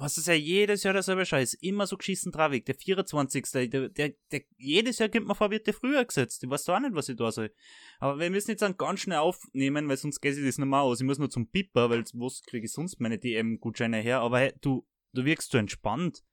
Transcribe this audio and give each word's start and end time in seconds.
was 0.00 0.16
ist 0.16 0.28
ja 0.28 0.34
jedes 0.34 0.84
Jahr 0.84 0.92
derselbe 0.92 1.26
Scheiß, 1.26 1.54
immer 1.54 1.86
so 1.86 1.96
geschissen 1.96 2.30
traurig. 2.30 2.64
Der 2.66 2.76
24. 2.76 3.44
Der, 3.50 3.88
der, 3.88 4.14
der, 4.30 4.42
jedes 4.56 4.98
Jahr 4.98 5.08
kommt 5.08 5.26
mir 5.26 5.34
vor, 5.34 5.50
wird 5.50 5.66
der 5.66 5.74
früher 5.74 6.04
gesetzt. 6.04 6.42
Ich 6.44 6.48
weiß 6.48 6.64
doch 6.64 6.76
auch 6.76 6.80
nicht, 6.80 6.94
was 6.94 7.08
ich 7.08 7.16
da 7.16 7.32
soll. 7.32 7.52
Aber 7.98 8.18
wir 8.18 8.30
müssen 8.30 8.52
jetzt 8.52 8.62
dann 8.62 8.76
ganz 8.76 9.00
schnell 9.00 9.18
aufnehmen, 9.18 9.88
weil 9.88 9.96
sonst 9.96 10.20
geht 10.20 10.36
sich 10.36 10.44
das 10.44 10.58
mehr 10.58 10.80
aus. 10.80 11.00
Ich 11.00 11.06
muss 11.06 11.18
nur 11.18 11.30
zum 11.30 11.50
Pipper, 11.50 11.90
weil 11.90 12.04
was 12.12 12.42
kriege 12.42 12.66
ich 12.66 12.72
sonst 12.72 13.00
meine 13.00 13.18
DM-Gutscheine 13.18 13.98
her? 13.98 14.20
Aber 14.20 14.38
hey, 14.38 14.52
du, 14.60 14.86
du 15.14 15.24
wirkst 15.24 15.50
so 15.50 15.58
entspannt. 15.58 16.24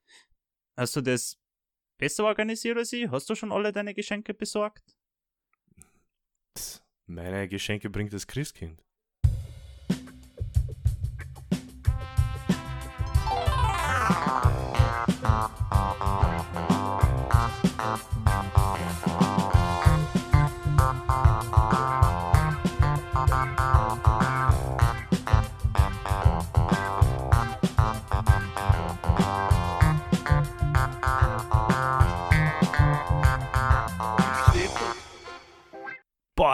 Hast 0.76 0.94
du 0.94 1.00
das 1.00 1.40
besser 1.98 2.24
organisiert 2.24 2.78
als 2.78 2.92
ich? 2.92 3.10
Hast 3.10 3.28
du 3.28 3.34
schon 3.34 3.50
alle 3.50 3.72
deine 3.72 3.94
Geschenke 3.94 4.32
besorgt? 4.32 4.96
Meine 7.06 7.48
Geschenke 7.48 7.90
bringt 7.90 8.12
das 8.12 8.26
Christkind. 8.28 8.85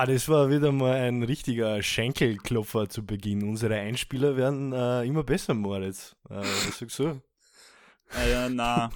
Boah, 0.02 0.06
das 0.12 0.28
war 0.28 0.50
wieder 0.50 0.72
mal 0.72 0.94
ein 0.94 1.22
richtiger 1.22 1.80
Schenkelklopfer 1.80 2.88
zu 2.88 3.06
Beginn. 3.06 3.48
Unsere 3.48 3.76
Einspieler 3.76 4.36
werden 4.36 4.72
äh, 4.72 5.04
immer 5.04 5.22
besser, 5.22 5.54
Moritz. 5.54 6.16
Äh, 6.28 6.38
was 6.38 6.78
sagst 6.80 6.98
du? 6.98 7.22
Ah 8.10 8.26
ja, 8.26 8.48
na, 8.48 8.90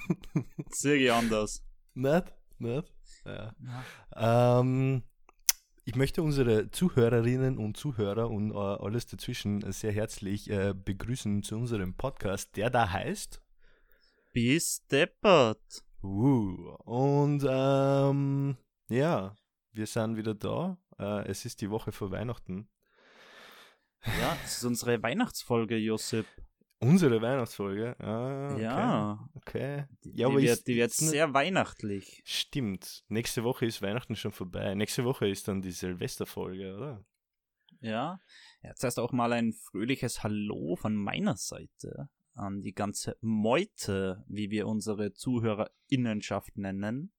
ich 0.83 1.11
anders. 1.13 1.63
Nicht? 1.93 2.25
Nicht? 2.59 2.93
Ja. 3.25 3.53
Ähm, 4.59 5.03
ich 5.85 5.95
möchte 5.95 6.21
unsere 6.21 6.71
Zuhörerinnen 6.71 7.57
und 7.57 7.77
Zuhörer 7.77 8.29
und 8.29 8.51
äh, 8.51 8.57
alles 8.57 9.07
dazwischen 9.07 9.71
sehr 9.71 9.93
herzlich 9.93 10.49
äh, 10.49 10.73
begrüßen 10.73 11.41
zu 11.41 11.55
unserem 11.55 11.95
Podcast, 11.95 12.57
der 12.57 12.69
da 12.69 12.91
heißt 12.91 13.41
Bis 14.33 14.85
deppert. 14.87 15.85
Uh, 16.03 16.75
und 16.83 17.45
ähm, 17.49 18.57
ja, 18.89 19.37
wir 19.71 19.87
sind 19.87 20.17
wieder 20.17 20.35
da. 20.35 20.77
Äh, 20.99 21.27
es 21.27 21.45
ist 21.45 21.61
die 21.61 21.69
Woche 21.69 21.91
vor 21.91 22.11
Weihnachten. 22.11 22.69
Ja, 24.19 24.37
das 24.41 24.57
ist 24.57 24.63
unsere 24.63 25.01
Weihnachtsfolge, 25.03 25.75
Josip. 25.77 26.25
Unsere 26.79 27.19
Weihnachtsfolge? 27.21 27.99
Ah, 27.99 28.51
okay. 28.53 28.61
Ja. 28.61 29.29
Okay. 29.33 29.85
Die, 30.03 30.11
Ja, 30.15 30.27
aber 30.27 30.39
die 30.39 30.45
ist- 30.45 30.57
wird, 30.59 30.67
die 30.67 30.75
wird 30.75 30.91
sehr 30.93 31.33
weihnachtlich. 31.33 32.21
Stimmt. 32.23 33.03
Nächste 33.07 33.43
Woche 33.43 33.65
ist 33.65 33.81
Weihnachten 33.81 34.15
schon 34.15 34.31
vorbei. 34.31 34.75
Nächste 34.75 35.03
Woche 35.03 35.27
ist 35.27 35.47
dann 35.47 35.61
die 35.63 35.71
Silvesterfolge, 35.71 36.75
oder? 36.75 37.03
Ja. 37.79 38.19
Jetzt 38.61 38.83
heißt 38.83 38.99
auch 38.99 39.11
mal 39.11 39.33
ein 39.33 39.53
fröhliches 39.53 40.21
Hallo 40.23 40.75
von 40.75 40.95
meiner 40.95 41.35
Seite 41.35 42.09
an 42.35 42.61
die 42.61 42.73
ganze 42.73 43.17
Meute, 43.21 44.23
wie 44.27 44.51
wir 44.51 44.67
unsere 44.67 45.13
ZuhörerInnenschaft 45.13 46.57
nennen. 46.57 47.11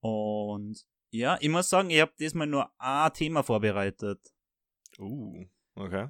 Und 0.00 0.86
ja, 1.10 1.36
ich 1.40 1.48
muss 1.48 1.68
sagen, 1.68 1.90
ich 1.90 2.00
habe 2.00 2.12
diesmal 2.18 2.46
nur 2.46 2.70
ein 2.78 3.12
Thema 3.12 3.42
vorbereitet. 3.42 4.32
Uh, 4.98 5.44
okay. 5.74 6.08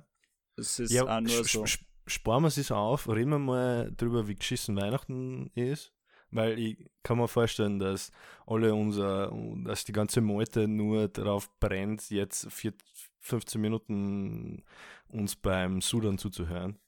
Es 0.56 0.79
ist 0.79 0.93
Ja, 0.93 1.05
auch 1.05 1.20
nur 1.20 1.45
so. 1.45 1.65
sp- 1.65 1.84
sparen 2.06 2.43
wir 2.43 2.48
es 2.48 2.70
auf, 2.70 3.09
reden 3.09 3.31
wir 3.31 3.39
mal 3.39 3.93
drüber, 3.97 4.27
wie 4.28 4.34
geschissen 4.34 4.77
Weihnachten 4.77 5.48
ist. 5.55 5.93
Weil 6.33 6.59
ich 6.61 6.89
kann 7.03 7.19
mir 7.19 7.27
vorstellen, 7.27 7.81
dass 7.81 8.12
alle 8.47 8.73
unser, 8.73 9.33
dass 9.65 9.84
die 9.84 9.91
ganze 9.93 10.21
Meute 10.21 10.69
nur 10.69 11.09
darauf 11.09 11.51
brennt, 11.59 12.09
jetzt 12.10 12.53
vier, 12.53 12.72
15 13.19 13.60
Minuten 13.60 14.62
uns 15.09 15.34
beim 15.34 15.81
Sudan 15.81 16.19
zuzuhören. 16.19 16.78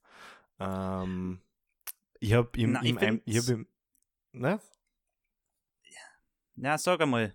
Ähm, 0.60 1.40
ich 2.20 2.34
habe 2.34 2.50
im, 2.56 2.72
Na, 2.72 2.82
ich 2.84 2.90
im, 2.90 2.98
Ein- 2.98 3.22
ich 3.24 3.38
hab 3.38 3.48
im, 3.48 3.66
ne? 4.32 4.60
Ja, 6.54 6.78
sag 6.78 7.00
einmal. 7.00 7.34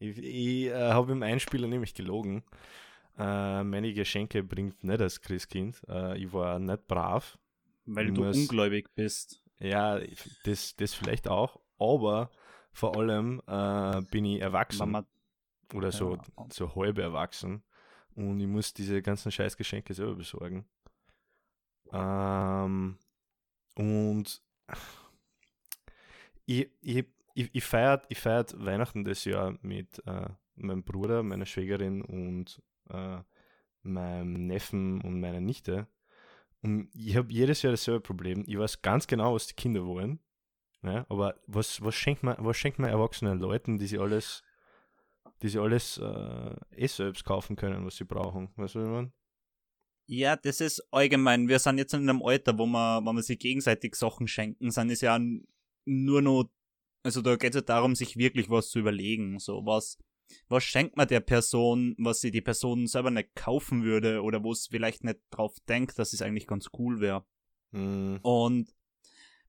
Ich, 0.00 0.18
ich 0.18 0.66
äh, 0.66 0.90
habe 0.92 1.12
im 1.12 1.22
Einspieler 1.22 1.68
nämlich 1.68 1.94
gelogen. 1.94 2.42
Äh, 3.18 3.62
meine 3.64 3.92
Geschenke 3.92 4.42
bringt 4.42 4.82
nicht 4.82 5.00
das 5.00 5.20
Christkind. 5.20 5.80
Äh, 5.88 6.18
ich 6.18 6.32
war 6.32 6.58
nicht 6.58 6.86
brav. 6.88 7.38
Weil 7.86 8.08
Ich 8.08 8.14
du 8.14 8.24
muss- 8.24 8.36
ungläubig 8.36 8.88
bist. 8.94 9.42
Ja, 9.58 10.00
das, 10.44 10.74
das 10.76 10.94
vielleicht 10.94 11.28
auch. 11.28 11.60
Aber 11.78 12.30
vor 12.72 12.96
allem 12.96 13.42
äh, 13.46 14.00
bin 14.10 14.24
ich 14.24 14.40
erwachsen. 14.40 14.78
Mama, 14.90 15.06
oder 15.74 15.92
so, 15.92 16.16
Ja. 16.16 16.46
so 16.50 16.74
halb 16.74 16.98
erwachsen. 16.98 17.62
Und 18.14 18.40
ich 18.40 18.46
muss 18.46 18.72
diese 18.74 19.02
ganzen 19.02 19.30
scheiß 19.30 19.56
Geschenke 19.56 19.92
selber 19.94 20.14
besorgen. 20.16 20.66
Ähm, 21.92 22.98
und 23.76 24.42
ich, 26.46 26.70
ich, 26.80 27.04
ich, 27.34 27.50
ich 27.52 27.64
feiert, 27.64 28.06
ich 28.08 28.18
feiert 28.18 28.54
Weihnachten 28.58 29.04
das 29.04 29.24
Jahr 29.24 29.56
mit 29.62 30.02
äh, 30.06 30.28
meinem 30.54 30.84
Bruder, 30.84 31.22
meiner 31.22 31.46
Schwägerin 31.46 32.02
und 32.02 32.62
äh, 32.88 33.18
meinem 33.82 34.46
Neffen 34.46 35.00
und 35.00 35.20
meiner 35.20 35.40
Nichte. 35.40 35.86
Und 36.62 36.90
ich 36.94 37.16
habe 37.16 37.32
jedes 37.32 37.62
Jahr 37.62 37.72
dasselbe 37.72 38.00
Problem. 38.00 38.44
Ich 38.46 38.58
weiß 38.58 38.82
ganz 38.82 39.06
genau, 39.06 39.34
was 39.34 39.46
die 39.46 39.54
Kinder 39.54 39.84
wollen. 39.86 40.20
Ja, 40.82 41.04
aber 41.08 41.38
was, 41.46 41.82
was, 41.82 41.94
schenkt 41.94 42.22
man, 42.22 42.36
was 42.38 42.56
schenkt 42.56 42.78
man 42.78 42.90
erwachsenen 42.90 43.38
Leuten, 43.38 43.78
die 43.78 43.86
sie 43.86 43.98
alles, 43.98 44.42
die 45.42 45.48
sie 45.48 45.58
alles 45.58 45.98
äh, 45.98 46.54
eh 46.74 46.86
selbst 46.86 47.24
kaufen 47.24 47.56
können, 47.56 47.84
was 47.84 47.96
sie 47.96 48.04
brauchen? 48.04 48.50
Weißt 48.56 48.74
du, 48.74 48.80
was 48.80 48.86
ich 48.86 48.92
meine? 48.92 49.12
Ja, 50.06 50.36
das 50.36 50.60
ist 50.60 50.82
allgemein. 50.90 51.48
Wir 51.48 51.58
sind 51.58 51.78
jetzt 51.78 51.94
in 51.94 52.08
einem 52.08 52.22
Alter, 52.22 52.58
wo 52.58 52.66
man, 52.66 53.04
wo 53.04 53.12
man 53.12 53.22
sich 53.22 53.38
gegenseitig 53.38 53.94
Sachen 53.94 54.26
schenken, 54.26 54.70
sind 54.70 54.90
es 54.90 55.02
ja 55.02 55.18
nur 55.84 56.22
noch, 56.22 56.50
also 57.02 57.22
da 57.22 57.36
geht 57.36 57.50
es 57.54 57.56
ja 57.56 57.62
darum, 57.62 57.94
sich 57.94 58.16
wirklich 58.16 58.50
was 58.50 58.70
zu 58.70 58.78
überlegen. 58.78 59.38
So, 59.38 59.64
was, 59.64 59.98
was 60.48 60.64
schenkt 60.64 60.96
man 60.96 61.08
der 61.08 61.20
Person, 61.20 61.94
was 61.98 62.20
sie 62.20 62.30
die 62.30 62.40
Person 62.42 62.86
selber 62.86 63.10
nicht 63.10 63.34
kaufen 63.34 63.84
würde 63.84 64.22
oder 64.22 64.42
wo 64.44 64.52
es 64.52 64.66
vielleicht 64.66 65.04
nicht 65.04 65.20
drauf 65.30 65.56
denkt, 65.68 65.98
dass 65.98 66.12
es 66.12 66.22
eigentlich 66.22 66.46
ganz 66.46 66.68
cool 66.78 67.00
wäre. 67.00 67.24
Mm, 67.72 68.16
Und 68.22 68.74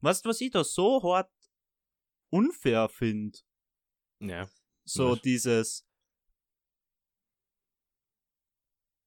weißt 0.01 0.25
du, 0.25 0.29
was 0.29 0.41
ich 0.41 0.51
da 0.51 0.63
so 0.63 1.01
hart 1.03 1.31
unfair 2.29 2.89
finde? 2.89 3.39
ja. 4.19 4.49
So 4.83 5.11
Was? 5.11 5.21
dieses 5.21 5.87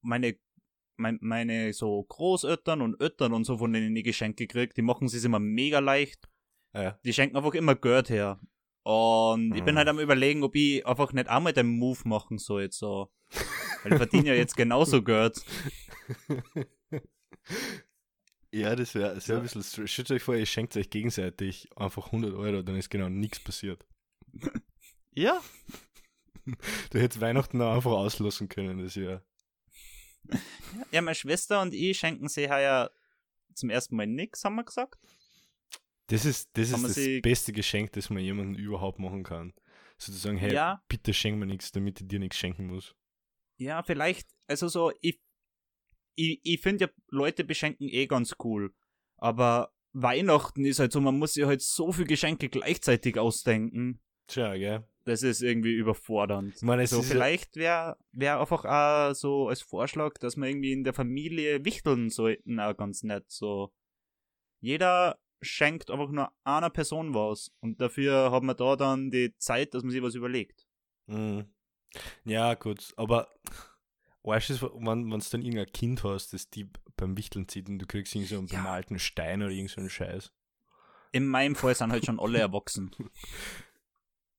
meine 0.03 0.39
mein, 0.97 1.19
meine 1.21 1.73
so 1.73 2.05
Großeltern 2.05 2.81
und 2.81 3.01
Öttern 3.01 3.33
und 3.33 3.45
so, 3.45 3.59
von 3.59 3.73
denen 3.73 3.97
ich 3.97 4.05
Geschenke 4.05 4.47
krieg, 4.47 4.75
die 4.75 4.83
machen 4.83 5.07
es 5.07 5.25
immer 5.25 5.41
mega 5.41 5.81
leicht. 5.81 6.29
Ja. 6.83 6.99
Die 7.05 7.13
schenken 7.13 7.37
einfach 7.37 7.55
immer 7.55 7.75
Geld 7.75 8.09
her. 8.11 8.41
Und 8.83 9.55
ich 9.55 9.63
bin 9.65 9.75
Mhm. 9.75 9.79
halt 9.79 9.89
am 9.89 9.99
überlegen, 9.99 10.43
ob 10.43 10.55
ich 10.57 10.87
einfach 10.87 11.13
nicht 11.13 11.29
einmal 11.29 11.53
den 11.55 11.67
Move 11.79 12.01
machen 12.05 12.39
soll, 12.39 12.63
jetzt 12.63 12.79
so. 12.79 13.11
Weil 13.83 13.93
ich 13.93 13.99
verdiene 13.99 14.29
ja 14.29 14.35
jetzt 14.35 14.57
genauso 14.57 15.03
Geld. 15.03 15.43
Ja, 18.53 18.77
das 18.77 18.95
wäre 18.95 19.17
wär 19.17 19.23
Ja. 19.27 19.37
ein 19.37 19.43
bisschen. 19.43 19.89
Stellt 19.89 20.11
euch 20.13 20.23
vor, 20.23 20.37
ihr 20.37 20.47
schenkt 20.47 20.77
euch 20.77 20.89
gegenseitig 20.89 21.69
einfach 21.77 22.13
100 22.13 22.35
Euro, 22.35 22.63
dann 22.63 22.77
ist 22.77 22.89
genau 22.91 23.09
nichts 23.09 23.41
passiert. 23.41 23.85
Ja. 25.17 25.41
Du 26.91 26.99
hättest 27.01 27.21
Weihnachten 27.23 27.63
auch 27.63 27.75
einfach 27.75 27.93
auslassen 27.93 28.49
können, 28.51 28.79
das 28.79 28.97
Jahr. 28.97 29.23
Ja, 30.91 31.01
meine 31.01 31.15
Schwester 31.15 31.63
und 31.63 31.73
ich 31.73 31.99
schenken 31.99 32.29
sie 32.29 32.43
ja 32.43 32.91
zum 33.55 33.71
ersten 33.71 33.97
Mal 33.97 34.07
nix, 34.07 34.45
haben 34.45 34.57
wir 34.57 34.65
gesagt. 34.65 34.99
Das 36.09 36.25
ist 36.25 36.51
das, 36.55 36.71
ist 36.71 36.73
man 36.73 36.83
das 36.83 36.97
beste 37.23 37.53
Geschenk, 37.53 37.93
das 37.93 38.11
man 38.11 38.23
jemandem 38.23 38.63
überhaupt 38.63 38.99
machen 38.99 39.23
kann. 39.23 39.53
Sozusagen, 39.97 40.37
hey, 40.37 40.53
Ja. 40.53 40.83
bitte 40.89 41.15
schenk 41.15 41.39
mir 41.39 41.47
nichts, 41.47 41.73
damit 41.73 42.01
ich 42.01 42.09
dir 42.09 42.19
nichts 42.19 42.37
schenken 42.37 42.67
muss. 42.67 42.95
Ja, 43.57 43.83
vielleicht, 43.83 44.29
also 44.47 44.69
so, 44.69 44.93
ich, 45.01 45.21
ich, 46.17 46.41
ich 46.43 46.61
finde 46.61 46.87
ja, 46.87 46.91
Leute 47.09 47.45
beschenken 47.45 47.89
eh 47.89 48.07
ganz 48.07 48.35
cool. 48.45 48.75
Aber 49.17 49.73
Weihnachten 49.93 50.65
ist 50.65 50.81
halt 50.81 50.93
so, 50.93 51.01
man 51.01 51.19
muss 51.19 51.35
sich 51.35 51.45
halt 51.45 51.63
so 51.63 51.93
viel 51.93 52.05
Geschenke 52.07 52.49
gleichzeitig 52.49 53.17
ausdenken. 53.19 54.01
Tja, 54.27 54.57
gell? 54.57 54.87
Das 55.05 55.23
ist 55.23 55.43
irgendwie 55.43 55.75
überfordernd. 55.75 56.57
Ich 56.57 56.63
meine, 56.63 56.83
es 56.83 56.91
so, 56.91 56.99
ist 57.01 57.09
ja- 57.09 57.15
vielleicht 57.15 57.57
wäre 57.57 57.97
wär 58.13 58.41
einfach 58.41 58.65
auch 58.65 59.15
so 59.15 59.49
als 59.49 59.63
Vorschlag, 59.63 60.15
dass 60.19 60.37
wir 60.37 60.47
irgendwie 60.49 60.73
in 60.73 60.83
der 60.83 60.95
Familie 60.95 61.65
wichteln 61.65 62.11
sollten, 62.11 62.59
auch 62.59 62.77
ganz 62.77 63.03
nett. 63.05 63.31
So, 63.31 63.73
jeder 64.61 65.19
schenkt 65.43 65.91
einfach 65.91 66.09
nur 66.11 66.33
einer 66.45 66.71
Person 66.71 67.15
was. 67.15 67.53
Und 67.61 67.81
dafür 67.81 68.31
haben 68.31 68.47
wir 68.47 68.55
da 68.55 68.77
dann 68.77 69.11
die 69.11 69.37
Zeit, 69.39 69.75
dass 69.75 69.83
man 69.83 69.91
sich 69.93 70.03
was 70.03 70.15
überlegt. 70.15 70.67
Mhm. 71.07 71.47
Ja, 72.25 72.55
gut, 72.55 72.93
aber 72.97 73.29
Arsch 74.25 74.51
ist, 74.51 74.63
wenn 74.63 75.11
du 75.11 75.19
dann 75.19 75.43
irgendein 75.43 75.73
Kind 75.73 76.03
hast, 76.03 76.33
das 76.33 76.49
die 76.51 76.69
beim 76.97 77.17
Wichteln 77.17 77.47
zieht 77.49 77.69
und 77.69 77.79
du 77.79 77.87
kriegst 77.87 78.15
irgendwie 78.15 78.35
so 78.35 78.39
einen 78.39 78.49
Ja. 78.49 78.59
bemalten 78.59 78.99
Stein 78.99 79.43
oder 79.43 79.51
irgend 79.51 79.71
so 79.71 79.81
einen 79.81 79.91
Scheiß. 79.91 80.33
In 81.13 81.27
meinem 81.27 81.55
Fall 81.55 81.75
sind 81.75 81.93
halt 81.93 82.05
schon 82.05 82.19
alle 82.21 82.39
erwachsen. 82.39 82.91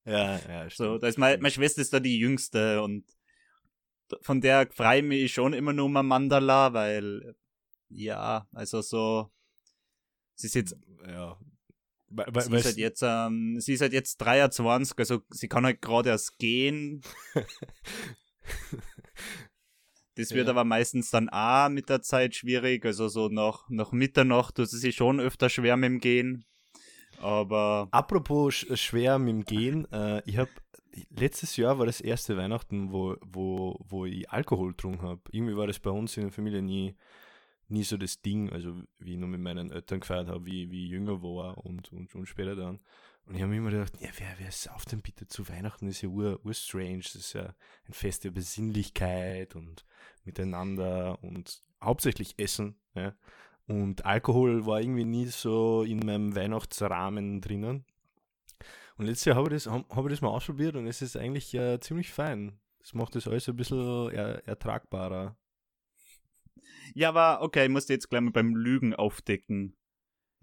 Ja, 0.07 0.37
ja, 0.37 0.69
So, 0.69 0.99
da 0.99 1.07
ist 1.07 1.17
meine, 1.17 1.41
meine 1.41 1.51
Schwester 1.51 1.81
ist 1.81 1.91
da 1.91 1.99
die 1.99 2.19
jüngste 2.19 2.83
und 2.83 3.05
von 4.21 4.39
der 4.39 4.69
freue 4.71 4.99
ich 4.99 5.03
mich 5.03 5.33
schon 5.33 5.53
immer 5.53 5.73
nur 5.73 5.85
um 5.85 5.97
ein 5.97 6.05
Mandala, 6.05 6.73
weil 6.73 7.35
ja, 7.89 8.47
also 8.51 8.81
so 8.81 9.31
sie 10.35 10.47
ist 10.47 10.55
jetzt, 10.55 10.75
Ja. 11.07 11.37
Weil, 12.07 12.27
weil, 12.29 12.43
sie 12.43 12.55
ist 12.55 12.65
halt 12.65 12.77
jetzt 12.77 13.01
ähm, 13.03 13.59
sie 13.59 13.73
ist 13.73 13.81
halt 13.81 13.93
jetzt 13.93 14.17
23, 14.17 14.97
also 14.97 15.21
sie 15.31 15.47
kann 15.47 15.65
halt 15.65 15.81
gerade 15.81 16.09
erst 16.09 16.37
gehen. 16.37 17.01
Das 20.17 20.31
wird 20.31 20.47
Ja. 20.47 20.51
aber 20.51 20.63
meistens 20.63 21.11
dann 21.11 21.27
auch 21.29 21.67
mit 21.69 21.89
der 21.89 22.01
Zeit 22.01 22.35
schwierig, 22.35 22.85
also 22.85 23.09
so 23.09 23.27
nach, 23.27 23.69
nach 23.69 23.91
Mitternacht 23.91 24.55
tut 24.55 24.69
sie 24.69 24.77
sich 24.77 24.95
schon 24.95 25.19
öfter 25.19 25.49
schwer 25.49 25.75
mit 25.75 25.89
dem 25.89 25.99
Gehen. 25.99 26.45
Aber 27.19 27.89
Apropos 27.91 28.55
sch 28.55 28.77
schwer 28.77 29.19
mit 29.19 29.29
dem 29.29 29.43
Gehen, 29.43 29.91
äh, 29.91 30.21
ich 30.25 30.37
habe 30.37 30.51
letztes 31.09 31.57
Jahr 31.57 31.79
war 31.79 31.85
das 31.85 31.99
erste 31.99 32.37
Weihnachten, 32.37 32.93
wo, 32.93 33.17
wo, 33.25 33.77
wo 33.89 34.05
ich 34.05 34.29
Alkohol 34.29 34.69
getrunken 34.69 35.01
habe. 35.01 35.21
Irgendwie 35.31 35.57
war 35.57 35.67
das 35.67 35.79
bei 35.79 35.89
uns 35.89 36.15
in 36.15 36.23
der 36.23 36.31
Familie 36.31 36.61
nie, 36.61 36.95
nie 37.67 37.83
so 37.83 37.97
das 37.97 38.21
Ding, 38.21 38.51
also 38.51 38.81
wie 38.99 39.13
ich 39.13 39.19
nur 39.19 39.29
mit 39.29 39.41
meinen 39.41 39.71
Eltern 39.71 39.99
gefeiert 39.99 40.27
habe, 40.27 40.45
wie, 40.45 40.69
wie 40.71 40.85
ich 40.85 40.91
jünger 40.91 41.21
war 41.21 41.57
und, 41.65 41.91
und, 41.91 42.13
und 42.15 42.25
später 42.27 42.55
dann. 42.55 42.79
Und 43.25 43.35
ich 43.35 43.41
habe 43.41 43.49
mir 43.51 43.57
immer 43.57 43.71
gedacht, 43.71 43.99
ja, 43.99 44.09
wer, 44.17 44.35
wer 44.37 44.51
sauft 44.51 44.91
denn 44.91 45.01
bitte 45.01 45.27
zu 45.27 45.49
Weihnachten? 45.49 45.87
Das 45.87 45.95
ist 45.95 46.01
ja 46.03 46.09
ur, 46.09 46.39
ur 46.43 46.53
strange, 46.53 46.99
das 46.99 47.15
ist 47.15 47.33
ja 47.33 47.55
ein 47.87 47.93
Fest 47.93 48.23
der 48.23 48.31
Besinnlichkeit 48.31 49.55
und 49.55 49.83
miteinander 50.25 51.23
und 51.23 51.63
hauptsächlich 51.83 52.35
Essen, 52.37 52.75
ja. 52.93 53.15
Und 53.67 54.05
Alkohol 54.05 54.67
war 54.67 54.79
irgendwie 54.79 55.05
nie 55.05 55.25
so 55.25 55.81
in 55.83 55.97
meinem 55.99 56.35
Weihnachtsrahmen 56.35 57.41
drinnen. 57.41 57.83
Und 58.97 59.07
letztes 59.07 59.25
Jahr 59.25 59.37
habe 59.37 59.47
ich, 59.53 59.63
das- 59.63 59.73
ich 59.73 60.09
das 60.09 60.21
mal 60.21 60.29
ausprobiert 60.29 60.75
und 60.75 60.85
es 60.85 61.01
ist 61.01 61.17
eigentlich 61.17 61.51
äh, 61.55 61.79
ziemlich 61.79 62.11
fein. 62.11 62.59
Das 62.79 62.93
macht 62.93 63.15
das 63.15 63.27
alles 63.27 63.49
ein 63.49 63.55
bisschen 63.55 64.11
er, 64.11 64.47
ertragbarer. 64.47 65.35
Ja, 66.93 67.09
aber 67.09 67.41
okay, 67.41 67.65
ich 67.65 67.71
muss 67.71 67.87
jetzt 67.87 68.09
gleich 68.09 68.21
mal 68.21 68.31
beim 68.31 68.55
Lügen 68.55 68.93
aufdecken. 68.93 69.75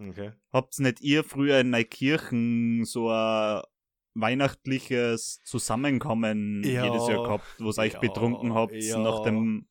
Okay. 0.01 0.33
Habt's 0.53 0.79
nicht 0.79 1.01
ihr 1.01 1.23
früher 1.23 1.61
in 1.61 1.71
Neukirchen 1.71 2.85
so 2.85 3.11
ein 3.11 3.63
weihnachtliches 4.15 5.41
Zusammenkommen 5.45 6.63
Ja. 6.65 6.85
jedes 6.85 7.09
Jahr 7.09 7.23
gehabt, 7.25 7.45
wo 7.59 7.71
ihr 7.71 7.79
euch 7.79 7.93
Ja, 7.95 7.99
betrunken 8.01 8.55
habt, 8.55 8.73
ja. 8.75 8.99
nachdem, 8.99 9.69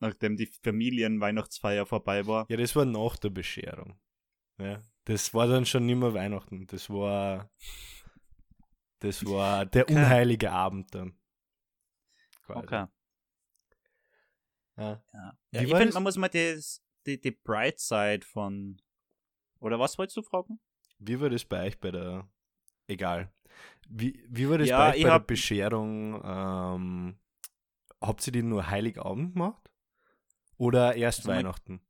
nachdem 0.00 0.36
die 0.36 0.46
Familienweihnachtsfeier 0.62 1.86
vorbei 1.86 2.26
war? 2.26 2.46
Ja, 2.48 2.56
das 2.56 2.74
war 2.74 2.84
nach 2.84 3.16
der 3.16 3.30
Bescherung. 3.30 3.98
Ja. 4.58 4.80
Das 5.04 5.34
war 5.34 5.46
dann 5.46 5.66
schon 5.66 5.86
nicht 5.86 5.98
mehr 5.98 6.14
Weihnachten. 6.14 6.66
Das 6.66 6.88
war. 6.90 7.50
Das 9.00 9.24
war 9.26 9.66
der 9.66 9.88
unheilige 9.88 10.50
Abend 10.50 10.94
dann. 10.94 11.18
Quasi. 12.46 12.58
Okay. 12.60 12.86
Ja. 14.76 15.02
Ja. 15.12 15.38
Ich 15.62 15.70
war 15.70 15.78
finde, 15.78 15.94
man 15.94 16.02
muss 16.02 16.16
mal 16.16 16.28
das, 16.28 16.82
die, 17.06 17.20
die 17.20 17.30
Bright 17.30 17.80
Side 17.80 18.24
von. 18.24 18.80
Oder 19.60 19.78
was 19.78 19.98
wolltest 19.98 20.16
du 20.16 20.22
fragen? 20.22 20.60
Wie 20.98 21.20
war 21.20 21.30
das 21.30 21.44
bei 21.44 21.66
euch 21.66 21.78
bei 21.78 21.90
der. 21.90 22.28
Egal. 22.86 23.32
Wie, 23.88 24.24
wie 24.28 24.48
war 24.48 24.58
das 24.58 24.68
Ja, 24.68 24.78
bei 24.78 24.90
euch 24.90 24.96
ich 24.98 25.02
bei 25.04 25.10
der 25.10 25.18
Bescherung? 25.20 26.22
Ähm, 26.24 27.18
habt 28.00 28.26
ihr 28.26 28.32
die 28.32 28.42
nur 28.42 28.70
Heiligabend 28.70 29.34
gemacht? 29.34 29.70
Oder 30.58 30.94
erst 30.94 31.20
Also 31.20 31.30
Weihnachten? 31.30 31.80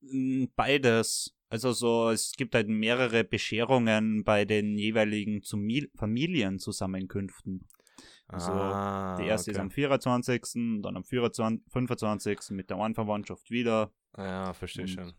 Mm, 0.00 0.46
Beides. 0.56 1.34
Also 1.50 1.72
so, 1.72 2.10
es 2.10 2.32
gibt 2.32 2.54
halt 2.54 2.68
mehrere 2.68 3.24
Bescherungen 3.24 4.22
bei 4.22 4.44
den 4.44 4.76
jeweiligen 4.76 5.42
Familienzusammenkünften. 5.42 7.66
Also, 8.30 8.52
ah, 8.52 9.16
Die 9.18 9.26
erste 9.26 9.50
ist 9.50 9.56
okay. 9.56 9.62
am 9.62 9.70
24., 9.70 10.82
dann 10.82 10.96
am 10.96 11.04
24, 11.04 11.62
25. 11.72 12.50
mit 12.50 12.68
der 12.70 12.76
einen 12.78 12.94
Verwandtschaft 12.94 13.50
wieder. 13.50 13.90
Ja, 14.16 14.52
verstehe 14.52 14.84
und- 14.84 14.90
schon. 14.90 15.12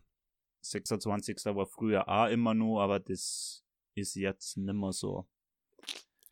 26. 0.62 1.54
war 1.56 1.66
früher 1.66 2.08
auch 2.08 2.28
immer 2.28 2.54
nur, 2.54 2.82
aber 2.82 3.00
das 3.00 3.64
ist 3.94 4.14
jetzt 4.14 4.56
nimmer 4.58 4.92
so. 4.92 5.26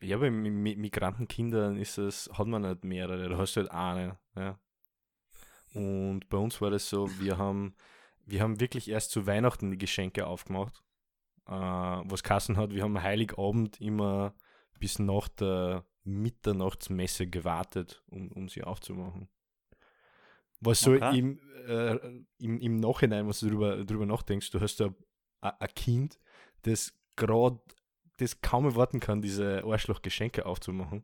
Ja, 0.01 0.17
bei 0.17 0.29
Mi- 0.29 0.51
Mi- 0.51 0.77
Migrantenkindern 0.77 1.75
ist 1.77 1.97
es, 1.97 2.29
hat 2.33 2.47
man 2.47 2.61
nicht 2.61 2.83
mehrere, 2.85 3.27
da 3.27 3.37
hast 3.37 3.55
du 3.55 3.61
halt 3.61 3.71
eine. 3.71 4.17
Ja. 4.35 4.59
Und 5.73 6.29
bei 6.29 6.37
uns 6.37 6.61
war 6.61 6.69
das 6.71 6.89
so, 6.89 7.09
wir 7.19 7.37
haben, 7.37 7.75
wir 8.25 8.41
haben 8.41 8.59
wirklich 8.59 8.89
erst 8.89 9.11
zu 9.11 9.27
Weihnachten 9.27 9.71
die 9.71 9.77
Geschenke 9.77 10.25
aufgemacht. 10.27 10.83
Äh, 11.47 11.51
was 11.51 12.23
Kassen 12.23 12.55
hat, 12.57 12.71
wir 12.71 12.83
haben 12.83 13.01
Heiligabend 13.01 13.79
immer 13.81 14.33
bis 14.79 14.99
nach 14.99 15.27
der 15.27 15.85
Mitternachtsmesse 16.09 17.27
gewartet, 17.27 18.03
um, 18.07 18.31
um 18.31 18.49
sie 18.49 18.63
aufzumachen. 18.63 19.29
Was 20.61 20.81
so 20.81 20.93
im, 20.93 21.39
äh, 21.67 21.95
im, 22.39 22.59
im 22.59 22.77
Nachhinein, 22.77 23.27
was 23.27 23.39
du 23.39 23.49
drüber, 23.49 23.85
drüber 23.85 24.05
nachdenkst, 24.05 24.51
du 24.51 24.59
hast 24.59 24.79
da 24.79 24.93
ein 25.41 25.73
Kind, 25.73 26.19
das 26.63 26.93
gerade 27.15 27.59
das 28.17 28.41
kaum 28.41 28.65
erwarten 28.65 28.99
kann, 28.99 29.21
diese 29.21 29.63
Arschloch-Geschenke 29.63 30.45
aufzumachen. 30.45 31.03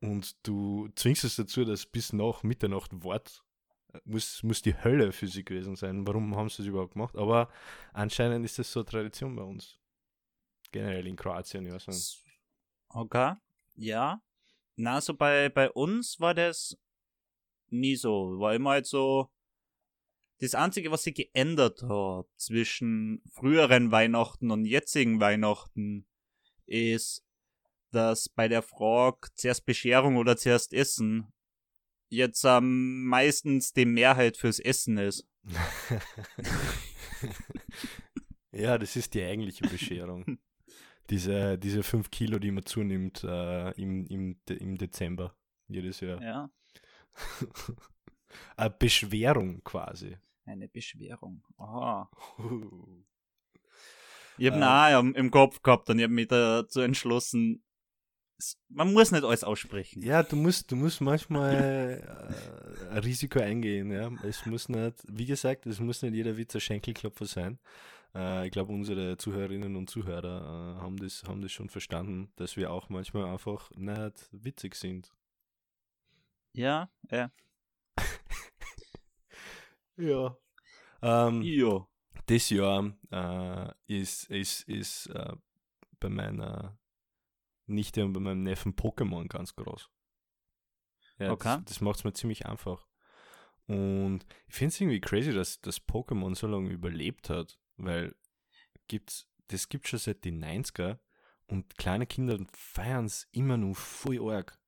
Und 0.00 0.34
du 0.46 0.88
zwingst 0.96 1.24
es 1.24 1.36
dazu, 1.36 1.64
dass 1.64 1.86
bis 1.86 2.12
nach 2.12 2.42
Mitternacht 2.42 2.90
wart. 3.04 3.44
Muss, 4.04 4.42
muss 4.44 4.62
die 4.62 4.74
Hölle 4.74 5.10
für 5.12 5.26
sie 5.26 5.44
gewesen 5.44 5.74
sein. 5.74 6.06
Warum 6.06 6.36
haben 6.36 6.48
sie 6.48 6.58
das 6.58 6.66
überhaupt 6.66 6.92
gemacht? 6.92 7.16
Aber 7.16 7.48
anscheinend 7.92 8.44
ist 8.44 8.58
das 8.58 8.70
so 8.70 8.82
Tradition 8.82 9.34
bei 9.34 9.42
uns. 9.42 9.78
Generell 10.70 11.06
in 11.06 11.16
Kroatien, 11.16 11.66
ja. 11.66 11.78
So. 11.78 11.92
Okay. 12.88 13.34
Ja. 13.74 14.22
Na, 14.80 15.02
so 15.02 15.12
bei, 15.12 15.50
bei 15.50 15.70
uns 15.70 16.20
war 16.20 16.32
das 16.32 16.78
nie 17.68 17.96
so. 17.96 18.38
War 18.38 18.54
immer 18.54 18.70
halt 18.70 18.86
so. 18.86 19.30
Das 20.38 20.54
Einzige, 20.54 20.90
was 20.90 21.02
sich 21.02 21.14
geändert 21.14 21.82
hat 21.82 22.26
zwischen 22.36 23.22
früheren 23.30 23.92
Weihnachten 23.92 24.50
und 24.50 24.64
jetzigen 24.64 25.20
Weihnachten, 25.20 26.06
ist, 26.64 27.22
dass 27.90 28.30
bei 28.30 28.48
der 28.48 28.62
Frage 28.62 29.28
zuerst 29.34 29.66
Bescherung 29.66 30.16
oder 30.16 30.38
zuerst 30.38 30.72
Essen 30.72 31.30
jetzt 32.08 32.42
ähm, 32.44 33.04
meistens 33.04 33.74
die 33.74 33.84
Mehrheit 33.84 34.38
fürs 34.38 34.60
Essen 34.60 34.96
ist. 34.96 35.28
ja, 38.50 38.78
das 38.78 38.96
ist 38.96 39.12
die 39.12 39.24
eigentliche 39.24 39.68
Bescherung. 39.68 40.38
diese, 41.10 41.58
diese 41.58 41.82
5 41.82 42.10
Kilo, 42.10 42.38
die 42.38 42.50
man 42.50 42.64
zunimmt 42.64 43.24
äh, 43.24 43.70
im, 43.72 44.06
im, 44.06 44.40
im 44.48 44.78
Dezember 44.78 45.34
jedes 45.68 46.00
Jahr. 46.00 46.22
Ja. 46.22 46.50
Eine 48.56 48.70
Beschwerung 48.70 49.62
quasi. 49.64 50.16
Eine 50.44 50.68
Beschwerung. 50.68 51.44
Aha. 51.56 52.10
Uh. 52.38 53.04
Ich 54.38 54.46
habe 54.46 54.56
ihn 54.56 54.62
auch 54.62 55.18
im, 55.18 55.30
Kopf 55.30 55.60
gehabt 55.60 55.90
und 55.90 55.98
ich 55.98 56.04
habe 56.04 56.14
mich 56.14 56.28
dazu 56.28 56.80
entschlossen, 56.80 57.62
man 58.70 58.90
muss 58.90 59.12
nicht 59.12 59.22
alles 59.22 59.44
aussprechen. 59.44 60.02
Ja, 60.02 60.22
du 60.22 60.34
musst, 60.34 60.70
du 60.70 60.76
musst 60.76 61.02
manchmal 61.02 62.02
äh, 62.80 62.90
ein 62.90 62.98
Risiko 62.98 63.40
eingehen, 63.40 63.90
ja. 63.90 64.10
Es 64.22 64.46
muss 64.46 64.70
nicht, 64.70 64.96
wie 65.08 65.26
gesagt, 65.26 65.66
es 65.66 65.78
muss 65.78 66.00
nicht 66.00 66.14
jeder 66.14 66.38
Witz 66.38 66.54
ein 66.54 66.62
Schenkelklopfer 66.62 67.26
sein. 67.26 67.58
Äh, 68.14 68.46
ich 68.46 68.52
glaube, 68.52 68.72
unsere 68.72 69.16
Zuhörerinnen 69.16 69.76
und 69.76 69.88
Zuhörer 69.90 70.76
äh, 70.76 70.80
haben, 70.80 70.96
das, 70.96 71.22
haben 71.24 71.42
das 71.42 71.52
schon 71.52 71.68
verstanden, 71.68 72.32
dass 72.36 72.56
wir 72.56 72.70
auch 72.72 72.88
manchmal 72.88 73.24
einfach 73.26 73.70
nicht 73.76 74.28
witzig 74.32 74.74
sind. 74.74 75.12
Ja, 76.52 76.90
ja. 77.10 77.30
Ja. 79.96 80.36
Ähm, 81.02 81.42
Jo. 81.42 81.86
das 82.26 82.48
Jahr 82.50 82.94
äh, 83.10 83.70
ist, 83.86 84.24
ist, 84.30 84.62
ist 84.62 85.06
äh, 85.08 85.34
bei 85.98 86.08
meiner 86.08 86.78
Nichte 87.66 88.04
und 88.04 88.14
bei 88.14 88.20
meinem 88.20 88.42
Neffen 88.42 88.74
Pokémon 88.74 89.28
ganz 89.28 89.54
groß. 89.54 89.90
Ja, 91.18 91.32
Okay. 91.32 91.56
das, 91.58 91.64
das 91.66 91.80
macht 91.82 91.96
es 91.98 92.04
mir 92.04 92.12
ziemlich 92.14 92.46
einfach. 92.46 92.86
Und 93.66 94.20
ich 94.48 94.54
finde 94.54 94.68
es 94.68 94.80
irgendwie 94.80 95.00
crazy, 95.00 95.32
dass 95.32 95.60
das 95.60 95.86
Pokémon 95.86 96.34
so 96.34 96.46
lange 96.46 96.70
überlebt 96.70 97.28
hat, 97.30 97.60
weil 97.84 98.14
gibt's, 98.88 99.26
das 99.48 99.68
gibt 99.68 99.88
schon 99.88 99.98
seit 99.98 100.24
den 100.24 100.42
90er 100.44 100.98
und 101.46 101.76
kleine 101.76 102.06
Kinder 102.06 102.38
feiern 102.52 103.06
es 103.06 103.28
immer 103.32 103.56
noch 103.56 103.74
voll 103.76 104.20
arg. 104.30 104.58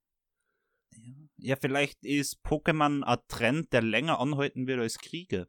Ja, 1.37 1.57
vielleicht 1.57 2.05
ist 2.05 2.45
Pokémon 2.45 3.03
ein 3.03 3.19
Trend, 3.29 3.73
der 3.73 3.83
länger 3.83 4.21
anhalten 4.21 4.67
wird 4.67 4.81
als 4.81 4.99
Kriege. 4.99 5.49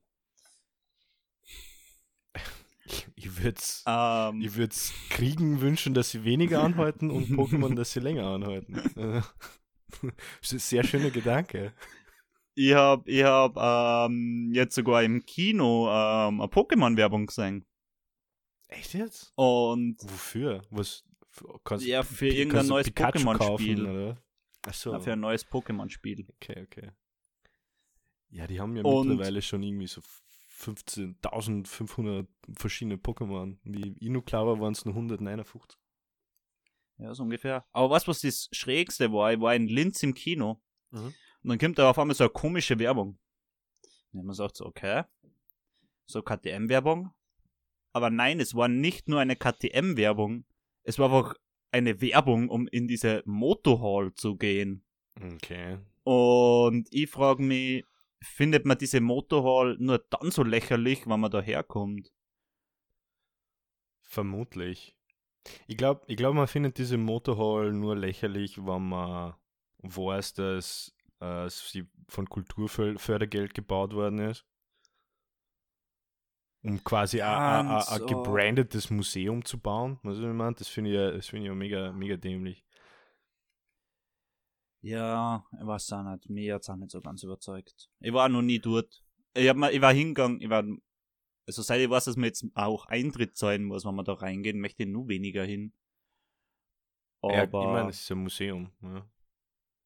Ich, 2.86 3.08
ich 3.16 3.42
würde 3.42 3.58
es 3.58 3.82
ich 4.42 4.56
würd's 4.56 4.92
Kriegen 5.10 5.62
wünschen, 5.62 5.94
dass 5.94 6.12
sie 6.12 6.26
weniger 6.26 6.62
anhalten 6.62 7.12
und 7.12 7.30
Pokémon, 7.30 7.76
dass 7.76 7.94
sie 7.94 8.02
länger 8.02 8.26
anhalten. 8.26 9.24
Das 10.42 10.52
ist 10.52 10.54
ein 10.54 10.60
sehr 10.60 10.84
schöner 10.84 11.12
Gedanke. 11.12 11.74
Ich 12.56 12.74
hab, 12.74 13.08
ich 13.08 13.24
hab 13.24 13.58
ähm, 13.58 14.52
jetzt 14.54 14.76
sogar 14.76 15.04
im 15.04 15.26
Kino 15.26 15.88
ähm, 15.88 16.40
eine 16.42 16.48
Pokémon-Werbung 16.52 17.26
gesehen. 17.26 17.66
Echt 18.68 18.94
jetzt? 18.94 19.32
Und 19.36 19.98
Wofür? 20.04 20.62
Was 20.70 21.04
kannst 21.64 21.86
ja, 21.86 22.04
für 22.04 22.28
irgendein 22.28 22.68
neues 22.68 22.88
Pokémon-Spiel. 22.88 24.16
Achso. 24.66 24.92
Ja, 24.94 25.00
Für 25.00 25.14
ein 25.14 25.20
neues 25.20 25.46
Pokémon-Spiel. 25.48 26.28
Okay, 26.36 26.62
okay. 26.64 26.92
Ja, 28.30 28.48
die 28.48 28.60
haben 28.60 28.76
ja 28.76 28.84
Und- 28.84 29.08
mittlerweile 29.10 29.42
schon 29.42 29.64
irgendwie 29.64 29.88
so 29.88 30.02
15.500 30.60 32.28
verschiedene 32.58 32.96
Pokémon. 32.98 33.58
Wie 33.64 33.96
glaube, 34.22 34.60
waren 34.62 34.74
es 34.74 34.86
nur 34.86 34.94
159. 34.96 35.78
Ja, 36.98 37.14
so 37.14 37.24
ungefähr. 37.24 37.66
Aber 37.72 37.90
was, 37.90 38.08
was 38.08 38.22
das 38.22 38.48
Schrägste 38.52 39.12
war, 39.12 39.34
ich 39.34 39.40
war 39.40 39.56
in 39.56 39.68
Linz 39.68 40.04
im 40.04 40.14
Kino 40.14 40.62
Mhm. 40.92 41.14
Und 41.44 41.50
dann 41.50 41.58
kommt 41.60 41.78
da 41.78 41.90
auf 41.90 42.00
einmal 42.00 42.16
so 42.16 42.24
eine 42.24 42.32
komische 42.32 42.80
Werbung. 42.80 43.20
Und 44.14 44.26
man 44.26 44.36
sagt 44.36 44.58
so, 44.58 44.66
okay, 44.66 45.04
so 46.06 46.22
KTM-Werbung. 46.22 47.12
Aber 47.92 48.10
nein, 48.10 48.40
es 48.40 48.56
war 48.56 48.68
nicht 48.68 49.08
nur 49.08 49.20
eine 49.20 49.36
KTM-Werbung, 49.36 50.46
es 50.84 51.00
war 51.00 51.12
einfach 51.12 51.36
eine 51.72 52.02
Werbung, 52.02 52.50
um 52.50 52.68
in 52.68 52.88
diese 52.88 53.24
Motorhall 53.26 54.14
zu 54.14 54.36
gehen. 54.36 54.84
Okay. 55.16 55.80
Und 56.04 56.88
ich 56.92 57.10
frage 57.10 57.44
mich, 57.44 57.86
findet 58.22 58.66
man 58.66 58.78
diese 58.78 59.02
Motorhall 59.02 59.78
nur 59.80 60.00
dann 60.10 60.32
so 60.32 60.44
lächerlich, 60.44 61.08
wenn 61.08 61.20
man 61.20 61.32
da 61.32 61.42
herkommt? 61.42 62.12
Vermutlich. 64.02 64.96
Ich 65.68 65.78
glaube, 65.78 66.04
ich 66.08 66.16
glaub, 66.16 66.36
man 66.36 66.48
findet 66.48 66.78
diese 66.78 66.98
Motorhall 66.98 67.74
nur 67.74 67.96
lächerlich, 67.96 68.58
wenn 68.58 68.90
man 68.90 69.36
weiß, 69.80 70.34
dass 70.36 70.96
äh, 71.24 71.50
sie 71.50 71.88
von 72.10 72.28
Kulturfördergeld 72.30 73.54
gebaut 73.54 73.94
worden 73.94 74.20
ist. 74.20 74.46
Um 76.66 76.82
quasi 76.84 77.22
ein- 77.22 77.82
so. 77.82 78.06
gebrandetes 78.06 78.90
Museum 78.90 79.44
zu 79.44 79.60
bauen. 79.60 80.00
Weißt 80.04 80.20
du, 80.20 80.24
was 80.24 80.30
ich 80.30 80.36
meine? 80.36 80.56
Das 80.56 80.68
finde 80.70 80.90
ich, 80.92 80.96
ja- 80.96 81.12
das 81.12 81.32
ich 81.34 81.34
ja 81.34 81.54
mega, 81.54 81.92
mega 81.92 82.16
dämlich. 82.18 82.64
Ja, 84.82 85.46
ich 85.60 85.66
weiß 85.66 85.94
auch 85.94 86.04
nicht. 86.04 86.30
Mir 86.30 86.56
hat's 86.56 86.70
auch 86.70 86.76
nicht 86.76 86.92
so 86.92 87.02
ganz 87.02 87.24
überzeugt. 87.24 87.90
Ich 88.00 88.14
war 88.14 88.28
noch 88.30 88.42
nie 88.42 88.60
dort. 88.60 89.04
Ich, 89.34 89.48
hab 89.48 89.56
mal, 89.58 89.74
ich 89.74 89.82
war 89.82 89.94
hingegangen, 89.94 90.42
ich 90.42 90.50
war, 90.50 90.64
also 91.48 91.62
seit 91.62 91.80
ich 91.82 91.90
weiß, 91.90 92.06
dass 92.06 92.18
man 92.18 92.26
jetzt 92.26 92.46
auch 92.54 92.86
Eintritt 92.88 93.36
zahlen 93.38 93.64
muss, 93.64 93.86
wenn 93.86 93.96
man 93.96 94.06
da 94.06 94.14
reingehen, 94.14 94.60
möchte 94.60 94.84
ich 94.84 94.90
nur 94.90 95.08
weniger 95.08 95.44
hin. 95.44 95.74
Aber, 97.22 97.34
Ja, 97.34 97.44
ich 97.44 97.52
meine, 97.52 97.90
es 97.90 98.02
ist 98.02 98.12
ein 98.12 98.18
Museum. 98.20 98.72
Ja. 98.82 99.10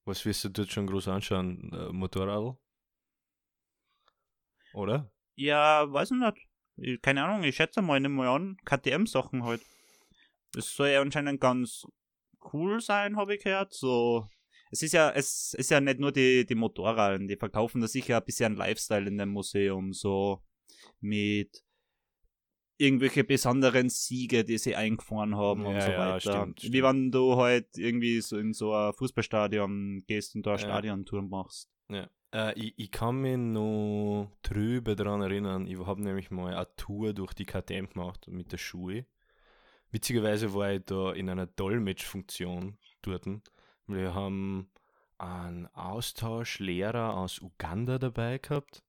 Was 0.08 0.24
wirst 0.24 0.42
du 0.42 0.48
dort 0.48 0.72
schon 0.72 0.86
groß 0.86 1.08
anschauen? 1.08 1.70
Äh, 1.70 1.92
Motorrad? 1.92 2.56
Oder? 4.72 5.12
ja, 5.34 5.92
weiß 5.92 6.12
ich 6.12 6.16
nicht. 6.16 6.48
Ich, 6.76 7.02
keine 7.02 7.24
Ahnung, 7.24 7.42
ich 7.44 7.56
schätze 7.56 7.82
mal, 7.82 8.00
nimm 8.00 8.14
mal 8.14 8.28
an, 8.28 8.56
KTM-Sachen 8.64 9.44
halt. 9.44 9.60
Das 10.52 10.74
soll 10.74 10.88
ja 10.88 11.02
anscheinend 11.02 11.42
ganz 11.42 11.84
cool 12.54 12.80
sein, 12.80 13.18
habe 13.18 13.34
ich 13.34 13.44
gehört. 13.44 13.74
So, 13.74 14.26
es 14.70 14.80
ist 14.80 14.92
ja, 14.92 15.10
es 15.10 15.52
ist 15.52 15.70
ja 15.70 15.78
nicht 15.78 16.00
nur 16.00 16.10
die, 16.10 16.46
die 16.46 16.54
Motorraden, 16.54 17.28
die 17.28 17.36
verkaufen 17.36 17.82
da 17.82 17.86
sicher 17.86 18.16
ein 18.16 18.24
bisschen 18.24 18.56
Lifestyle 18.56 19.08
in 19.08 19.18
dem 19.18 19.28
Museum, 19.28 19.92
so 19.92 20.42
mit 21.00 21.62
irgendwelche 22.78 23.24
besonderen 23.24 23.88
Siege, 23.90 24.44
die 24.44 24.56
sie 24.58 24.74
eingefahren 24.76 25.36
haben 25.36 25.66
und 25.66 25.74
Ja, 25.74 25.80
so 25.82 25.90
ja, 25.92 25.98
weiter. 25.98 26.20
stimmt, 26.20 26.62
Wie 26.62 26.66
stimmt. 26.68 26.84
wenn 26.84 27.10
du 27.10 27.36
halt 27.36 27.76
irgendwie 27.76 28.20
so 28.20 28.38
in 28.38 28.52
so 28.54 28.72
ein 28.72 28.92
Fußballstadion 28.94 30.04
gehst 30.06 30.34
und 30.36 30.46
da 30.46 30.52
eine 30.52 30.62
Ja. 30.62 30.68
Stadiontour 30.68 31.22
machst. 31.22 31.68
Ja. 31.90 32.08
Äh, 32.32 32.58
ich, 32.58 32.74
ich 32.78 32.90
kann 32.90 33.20
mich 33.20 33.36
noch 33.36 34.30
trübe 34.42 34.94
daran 34.96 35.20
erinnern, 35.22 35.66
ich 35.66 35.78
habe 35.78 36.02
nämlich 36.02 36.30
mal 36.30 36.54
eine 36.54 36.68
Tour 36.76 37.12
durch 37.14 37.32
die 37.34 37.44
KTM 37.46 37.88
gemacht 37.88 38.28
mit 38.28 38.52
der 38.52 38.58
Schule. 38.58 39.06
Witzigerweise 39.90 40.52
war 40.54 40.72
ich 40.72 40.84
da 40.84 41.12
in 41.12 41.30
einer 41.30 41.46
Dolmetschfunktion 41.46 42.76
dort. 43.02 43.26
Wir 43.86 44.14
haben 44.14 44.70
einen 45.16 45.66
Austauschlehrer 45.74 47.16
aus 47.16 47.40
Uganda 47.40 47.98
dabei 47.98 48.38
gehabt. 48.38 48.84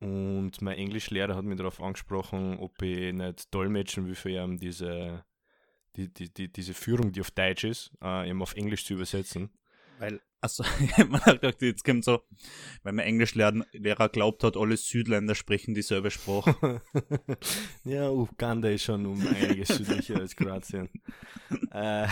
Und 0.00 0.62
mein 0.62 0.78
Englischlehrer 0.78 1.34
hat 1.34 1.44
mich 1.44 1.58
darauf 1.58 1.80
angesprochen, 1.80 2.58
ob 2.58 2.80
ich 2.82 3.12
nicht 3.12 3.52
dolmetschen 3.52 4.06
will 4.06 4.14
für 4.14 4.30
ihn 4.30 4.56
diese, 4.58 5.24
die, 5.96 6.12
die, 6.12 6.32
die, 6.32 6.52
diese 6.52 6.74
Führung, 6.74 7.12
die 7.12 7.20
auf 7.20 7.32
Deutsch 7.32 7.64
ist, 7.64 7.90
äh, 8.02 8.30
eben 8.30 8.40
auf 8.40 8.54
Englisch 8.54 8.84
zu 8.84 8.94
übersetzen. 8.94 9.50
Weil, 9.98 10.20
also, 10.40 10.62
man 11.08 11.20
hat 11.22 11.40
gedacht, 11.40 11.60
jetzt 11.62 11.84
kommt 11.84 12.04
so, 12.04 12.22
weil 12.84 12.92
mein 12.92 13.06
Englischlehrer 13.06 14.08
glaubt 14.08 14.44
hat, 14.44 14.56
alle 14.56 14.76
Südländer 14.76 15.34
sprechen 15.34 15.74
dieselbe 15.74 16.12
Sprache. 16.12 16.80
ja, 17.84 18.08
Uganda 18.08 18.68
ist 18.68 18.84
schon 18.84 19.04
um 19.04 19.26
einiges 19.26 19.68
südlicher 19.68 20.20
als 20.20 20.36
Kroatien. 20.36 20.88
äh, 21.72 22.06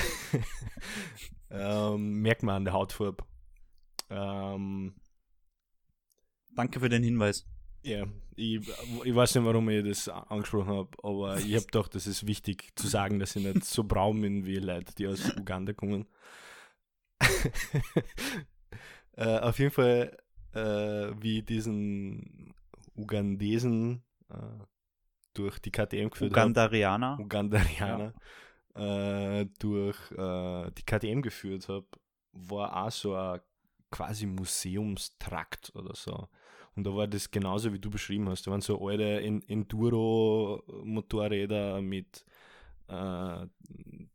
ähm, 1.50 2.20
merkt 2.20 2.42
man 2.42 2.56
an 2.56 2.64
der 2.64 2.74
Hautfarbe. 2.74 3.24
Ähm, 4.10 4.94
Danke 6.56 6.80
für 6.80 6.88
den 6.88 7.02
Hinweis. 7.02 7.46
Ja, 7.86 8.06
ich, 8.34 8.60
ich 9.04 9.14
weiß 9.14 9.34
nicht, 9.36 9.44
warum 9.44 9.68
ich 9.70 9.84
das 9.84 10.08
angesprochen 10.08 10.68
habe, 10.68 10.90
aber 11.02 11.38
ich 11.38 11.54
habe 11.54 11.66
gedacht, 11.66 11.94
das 11.94 12.06
ist 12.06 12.26
wichtig 12.26 12.70
zu 12.74 12.86
sagen, 12.86 13.18
dass 13.18 13.36
ich 13.36 13.44
nicht 13.44 13.64
so 13.64 13.84
braun 13.84 14.20
bin 14.20 14.44
wie 14.44 14.56
Leute, 14.56 14.94
die 14.94 15.06
aus 15.06 15.34
Uganda 15.36 15.72
kommen. 15.72 16.06
äh, 19.16 19.38
auf 19.38 19.58
jeden 19.58 19.70
Fall, 19.70 20.16
äh, 20.52 21.12
wie 21.18 21.42
diesen 21.42 22.54
Ugandesen 22.96 24.02
äh, 24.28 24.34
durch 25.32 25.58
die 25.58 25.70
KTM 25.70 26.10
geführt 26.10 26.32
habe. 26.32 26.40
Ugandarianer. 26.40 27.18
Ugandarianer 27.20 28.12
äh, 28.74 29.46
durch 29.58 29.98
äh, 30.12 30.70
die 30.72 30.82
KTM 30.84 31.22
geführt 31.22 31.68
habe, 31.68 31.86
war 32.32 32.84
auch 32.84 32.90
so 32.90 33.14
ein 33.14 33.40
quasi 33.90 34.26
Museumstrakt 34.26 35.72
oder 35.74 35.94
so. 35.94 36.28
Und 36.76 36.84
da 36.84 36.94
war 36.94 37.08
das 37.08 37.30
genauso, 37.30 37.72
wie 37.72 37.78
du 37.78 37.88
beschrieben 37.90 38.28
hast. 38.28 38.46
Da 38.46 38.50
waren 38.50 38.60
so 38.60 38.86
alte 38.86 39.22
En- 39.22 39.42
Enduro-Motorräder 39.48 41.80
mit 41.80 42.26
äh, 42.88 43.46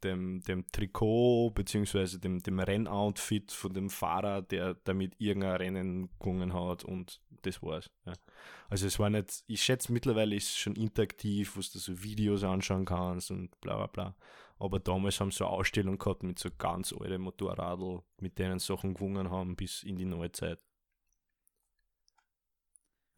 dem, 0.03 0.41
dem 0.41 0.67
Trikot 0.71 1.49
beziehungsweise 1.51 2.19
dem, 2.19 2.41
dem 2.41 2.59
Rennoutfit 2.59 3.51
von 3.51 3.73
dem 3.73 3.89
Fahrer, 3.89 4.43
der 4.43 4.75
damit 4.83 5.15
irgendein 5.17 5.55
Rennen 5.55 6.09
gewonnen 6.19 6.53
hat 6.53 6.85
und 6.85 7.19
das 7.41 7.63
war's. 7.63 7.89
Ja. 8.05 8.13
Also 8.69 8.85
es 8.87 8.99
war 8.99 9.09
nicht, 9.09 9.43
ich 9.47 9.63
schätze 9.63 9.91
mittlerweile 9.91 10.35
ist 10.35 10.49
es 10.49 10.57
schon 10.57 10.75
interaktiv, 10.75 11.57
wo 11.57 11.59
du 11.59 11.79
so 11.79 12.03
Videos 12.03 12.43
anschauen 12.43 12.85
kannst 12.85 13.31
und 13.31 13.59
bla 13.59 13.75
bla 13.75 13.87
bla. 13.87 14.15
Aber 14.59 14.79
damals 14.79 15.19
haben 15.19 15.31
sie 15.31 15.37
so 15.37 15.47
eine 15.47 15.55
Ausstellung 15.55 15.97
gehabt 15.97 16.21
mit 16.21 16.37
so 16.37 16.49
ganz 16.55 16.93
alten 16.93 17.23
Motorradl, 17.23 18.03
mit 18.19 18.37
denen 18.37 18.59
Sachen 18.59 18.93
gewonnen 18.93 19.31
haben 19.31 19.55
bis 19.55 19.81
in 19.81 19.97
die 19.97 20.05
Neuzeit. 20.05 20.59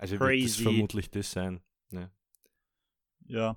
Also 0.04 0.20
wird 0.20 0.44
das 0.44 0.56
Crazy. 0.58 0.64
vermutlich 0.64 1.10
das 1.12 1.32
sein. 1.32 1.62
Ne? 1.90 2.12
Ja. 3.26 3.56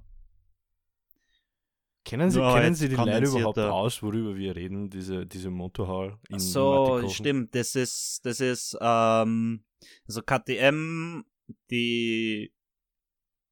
Kennen 2.05 2.31
Sie, 2.31 2.39
kennen 2.39 2.75
Sie 2.77 2.89
die 2.89 2.95
Leute 2.95 3.27
überhaupt 3.27 3.59
aus, 3.59 4.01
worüber 4.01 4.37
wir 4.37 4.55
reden, 4.55 4.89
diese, 4.89 5.27
diese 5.27 5.51
Motorhall 5.51 6.21
in 6.29 6.39
So, 6.39 7.03
stimmt. 7.09 7.53
Das 7.57 7.75
ist, 7.75 8.21
das 8.25 8.39
ist, 8.39 8.79
ähm, 8.81 9.65
also 10.07 10.23
KTM, 10.23 11.25
die 11.69 12.53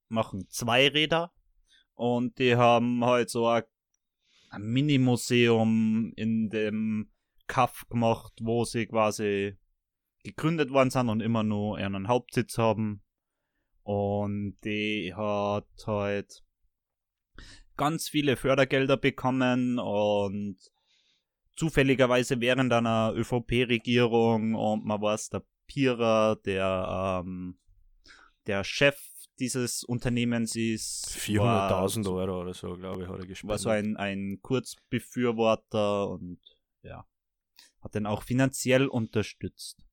machen 0.09 0.47
zwei 0.49 0.87
Räder 0.87 1.33
und 1.95 2.39
die 2.39 2.55
haben 2.55 3.05
halt 3.05 3.29
so 3.29 3.49
ein, 3.49 3.65
ein 4.51 4.63
Mini-Museum 4.63 6.13
in 6.15 6.49
dem 6.49 7.11
Kaff 7.49 7.89
gemacht, 7.89 8.35
wo 8.41 8.65
sie 8.65 8.87
quasi 8.87 9.57
gegründet 10.25 10.71
worden 10.71 10.91
sind 10.91 11.09
und 11.09 11.21
immer 11.21 11.45
nur 11.45 11.79
ihren 11.79 12.09
Hauptsitz 12.09 12.59
haben. 12.59 13.03
Und 13.83 14.57
die 14.65 15.13
hat 15.15 15.69
halt 15.87 16.43
ganz 17.77 18.09
viele 18.09 18.37
Fördergelder 18.37 18.97
bekommen 18.97 19.79
und 19.79 20.57
zufälligerweise 21.55 22.41
während 22.41 22.73
einer 22.73 23.13
ÖVP-Regierung 23.15 24.55
und 24.55 24.85
man 24.85 25.01
weiß, 25.01 25.29
der 25.31 25.45
Pira, 25.67 26.37
der, 26.45 27.23
ähm, 27.25 27.59
der 28.47 28.65
Chef 28.65 28.99
dieses 29.39 29.83
Unternehmens 29.85 30.55
ist, 30.57 31.09
400.000 31.19 32.05
war, 32.05 32.13
Euro 32.13 32.41
oder 32.43 32.55
so, 32.55 32.75
glaube 32.77 33.03
ich, 33.03 33.09
hat 33.09 33.19
er 33.19 33.27
gespendet. 33.27 33.51
war 33.51 33.59
so 33.59 33.69
ein, 33.71 33.97
ein 33.97 34.39
Kurzbefürworter 34.43 36.09
und 36.09 36.39
ja, 36.83 37.07
hat 37.81 37.95
den 37.95 38.07
auch 38.07 38.23
finanziell 38.23 38.87
unterstützt. 38.87 39.84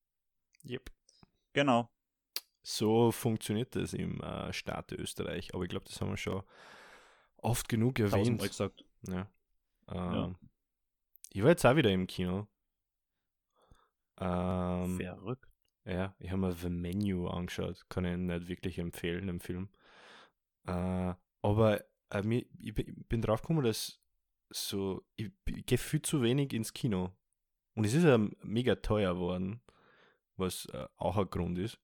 Yep. 0.65 0.89
Genau. 1.53 1.89
So 2.63 3.11
funktioniert 3.11 3.75
das 3.75 3.93
im 3.93 4.21
äh, 4.21 4.53
Staat 4.53 4.91
Österreich, 4.91 5.53
aber 5.53 5.63
ich 5.63 5.69
glaube, 5.69 5.85
das 5.85 5.99
haben 5.99 6.09
wir 6.11 6.17
schon 6.17 6.43
oft 7.37 7.67
genug 7.67 7.97
erwähnt. 7.99 8.13
Tausendmal 8.39 8.47
gesagt. 8.47 8.85
Ja. 9.07 9.27
Ähm, 9.89 10.13
Ja. 10.13 10.35
Ich 11.33 11.41
war 11.41 11.49
jetzt 11.49 11.65
auch 11.65 11.75
wieder 11.75 11.89
im 11.91 12.07
Kino. 12.07 12.47
Ähm, 14.19 14.97
Verrückt. 14.97 15.47
ja, 15.85 16.13
ich 16.19 16.29
habe 16.29 16.41
mir 16.41 16.53
The 16.53 16.69
Menu 16.69 17.27
angeschaut. 17.27 17.85
Kann 17.89 18.05
ich 18.05 18.17
nicht 18.17 18.47
wirklich 18.47 18.77
empfehlen, 18.79 19.27
den 19.27 19.39
Film. 19.39 19.69
Äh, 20.67 21.13
aber 21.41 21.83
äh, 22.11 22.21
mir, 22.21 22.45
ich, 22.59 22.75
bin- 22.75 22.95
ich 22.99 23.07
bin 23.07 23.21
drauf 23.21 23.41
gekommen, 23.41 23.63
dass 23.63 23.99
so, 24.49 25.03
ich, 25.15 25.31
ich 25.47 25.65
gehe 25.65 25.77
viel 25.77 26.01
zu 26.01 26.21
wenig 26.21 26.53
ins 26.53 26.73
Kino. 26.73 27.11
Und 27.73 27.85
es 27.85 27.93
ist 27.93 28.03
ja 28.03 28.17
mega 28.43 28.75
teuer 28.75 29.13
geworden, 29.13 29.61
was 30.37 30.65
äh, 30.67 30.87
auch 30.97 31.17
ein 31.17 31.29
Grund 31.29 31.57
ist. 31.57 31.79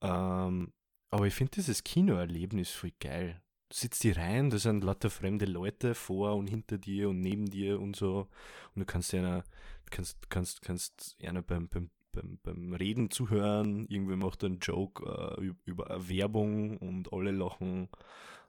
Ähm, 0.00 0.72
aber 1.10 1.26
ich 1.26 1.34
finde 1.34 1.52
dieses 1.52 1.84
Kinoerlebnis 1.84 2.70
voll 2.70 2.92
geil. 3.00 3.42
Du 3.70 3.76
sitzt 3.76 4.02
hier 4.02 4.16
rein, 4.16 4.48
da 4.50 4.58
sind 4.58 4.82
lauter 4.84 5.10
fremde 5.10 5.44
Leute 5.44 5.94
vor 5.94 6.36
und 6.36 6.46
hinter 6.46 6.78
dir 6.78 7.10
und 7.10 7.20
neben 7.20 7.50
dir 7.50 7.80
und 7.80 7.96
so. 7.96 8.28
Und 8.74 8.80
du 8.80 8.86
kannst 8.86 9.12
einer, 9.14 9.44
kannst, 9.90 10.30
kannst, 10.30 10.62
kannst 10.62 11.16
einer 11.22 11.42
beim, 11.42 11.68
beim, 11.68 11.90
beim, 12.12 12.38
beim 12.42 12.72
Reden 12.74 13.10
zuhören. 13.10 13.86
Irgendwer 13.86 14.16
macht 14.16 14.42
einen 14.44 14.58
Joke 14.58 15.04
äh, 15.04 15.40
üb- 15.40 15.62
über 15.66 16.08
Werbung 16.08 16.78
und 16.78 17.12
alle 17.12 17.30
lachen. 17.30 17.88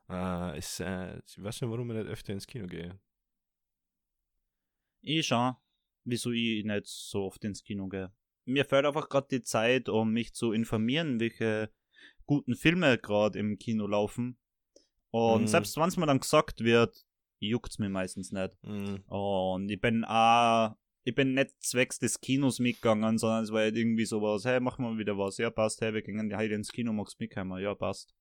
Äh, 0.10 0.58
es, 0.58 0.80
äh, 0.80 1.20
ich 1.26 1.44
weiß 1.44 1.62
nicht, 1.62 1.72
warum 1.72 1.92
ich 1.92 1.98
nicht 1.98 2.08
öfter 2.08 2.32
ins 2.34 2.48
Kino 2.48 2.68
gehe. 2.68 2.98
Ich 5.02 5.28
schon, 5.28 5.56
wieso 6.06 6.32
ich 6.32 6.64
nicht 6.64 6.88
so 6.88 7.26
oft 7.26 7.44
ins 7.44 7.64
Kino 7.64 7.88
gehe. 7.88 8.12
Mir 8.50 8.66
fehlt 8.66 8.86
einfach 8.86 9.10
gerade 9.10 9.28
die 9.30 9.42
Zeit, 9.42 9.90
um 9.90 10.12
mich 10.12 10.34
zu 10.34 10.52
informieren, 10.52 11.20
welche 11.20 11.72
guten 12.26 12.56
Filme 12.56 12.98
gerade 12.98 13.38
im 13.40 13.58
Kino 13.58 13.88
laufen. 13.88 14.38
Und 15.12 15.44
Mhm. 15.44 15.48
selbst 15.48 15.78
wenn 15.78 15.88
es 15.88 15.98
mir 15.98 16.06
dann 16.06 16.20
gesagt 16.20 16.64
wird, 16.64 17.06
juckt's 17.40 17.80
mir 17.80 17.90
meistens 17.90 18.32
nicht. 18.32 18.58
Mhm. 18.64 19.04
Und 19.08 19.70
ich 19.70 19.80
bin 19.80 20.04
auch, 20.04 20.76
ich 21.04 21.16
bin 21.16 21.34
nicht 21.34 21.62
zwecks 21.64 22.00
des 22.00 22.20
Kinos 22.22 22.60
mitgegangen, 22.60 23.18
sondern 23.18 23.44
es 23.44 23.52
war 23.52 23.62
halt 23.62 23.76
irgendwie 23.76 24.06
sowas, 24.06 24.46
hey, 24.46 24.60
machen 24.60 24.86
wir 24.86 24.98
wieder 24.98 25.18
was, 25.18 25.38
ja 25.38 25.50
passt, 25.50 25.82
hey, 25.82 25.94
wir 25.94 26.02
gehen 26.02 26.36
heute 26.36 26.54
ins 26.54 26.72
Kino, 26.72 26.92
magst 26.94 27.20
mitkommen, 27.20 27.62
ja 27.62 27.74
passt. 27.76 28.14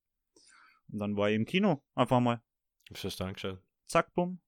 Und 0.90 0.98
dann 1.00 1.16
war 1.16 1.28
ich 1.30 1.36
im 1.36 1.44
Kino, 1.44 1.82
einfach 1.94 2.20
mal, 2.20 2.42
du 2.88 2.94
das 2.94 3.20
angeschaut? 3.20 3.60
zack, 3.86 4.14
bumm. 4.14 4.40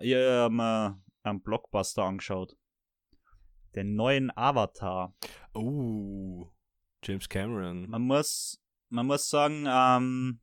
Ich 0.00 0.14
hab 0.14 0.52
mir 0.52 1.02
einen 1.22 1.42
Blockbuster 1.42 2.04
angeschaut. 2.04 2.56
Den 3.74 3.94
neuen 3.94 4.36
Avatar. 4.36 5.14
Oh, 5.54 6.50
James 7.04 7.28
Cameron. 7.28 7.88
Man 7.88 8.02
muss, 8.02 8.60
man 8.88 9.06
muss 9.06 9.28
sagen, 9.28 9.66
ähm, 9.68 10.40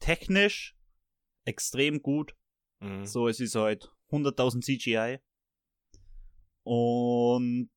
technisch 0.00 0.76
extrem 1.44 2.02
gut. 2.02 2.34
Mhm. 2.80 3.06
So, 3.06 3.28
es 3.28 3.40
ist 3.40 3.54
halt 3.54 3.92
100.000 4.10 4.62
CGI. 4.62 5.18
Und 6.64 7.70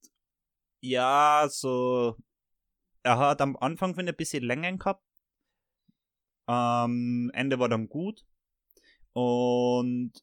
ja, 0.82 1.48
so, 1.50 2.16
er 3.04 3.18
hat 3.20 3.42
am 3.42 3.56
Anfang 3.58 3.94
finde 3.94 4.12
ich, 4.12 4.16
ein 4.16 4.18
bisschen 4.18 4.44
Längen 4.44 4.80
gehabt. 4.80 5.06
Ähm, 6.48 7.30
Ende 7.34 7.60
war 7.60 7.70
dann 7.70 7.88
gut. 7.88 8.26
Und 9.14 10.14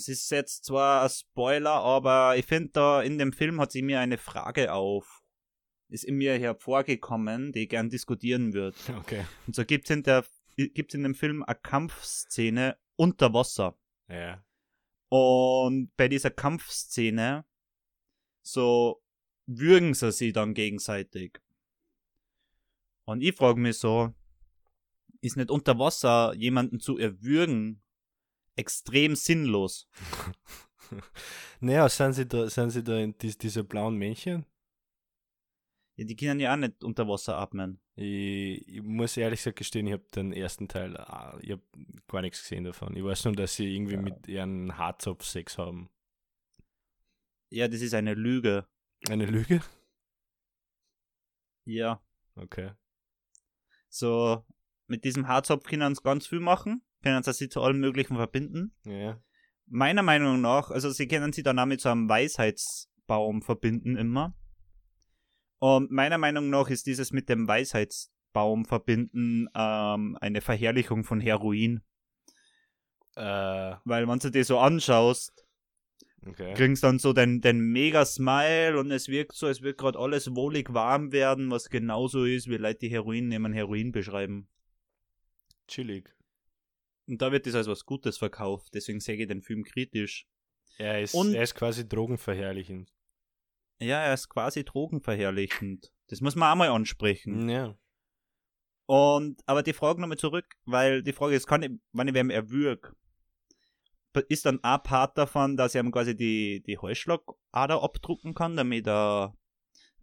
es 0.00 0.08
ist 0.08 0.30
jetzt 0.30 0.64
zwar 0.64 1.02
ein 1.02 1.10
Spoiler, 1.10 1.70
aber 1.70 2.36
ich 2.36 2.46
finde 2.46 2.70
da 2.72 3.02
in 3.02 3.18
dem 3.18 3.32
Film 3.32 3.60
hat 3.60 3.72
sie 3.72 3.82
mir 3.82 4.00
eine 4.00 4.18
Frage 4.18 4.72
auf, 4.72 5.22
ist 5.88 6.04
in 6.04 6.16
mir 6.16 6.38
hervorgekommen, 6.38 7.52
die 7.52 7.64
ich 7.64 7.68
gern 7.68 7.90
diskutieren 7.90 8.52
würde. 8.54 8.76
Okay. 8.98 9.24
Und 9.46 9.54
so 9.54 9.64
gibt's 9.64 9.90
in 9.90 10.02
der 10.02 10.24
gibt's 10.56 10.94
in 10.94 11.02
dem 11.02 11.14
Film 11.14 11.42
eine 11.42 11.58
Kampfszene 11.58 12.76
unter 12.96 13.32
Wasser. 13.32 13.78
Ja. 14.08 14.44
Und 15.08 15.94
bei 15.96 16.08
dieser 16.08 16.30
Kampfszene 16.30 17.44
so 18.42 19.02
würgen 19.46 19.94
sie 19.94 20.12
sich 20.12 20.32
dann 20.32 20.54
gegenseitig. 20.54 21.40
Und 23.04 23.22
ich 23.22 23.34
frage 23.34 23.60
mich 23.60 23.78
so, 23.78 24.14
ist 25.20 25.36
nicht 25.36 25.50
unter 25.50 25.78
Wasser 25.78 26.34
jemanden 26.34 26.80
zu 26.80 26.98
erwürgen 26.98 27.82
extrem 28.60 29.16
sinnlos? 29.16 29.88
naja, 31.60 31.88
sind 31.88 32.12
sie 32.12 32.26
da, 32.26 32.48
sind 32.48 32.70
sie 32.70 32.82
da 32.84 32.98
in 32.98 33.16
dies, 33.18 33.36
diese 33.38 33.64
blauen 33.64 33.96
Männchen? 33.96 34.46
Ja, 35.96 36.04
die 36.06 36.16
können 36.16 36.40
ja 36.40 36.52
auch 36.52 36.56
nicht 36.56 36.82
unter 36.84 37.06
Wasser 37.08 37.36
atmen. 37.38 37.80
Ich, 37.94 38.66
ich 38.66 38.82
muss 38.82 39.16
ehrlich 39.16 39.40
gesagt 39.40 39.58
gestehen, 39.58 39.86
ich 39.86 39.92
habe 39.92 40.06
den 40.14 40.32
ersten 40.32 40.66
Teil, 40.68 40.96
ah, 40.96 41.38
ich 41.42 41.50
habe 41.50 41.62
gar 42.08 42.22
nichts 42.22 42.40
gesehen 42.42 42.64
davon. 42.64 42.96
Ich 42.96 43.04
weiß 43.04 43.26
nur, 43.26 43.34
dass 43.34 43.54
sie 43.56 43.74
irgendwie 43.74 43.94
Ja. 43.94 44.00
mit 44.02 44.26
ihren 44.26 44.78
Harzopf 44.78 45.24
Sex 45.24 45.58
haben. 45.58 45.90
Ja, 47.50 47.68
das 47.68 47.80
ist 47.82 47.94
eine 47.94 48.14
Lüge. 48.14 48.66
Eine 49.08 49.26
Lüge? 49.26 49.60
Ja. 51.66 52.00
Okay. 52.36 52.72
So, 53.88 54.44
mit 54.86 55.04
diesem 55.04 55.26
Haarzopf 55.28 55.64
können 55.64 55.94
sie 55.94 56.02
ganz 56.02 56.26
viel 56.26 56.40
machen, 56.40 56.82
können 57.02 57.22
sie 57.22 57.48
zu 57.48 57.62
allem 57.62 57.80
Möglichen 57.80 58.16
verbinden. 58.16 58.74
Ja. 58.84 59.20
meiner 59.66 60.02
Meinung 60.02 60.40
nach, 60.40 60.70
also 60.70 60.90
sie 60.90 61.08
können 61.08 61.32
sie 61.32 61.42
dann 61.42 61.58
auch 61.58 61.66
mit 61.66 61.80
so 61.80 61.88
einem 61.88 62.08
Weisheitsbaum 62.08 63.42
verbinden 63.42 63.96
immer. 63.96 64.34
Und 65.58 65.90
meiner 65.90 66.18
Meinung 66.18 66.50
nach 66.50 66.70
ist 66.70 66.86
dieses 66.86 67.12
mit 67.12 67.28
dem 67.28 67.46
Weisheitsbaum 67.46 68.64
verbinden 68.64 69.48
ähm, 69.54 70.16
eine 70.20 70.40
Verherrlichung 70.40 71.04
von 71.04 71.20
Heroin. 71.20 71.82
Äh, 73.14 73.22
Weil 73.84 74.08
wenn 74.08 74.18
du 74.18 74.30
dir 74.30 74.44
so 74.44 74.58
anschaust, 74.58 75.46
okay. 76.26 76.54
kriegst 76.54 76.82
dann 76.82 76.98
so 76.98 77.12
den, 77.12 77.42
den 77.42 77.60
mega 77.60 78.06
Smile 78.06 78.78
und 78.78 78.90
es 78.90 79.08
wirkt 79.08 79.34
so, 79.34 79.46
als 79.46 79.60
würde 79.60 79.76
gerade 79.76 79.98
alles 79.98 80.34
wohlig 80.34 80.72
warm 80.72 81.12
werden, 81.12 81.50
was 81.50 81.68
genauso 81.68 82.24
ist, 82.24 82.48
wie 82.48 82.56
Leute, 82.56 82.80
die 82.80 82.88
Heroin 82.88 83.28
nehmen, 83.28 83.52
Heroin 83.52 83.92
beschreiben. 83.92 84.48
Chillig. 85.68 86.10
Und 87.10 87.20
da 87.20 87.32
wird 87.32 87.46
das 87.46 87.56
als 87.56 87.66
was 87.66 87.84
Gutes 87.84 88.18
verkauft, 88.18 88.72
deswegen 88.72 89.00
sehe 89.00 89.16
ich 89.16 89.26
den 89.26 89.42
Film 89.42 89.64
kritisch. 89.64 90.26
Er 90.78 91.02
ist, 91.02 91.14
Und- 91.14 91.34
er 91.34 91.42
ist 91.42 91.56
quasi 91.56 91.86
drogenverherrlichend. 91.88 92.92
Ja, 93.80 94.00
er 94.00 94.14
ist 94.14 94.28
quasi 94.28 94.64
drogenverherrlichend. 94.64 95.92
Das 96.06 96.20
muss 96.20 96.36
man 96.36 96.52
auch 96.52 96.56
mal 96.56 96.68
ansprechen. 96.70 97.48
Ja. 97.48 97.76
Und, 98.86 99.40
aber 99.46 99.62
die 99.62 99.72
Frage 99.72 100.00
nochmal 100.00 100.18
zurück, 100.18 100.56
weil 100.64 101.02
die 101.02 101.12
Frage 101.12 101.34
ist, 101.34 101.46
kann 101.46 101.62
ich, 101.62 101.70
wenn 101.92 102.08
ich 102.08 102.14
wem 102.14 102.30
erwürg, 102.30 102.94
ist 104.28 104.46
dann 104.46 104.62
ein 104.62 104.82
Part 104.82 105.16
davon, 105.18 105.56
dass 105.56 105.74
ich 105.74 105.80
ihm 105.80 105.92
quasi 105.92 106.16
die, 106.16 106.62
die 106.62 106.78
Heuschlagader 106.78 107.82
abdrucken 107.82 108.34
kann, 108.34 108.56
damit 108.56 108.86
er 108.86 109.36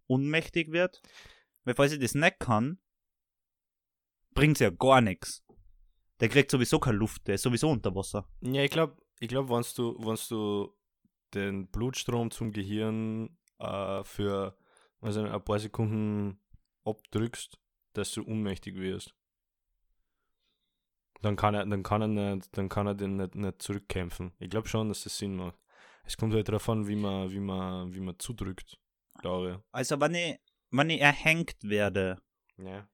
ohnmächtig 0.08 0.72
wird? 0.72 1.02
Weil 1.64 1.76
falls 1.76 1.92
ich 1.94 2.00
das 2.00 2.16
nicht 2.16 2.40
kann, 2.40 2.80
bringt's 4.34 4.60
ja 4.62 4.70
gar 4.70 5.02
nichts. 5.02 5.44
Der 6.20 6.30
kriegt 6.30 6.50
sowieso 6.52 6.80
keine 6.80 6.98
Luft, 6.98 7.28
der 7.28 7.36
ist 7.36 7.44
sowieso 7.44 7.70
unter 7.70 7.94
Wasser. 7.96 8.28
Ja, 8.42 8.64
ich 8.64 8.72
glaube, 8.72 8.98
ich 9.20 9.28
glaub, 9.28 9.50
wenn 9.50 9.64
du, 9.76 9.96
wenn's 10.00 10.28
du 10.28 10.74
den 11.34 11.68
Blutstrom 11.70 12.32
zum 12.32 12.52
Gehirn 12.52 13.38
äh, 13.60 14.04
für 14.04 14.58
also 15.02 15.22
ein 15.24 15.44
paar 15.44 15.60
Sekunden 15.60 16.40
abdrückst, 16.84 17.60
dass 17.94 18.12
du 18.14 18.24
ohnmächtig 18.26 18.76
wirst. 18.76 19.14
Dann 21.22 21.36
kann 21.36 21.56
er, 21.56 21.66
dann 21.66 21.84
kann 21.84 22.02
er 22.02 22.08
nicht, 22.08 22.56
dann 22.58 22.70
kann 22.70 22.88
er 22.88 22.96
den 22.96 23.18
nicht, 23.18 23.36
nicht 23.36 23.62
zurückkämpfen. 23.62 24.34
Ich 24.40 24.50
glaube 24.50 24.68
schon, 24.68 24.90
dass 24.90 25.04
das 25.04 25.18
Sinn 25.18 25.36
macht. 25.36 25.58
Es 26.04 26.16
kommt 26.16 26.34
halt 26.34 26.48
darauf 26.48 26.70
an, 26.70 26.88
wie 26.88 26.96
man, 26.96 27.32
wie 27.32 27.40
man, 27.40 27.94
wie 27.94 28.00
man 28.00 28.18
zudrückt, 28.20 28.80
glaube 29.20 29.64
Also 29.72 30.00
wenn 30.00 30.16
ich, 30.16 30.40
wenn 30.72 30.90
ich 30.90 31.02
erhängt 31.02 31.58
werde, 31.64 32.22
ich. 32.58 32.66
Ja. 32.66 32.88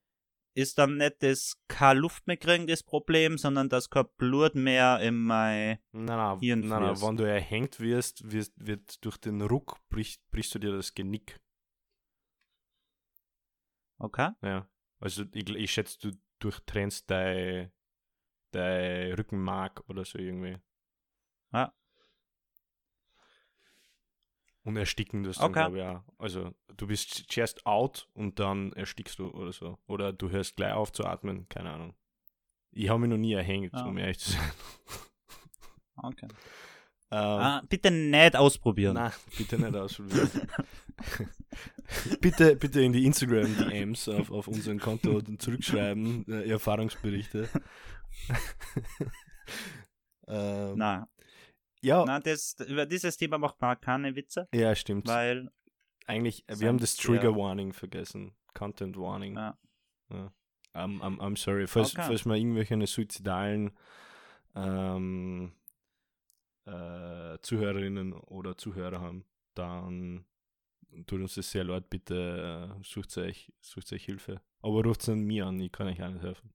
Ist 0.55 0.77
dann 0.77 0.97
nicht 0.97 1.23
das 1.23 1.59
keine 1.67 1.99
Luft 1.99 2.27
mehr 2.27 2.37
kriegen 2.37 2.67
das 2.67 2.83
Problem, 2.83 3.37
sondern 3.37 3.69
dass 3.69 3.89
kein 3.89 4.05
Blut 4.17 4.55
mehr 4.55 4.99
in 4.99 5.15
mein 5.15 5.79
Nein, 5.91 6.05
nein, 6.05 6.39
Hirn 6.39 6.59
nein, 6.61 6.81
nein, 6.81 7.01
wenn 7.01 7.17
du 7.17 7.23
erhängt 7.23 7.79
wirst, 7.79 8.31
wirst, 8.31 8.53
wird 8.55 9.03
durch 9.03 9.17
den 9.17 9.41
Ruck 9.41 9.79
bricht, 9.89 10.21
brichst 10.31 10.53
du 10.55 10.59
dir 10.59 10.71
das 10.71 10.93
Genick. 10.93 11.39
Okay? 13.97 14.31
Ja. 14.41 14.69
Also 14.99 15.23
ich, 15.33 15.49
ich 15.49 15.71
schätze, 15.71 15.97
du 15.99 16.17
durchtrennst 16.39 17.09
dein, 17.09 17.71
dein 18.51 19.13
Rückenmark 19.13 19.83
oder 19.87 20.05
so 20.05 20.17
irgendwie. 20.17 20.57
Ja. 21.51 21.73
Und 24.65 24.77
ersticken 24.77 25.23
das 25.23 25.37
dann, 25.37 25.51
Okay. 25.51 25.59
glaube 25.59 25.77
ich, 25.79 25.83
auch. 25.83 26.01
Also 26.17 26.51
du 26.77 26.87
bist 26.87 27.25
zuerst 27.29 27.65
out 27.65 28.07
und 28.13 28.39
dann 28.39 28.71
erstickst 28.73 29.19
du 29.19 29.27
oder 29.31 29.51
so. 29.51 29.77
Oder 29.87 30.13
du 30.13 30.29
hörst 30.29 30.55
gleich 30.55 30.73
auf 30.73 30.91
zu 30.93 31.03
atmen, 31.05 31.47
keine 31.49 31.71
Ahnung. 31.71 31.93
Ich 32.71 32.89
habe 32.89 32.99
mich 33.01 33.09
noch 33.09 33.17
nie 33.17 33.33
erhängt, 33.33 33.73
Ah. 33.73 33.85
um 33.85 33.97
ehrlich 33.97 34.19
zu 34.19 34.31
sein. 34.31 34.51
Okay. 35.97 36.27
Ähm, 37.11 37.19
Ah, 37.19 37.61
bitte 37.69 37.91
nicht 37.91 38.35
ausprobieren. 38.35 38.95
Nein, 38.95 39.11
bitte 39.37 39.59
nicht 39.59 39.75
ausprobieren. 39.75 40.31
bitte, 42.21 42.55
bitte 42.55 42.81
in 42.81 42.93
die 42.93 43.05
Instagram-DMs 43.05 44.09
auf, 44.09 44.31
auf 44.31 44.47
unseren 44.47 44.79
Konto 44.79 45.21
zurückschreiben, 45.21 46.25
äh, 46.27 46.49
Erfahrungsberichte. 46.49 47.49
ähm, 50.27 50.77
Nein, 50.77 51.05
ja, 51.83 52.05
nein 52.05 52.21
das, 52.23 52.55
über 52.67 52.85
dieses 52.85 53.17
Thema 53.17 53.37
macht 53.37 53.59
man 53.61 53.79
keine 53.79 54.15
Witze, 54.15 54.47
ja, 54.53 54.73
stimmt. 54.75 55.07
weil 55.07 55.49
eigentlich, 56.05 56.43
wir 56.47 56.67
haben 56.67 56.79
das 56.79 56.95
Trigger 56.95 57.35
Warning 57.35 57.73
vergessen. 57.73 58.35
Content 58.53 58.97
Warning. 58.97 59.35
Ja. 59.35 59.57
I'm, 60.73 61.01
I'm, 61.01 61.19
I'm 61.19 61.37
sorry. 61.37 61.67
Falls, 61.67 61.93
Okay. 61.95 62.03
falls 62.07 62.25
wir 62.25 62.35
irgendwelche 62.35 62.85
suizidalen 62.87 63.71
ähm, 64.55 65.53
äh, 66.65 67.37
Zuhörerinnen 67.41 68.13
oder 68.13 68.57
Zuhörer 68.57 68.99
haben, 69.01 69.25
dann 69.53 70.25
tut 71.07 71.21
uns 71.21 71.35
das 71.35 71.51
sehr 71.51 71.63
leid. 71.63 71.89
Bitte 71.89 72.75
äh, 72.79 72.83
sucht 72.83 73.17
euch, 73.17 73.51
sucht 73.61 73.91
euch 73.93 74.05
Hilfe. 74.05 74.41
Aber 74.61 74.83
ruft 74.83 75.01
es 75.01 75.09
an 75.09 75.21
mir 75.21 75.45
an, 75.45 75.59
ich 75.59 75.71
kann 75.71 75.87
euch 75.87 76.01
auch 76.03 76.09
nicht 76.09 76.23
helfen. 76.23 76.53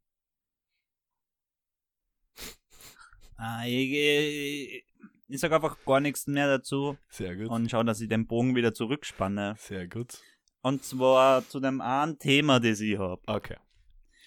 Ah, 3.36 3.64
ich, 3.66 3.92
ich, 3.92 4.84
ich 5.28 5.40
sag 5.40 5.52
einfach 5.52 5.76
gar 5.84 6.00
nichts 6.00 6.26
mehr 6.26 6.46
dazu 6.48 6.96
Sehr 7.10 7.36
gut. 7.36 7.48
und 7.48 7.70
schau, 7.70 7.82
dass 7.82 8.00
ich 8.00 8.08
den 8.08 8.26
Bogen 8.26 8.56
wieder 8.56 8.72
zurückspanne. 8.74 9.54
sehr 9.58 9.86
gut. 9.86 10.18
Und 10.62 10.82
zwar 10.84 11.46
zu 11.48 11.60
dem 11.60 11.80
einen 11.80 12.18
Thema, 12.18 12.58
das 12.60 12.80
ich 12.80 12.98
hab. 12.98 13.20
Okay. 13.28 13.56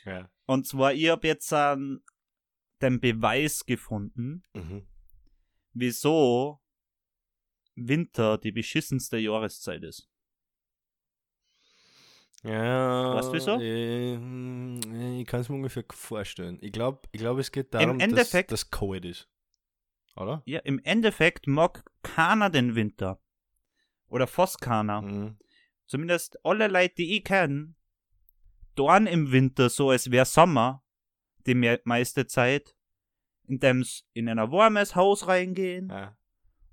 Ja. 0.05 0.29
Und 0.45 0.65
zwar, 0.67 0.93
ich 0.93 1.09
hab 1.09 1.23
jetzt 1.23 1.51
ähm, 1.53 2.01
den 2.81 2.99
Beweis 2.99 3.65
gefunden, 3.65 4.43
Mhm. 4.53 4.87
wieso 5.73 6.59
Winter 7.75 8.37
die 8.37 8.51
beschissenste 8.51 9.17
Jahreszeit 9.17 9.83
ist. 9.83 10.07
Ja, 12.43 13.13
Weißt 13.15 13.29
du 13.29 13.33
wieso? 13.33 13.59
äh, 13.59 14.15
hm, 14.15 14.79
ich 15.19 15.27
kann 15.27 15.41
es 15.41 15.49
mir 15.49 15.55
ungefähr 15.55 15.83
vorstellen. 15.91 16.57
Ich 16.61 16.71
glaube, 16.71 17.01
ich 17.11 17.19
glaub, 17.19 17.37
es 17.37 17.51
geht 17.51 17.73
darum, 17.73 17.99
dass 17.99 18.31
das 18.31 18.71
kalt 18.71 19.05
ist. 19.05 19.29
Oder? 20.15 20.41
Ja, 20.45 20.59
im 20.59 20.79
Endeffekt 20.79 21.47
mag 21.47 21.83
keiner 22.03 22.49
den 22.49 22.75
Winter. 22.75 23.21
Oder 24.07 24.27
fast 24.27 24.61
keiner. 24.61 25.01
Mhm. 25.01 25.37
Zumindest 25.87 26.37
alle 26.45 26.67
Leute, 26.67 26.95
die 26.95 27.17
ich 27.17 27.23
kenne, 27.23 27.75
dorn 28.75 29.07
im 29.07 29.31
Winter 29.31 29.69
so, 29.69 29.89
als 29.89 30.11
wäre 30.11 30.25
Sommer, 30.25 30.83
die 31.45 31.55
me 31.55 31.79
meiste 31.83 32.27
Zeit, 32.27 32.75
indem 33.47 33.83
sie 33.83 34.03
in 34.13 34.29
ein 34.29 34.37
warmes 34.51 34.95
Haus 34.95 35.27
reingehen 35.27 35.89
Ja, 35.89 36.17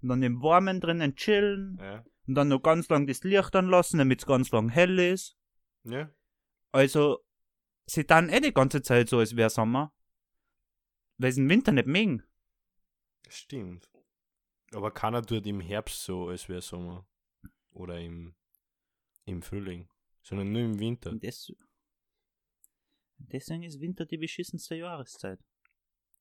und 0.02 0.08
dann 0.08 0.22
im 0.22 0.42
Warmen 0.42 0.80
drinnen 0.80 1.16
chillen 1.16 1.78
ja. 1.80 2.04
und 2.26 2.34
dann 2.34 2.48
noch 2.48 2.60
ganz 2.60 2.88
lang 2.88 3.06
das 3.06 3.24
Licht 3.24 3.54
anlassen, 3.56 3.98
damit 3.98 4.20
es 4.20 4.26
ganz 4.26 4.50
lang 4.50 4.68
hell 4.68 4.98
ist. 4.98 5.36
Ja. 5.84 6.10
Also, 6.72 7.18
sie 7.86 8.06
dann 8.06 8.28
eh 8.28 8.40
die 8.40 8.52
ganze 8.52 8.82
Zeit 8.82 9.08
so, 9.08 9.18
als 9.18 9.34
wäre 9.36 9.50
Sommer. 9.50 9.92
Weil 11.16 11.32
sie 11.32 11.40
den 11.40 11.50
Winter 11.50 11.72
nicht 11.72 11.88
mögen. 11.88 12.22
Stimmt. 13.28 13.90
Aber 14.72 14.90
keiner 14.90 15.22
tut 15.22 15.46
im 15.46 15.60
Herbst 15.60 16.02
so, 16.04 16.28
als 16.28 16.48
wäre 16.48 16.60
Sommer. 16.60 17.06
Oder 17.70 17.98
im, 18.00 18.34
im 19.24 19.42
Frühling. 19.42 19.88
Sondern 20.22 20.52
nur 20.52 20.62
im 20.62 20.78
Winter. 20.78 21.12
Des 21.14 21.52
deswegen 23.18 23.62
ist 23.62 23.80
Winter 23.80 24.04
die 24.06 24.18
beschissenste 24.18 24.74
Jahreszeit. 24.76 25.40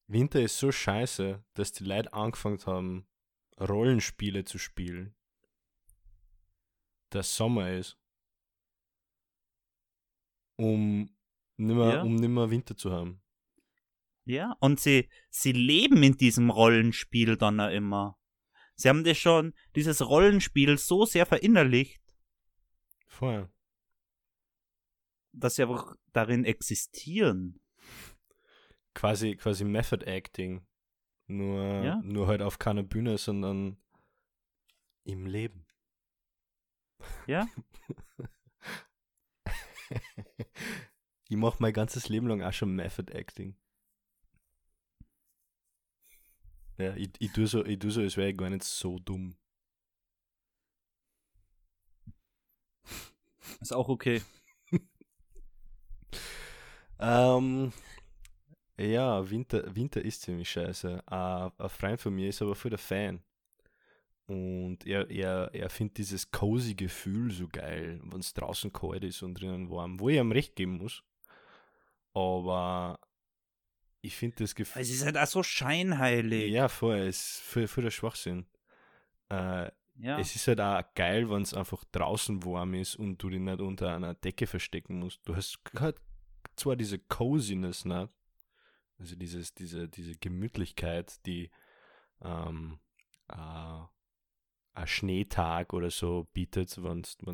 Winter 0.08 0.42
ist 0.42 0.58
so 0.58 0.72
scheiße, 0.72 1.44
dass 1.54 1.72
die 1.74 1.84
Leute 1.84 2.14
angefangen 2.14 2.66
haben, 2.66 3.08
Rollenspiele 3.60 4.44
zu 4.46 4.58
spielen. 4.58 5.14
dass 7.10 7.38
Sommer 7.38 7.72
ist. 7.72 7.98
Um 10.58 11.10
nimmer, 11.56 11.94
Ja. 11.96 12.02
um 12.02 12.16
nimmer 12.16 12.50
Winter 12.50 12.76
zu 12.76 12.92
haben. 12.92 13.22
Ja, 14.28 14.58
und 14.60 14.80
sie, 14.80 15.08
sie 15.30 15.54
leben 15.54 16.04
in 16.04 16.18
diesem 16.18 16.50
Rollenspiel 16.50 17.38
dann 17.38 17.60
auch 17.62 17.72
immer. 17.72 18.20
Sie 18.76 18.90
haben 18.90 19.04
das 19.06 19.18
schon, 19.18 19.54
dieses 19.76 20.06
Rollenspiel 20.06 20.78
so 20.78 21.06
sehr 21.06 21.26
verinnerlicht, 21.26 22.02
Vorher. 23.08 23.50
dass 25.32 25.56
sie 25.56 25.64
einfach 25.64 25.96
darin 26.12 26.44
existieren. 26.44 27.62
Quasi, 28.94 29.36
quasi 29.38 29.64
Method 29.64 30.06
Acting. 30.06 30.66
Nur, 31.28 31.84
Ja. 31.84 31.96
nur 32.04 32.28
halt 32.28 32.42
auf 32.42 32.60
keiner 32.60 32.84
Bühne, 32.84 33.18
sondern 33.18 33.78
im 35.06 35.26
Leben. 35.26 35.66
Ja? 37.28 37.48
ich 41.30 41.38
mache 41.38 41.58
mein 41.60 41.74
ganzes 41.74 42.10
Leben 42.10 42.28
lang 42.28 42.42
auch 42.42 42.54
schon 42.54 42.76
Method 42.76 43.12
Acting. 43.14 43.56
Ja, 46.78 46.96
ich, 46.96 47.10
ich 47.20 47.32
tue 47.34 47.46
so, 47.48 47.64
ich 47.66 47.78
tu 47.80 47.90
so, 47.92 48.02
als 48.02 48.18
wäre 48.18 48.30
ich 48.32 48.38
gar 48.38 48.50
nicht 48.50 48.64
so 48.64 48.98
dumm. 49.00 49.36
Ist 53.62 53.74
auch 53.74 53.90
okay. 53.90 54.22
Ähm, 57.00 57.72
ja, 58.80 59.30
Winter, 59.30 59.76
Winter 59.76 60.02
ist 60.02 60.22
ziemlich 60.22 60.50
scheiße. 60.50 61.02
Äh, 61.10 61.14
ein 61.16 61.70
Freund 61.70 62.00
von 62.02 62.14
mir 62.16 62.30
ist 62.30 62.42
aber 62.42 62.56
voll 62.56 62.70
der 62.72 62.78
Fan. 62.80 63.22
Und 64.28 64.86
er, 64.86 65.10
er, 65.10 65.50
er 65.54 65.70
findet 65.70 65.98
dieses 66.00 66.30
cozy 66.32 66.76
Gefühl 66.76 67.32
so 67.32 67.48
geil, 67.48 68.02
wenn 68.04 68.20
es 68.20 68.34
draußen 68.34 68.74
kalt 68.74 69.04
ist 69.06 69.22
und 69.24 69.36
drinnen 69.40 69.70
warm, 69.70 70.00
wo 70.00 70.10
ich 70.10 70.18
ihm 70.18 70.32
recht 70.34 70.56
geben 70.56 70.78
muss. 70.78 71.02
Aber 72.14 73.00
ich 74.02 74.16
finde 74.16 74.38
das 74.38 74.56
Gefühl. 74.56 74.82
Es 74.82 74.90
ist 74.90 75.06
halt 75.06 75.18
auch 75.18 75.28
so 75.28 75.44
scheinheilig. 75.44 76.52
Ja, 76.52 76.68
voll, 76.70 76.98
es 77.00 77.20
ist 77.20 77.42
voll, 77.42 77.68
voll 77.68 77.84
der 77.84 77.92
Schwachsinn. 77.92 78.46
Äh, 79.30 79.72
Ja. 80.00 80.20
Es 80.20 80.36
ist 80.36 80.48
halt 80.48 80.62
auch 80.62 80.84
geil, 80.94 81.28
wenn 81.30 81.42
es 81.42 81.56
einfach 81.56 81.84
draußen 81.92 82.46
warm 82.46 82.76
ist 82.76 82.96
und 82.98 83.18
du 83.18 83.30
dich 83.30 83.40
nicht 83.40 83.60
unter 83.60 83.96
einer 83.96 84.14
Decke 84.14 84.46
verstecken 84.46 85.00
musst. 85.00 85.22
Du 85.28 85.36
hast 85.36 85.58
halt 85.80 85.98
zwar 86.56 86.76
diese 86.76 87.00
Coziness 87.00 87.84
nicht, 87.84 88.10
also 89.00 89.16
dieses, 89.16 89.56
diese, 89.56 89.90
diese 89.90 90.16
Gemütlichkeit, 90.18 91.26
die 91.26 91.50
ähm, 92.22 92.80
äh, 93.28 93.82
ein 94.74 94.88
Schneetag 94.88 95.74
oder 95.74 95.90
so 95.90 96.28
bietet, 96.34 96.78
wenn 96.84 97.02
du 97.02 97.34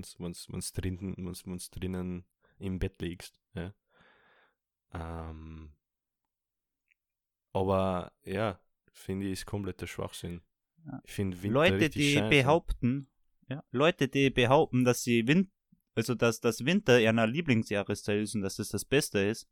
drinnen, 0.74 1.16
wenn's, 1.18 1.46
wenn's 1.46 1.70
drinnen 1.70 2.26
im 2.60 2.80
Bett 2.80 3.02
liegst. 3.02 3.42
Ja. 3.56 3.74
Ähm, 4.94 5.74
aber 7.54 8.12
ja, 8.26 8.60
finde 8.92 9.28
ich, 9.28 9.34
ist 9.34 9.46
kompletter 9.46 9.88
Schwachsinn. 9.88 10.42
Ja. 10.86 11.02
Ich 11.06 11.12
finde 11.12 11.42
Winter 11.42 11.54
Leute, 11.54 11.90
die 11.90 12.14
scheiße. 12.14 12.30
behaupten, 12.30 13.08
ja, 13.50 13.64
Leute, 13.72 14.08
die 14.08 14.30
behaupten, 14.30 14.84
dass 14.84 15.04
sie 15.04 15.28
Win 15.28 15.50
also 15.96 16.16
dass 16.16 16.40
das 16.40 16.66
Winter 16.66 17.00
ihrer 17.00 17.28
Lieblingsjahreszeit 17.28 18.22
ist 18.22 18.36
und 18.36 18.42
dass 18.42 18.56
das 18.56 18.70
das 18.70 18.86
Beste 18.86 19.20
ist, 19.20 19.48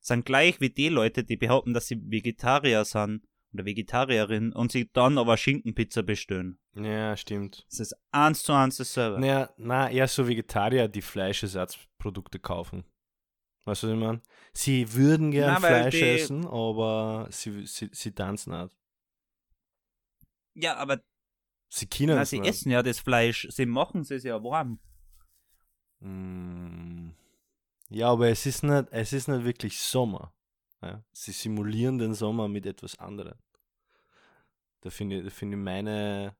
sind 0.00 0.24
gleich 0.24 0.60
wie 0.60 0.70
die 0.70 0.88
Leute, 0.88 1.24
die 1.24 1.36
behaupten, 1.36 1.74
dass 1.74 1.86
sie 1.86 2.00
Vegetarier 2.02 2.84
sind 2.84 3.22
oder 3.52 3.64
Vegetarierin 3.64 4.52
und 4.52 4.72
sie 4.72 4.90
dann 4.92 5.18
aber 5.18 5.36
Schinkenpizza 5.36 6.02
bestellen. 6.02 6.58
Ja, 6.74 7.16
stimmt. 7.16 7.66
Das 7.70 7.80
ist 7.80 7.94
eins 8.10 8.42
zu 8.42 8.52
eins 8.52 8.76
dasselbe. 8.76 9.20
Naja, 9.20 9.50
na, 9.56 9.90
eher 9.90 10.08
so 10.08 10.26
Vegetarier, 10.26 10.88
die 10.88 11.02
Fleischersatzprodukte 11.02 12.38
kaufen. 12.38 12.84
Weißt 13.70 13.84
du, 13.84 13.86
was 13.86 13.94
ich 13.94 14.00
meine? 14.00 14.20
Sie 14.52 14.92
würden 14.94 15.30
gern 15.30 15.54
Na, 15.54 15.62
weil 15.62 15.90
Fleisch 15.92 16.02
essen, 16.02 16.44
aber 16.44 17.28
sie, 17.30 17.64
sie, 17.66 17.88
sie 17.92 18.10
tanzen 18.12 18.50
nicht. 18.60 18.76
Ja, 20.54 20.74
aber 20.76 21.00
Sie 21.68 21.86
können 21.86 22.18
es 22.18 22.30
sie 22.30 22.40
nicht. 22.40 22.48
essen 22.48 22.72
ja 22.72 22.82
das 22.82 22.98
Fleisch, 22.98 23.46
sie 23.48 23.66
machen 23.66 24.00
es 24.00 24.24
ja 24.24 24.42
warm. 24.42 24.80
Mm. 26.00 27.10
Ja, 27.90 28.08
aber 28.10 28.28
es 28.28 28.44
ist 28.44 28.64
nicht, 28.64 28.88
es 28.90 29.12
ist 29.12 29.28
nicht 29.28 29.44
wirklich 29.44 29.78
Sommer. 29.78 30.34
Ja? 30.82 31.04
Sie 31.12 31.30
simulieren 31.30 31.98
den 31.98 32.14
Sommer 32.14 32.48
mit 32.48 32.66
etwas 32.66 32.98
anderem. 32.98 33.38
Da 34.80 34.90
finde 34.90 35.18
ich, 35.18 35.24
da 35.24 35.30
finde 35.30 35.56
ich 35.58 35.62
meine, 35.62 36.34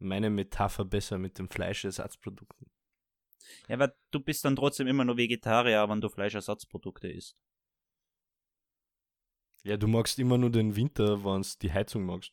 meine 0.00 0.28
Metapher 0.28 0.84
besser 0.84 1.18
mit 1.18 1.38
den 1.38 1.48
Fleischersatzprodukten. 1.48 2.68
Ja, 3.68 3.74
aber 3.74 3.94
du 4.10 4.20
bist 4.20 4.44
dann 4.44 4.56
trotzdem 4.56 4.86
immer 4.86 5.04
nur 5.04 5.16
Vegetarier, 5.16 5.88
wenn 5.88 6.00
du 6.00 6.08
Fleischersatzprodukte 6.08 7.08
isst. 7.08 7.36
Ja, 9.64 9.76
du 9.76 9.86
magst 9.86 10.18
immer 10.18 10.38
nur 10.38 10.50
den 10.50 10.76
Winter, 10.76 11.24
wenn 11.24 11.42
du 11.42 11.48
die 11.60 11.72
Heizung 11.72 12.04
magst. 12.04 12.32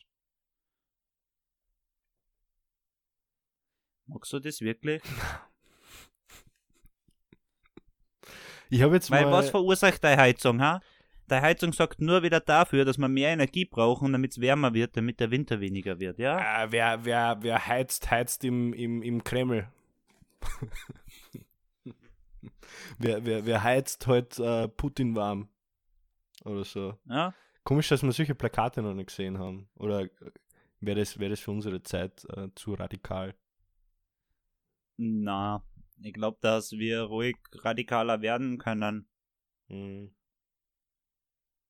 Magst 4.08 4.32
du 4.34 4.40
das 4.40 4.62
wirklich? 4.62 5.02
Ich 8.70 8.82
habe 8.82 8.96
jetzt 8.96 9.12
Weil 9.12 9.26
mal. 9.26 9.32
was 9.32 9.52
verursacht 9.52 10.04
deine 10.04 10.20
Heizung, 10.20 10.60
ha? 10.60 10.82
Deine 11.28 11.44
Heizung 11.44 11.72
sorgt 11.72 12.02
nur 12.02 12.24
wieder 12.24 12.40
dafür, 12.40 12.86
dass 12.86 12.98
wir 12.98 13.08
mehr 13.08 13.30
Energie 13.30 13.66
brauchen, 13.66 14.12
damit 14.12 14.32
es 14.32 14.42
wärmer 14.42 14.74
wird, 14.74 14.98
damit 14.98 15.20
der 15.20 15.32
Winter 15.32 15.60
weniger 15.60 16.00
wird, 16.00 16.20
ja? 16.20 16.38
Ah, 16.38 16.72
wer, 16.72 17.06
wer, 17.06 17.38
wer 17.42 17.68
heizt, 17.68 18.10
heizt 18.12 18.44
im, 18.44 18.74
im, 18.74 19.02
im 19.02 19.24
Kreml. 19.24 19.68
wer, 22.98 23.26
wer, 23.26 23.46
wer 23.46 23.64
heizt 23.64 24.08
halt 24.08 24.40
äh, 24.40 24.68
Putin 24.68 25.16
warm? 25.16 25.50
Oder 26.44 26.64
so. 26.64 26.98
Ja? 27.06 27.34
Komisch, 27.64 27.90
dass 27.90 28.04
wir 28.04 28.12
solche 28.12 28.36
Plakate 28.36 28.82
noch 28.82 28.94
nicht 28.94 29.08
gesehen 29.08 29.40
haben. 29.40 29.70
Oder 29.76 30.08
wäre 30.80 31.00
das, 31.00 31.20
wär 31.20 31.30
das 31.30 31.40
für 31.40 31.52
unsere 31.52 31.82
Zeit 31.82 32.26
äh, 32.36 32.50
zu 32.56 32.74
radikal? 32.74 33.36
Na, 34.98 35.64
ich 36.02 36.14
glaube, 36.14 36.38
dass 36.42 36.74
wir 36.74 37.02
ruhig 37.02 37.38
radikaler 37.54 38.22
werden 38.22 38.58
können. 38.58 39.08
Mhm. 39.68 40.14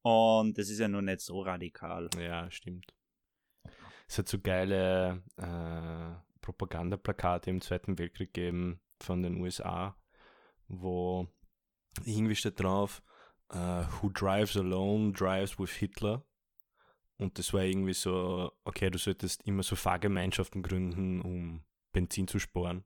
Und 0.02 0.58
das 0.58 0.70
ist 0.70 0.80
ja 0.80 0.88
nur 0.88 1.02
nicht 1.02 1.22
so 1.22 1.42
radikal. 1.42 2.10
Ja, 2.20 2.52
stimmt. 2.52 2.94
Es 4.08 4.20
hat 4.20 4.28
so 4.28 4.40
geile 4.40 5.24
äh, 5.38 6.40
Propagandaplakate 6.42 7.50
im 7.50 7.62
Zweiten 7.62 7.98
Weltkrieg 7.98 8.34
gegeben 8.34 8.80
von 9.02 9.24
den 9.24 9.42
USA, 9.42 9.96
wo 10.68 11.28
irgendwie 12.04 12.36
steht 12.36 12.60
drauf, 12.60 13.02
uh, 13.54 13.84
Who 14.02 14.10
drives 14.10 14.58
alone 14.58 15.14
drives 15.14 15.58
with 15.60 15.72
Hitler. 15.72 16.24
Und 17.18 17.40
das 17.40 17.54
war 17.54 17.62
irgendwie 17.62 17.94
so, 17.94 18.52
okay, 18.66 18.90
du 18.90 18.98
solltest 18.98 19.44
immer 19.44 19.64
so 19.64 19.76
Fahrgemeinschaften 19.76 20.62
gründen, 20.62 21.22
um 21.22 21.64
Benzin 21.94 22.28
zu 22.28 22.40
sparen. 22.40 22.84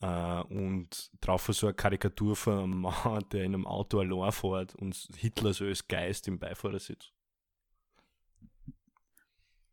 Uh, 0.00 0.44
und 0.50 1.10
drauf 1.20 1.48
war 1.48 1.54
so 1.54 1.66
eine 1.66 1.74
Karikatur 1.74 2.36
von 2.36 2.58
einem 2.58 2.80
Mann, 2.82 3.24
der 3.32 3.42
in 3.42 3.54
einem 3.54 3.66
Auto 3.66 3.98
allein 3.98 4.30
fährt 4.30 4.76
und 4.76 4.94
Hitler 5.16 5.52
so 5.52 5.64
als 5.64 5.88
Geist 5.88 6.28
im 6.28 6.38
Beifahrersitz. 6.38 7.10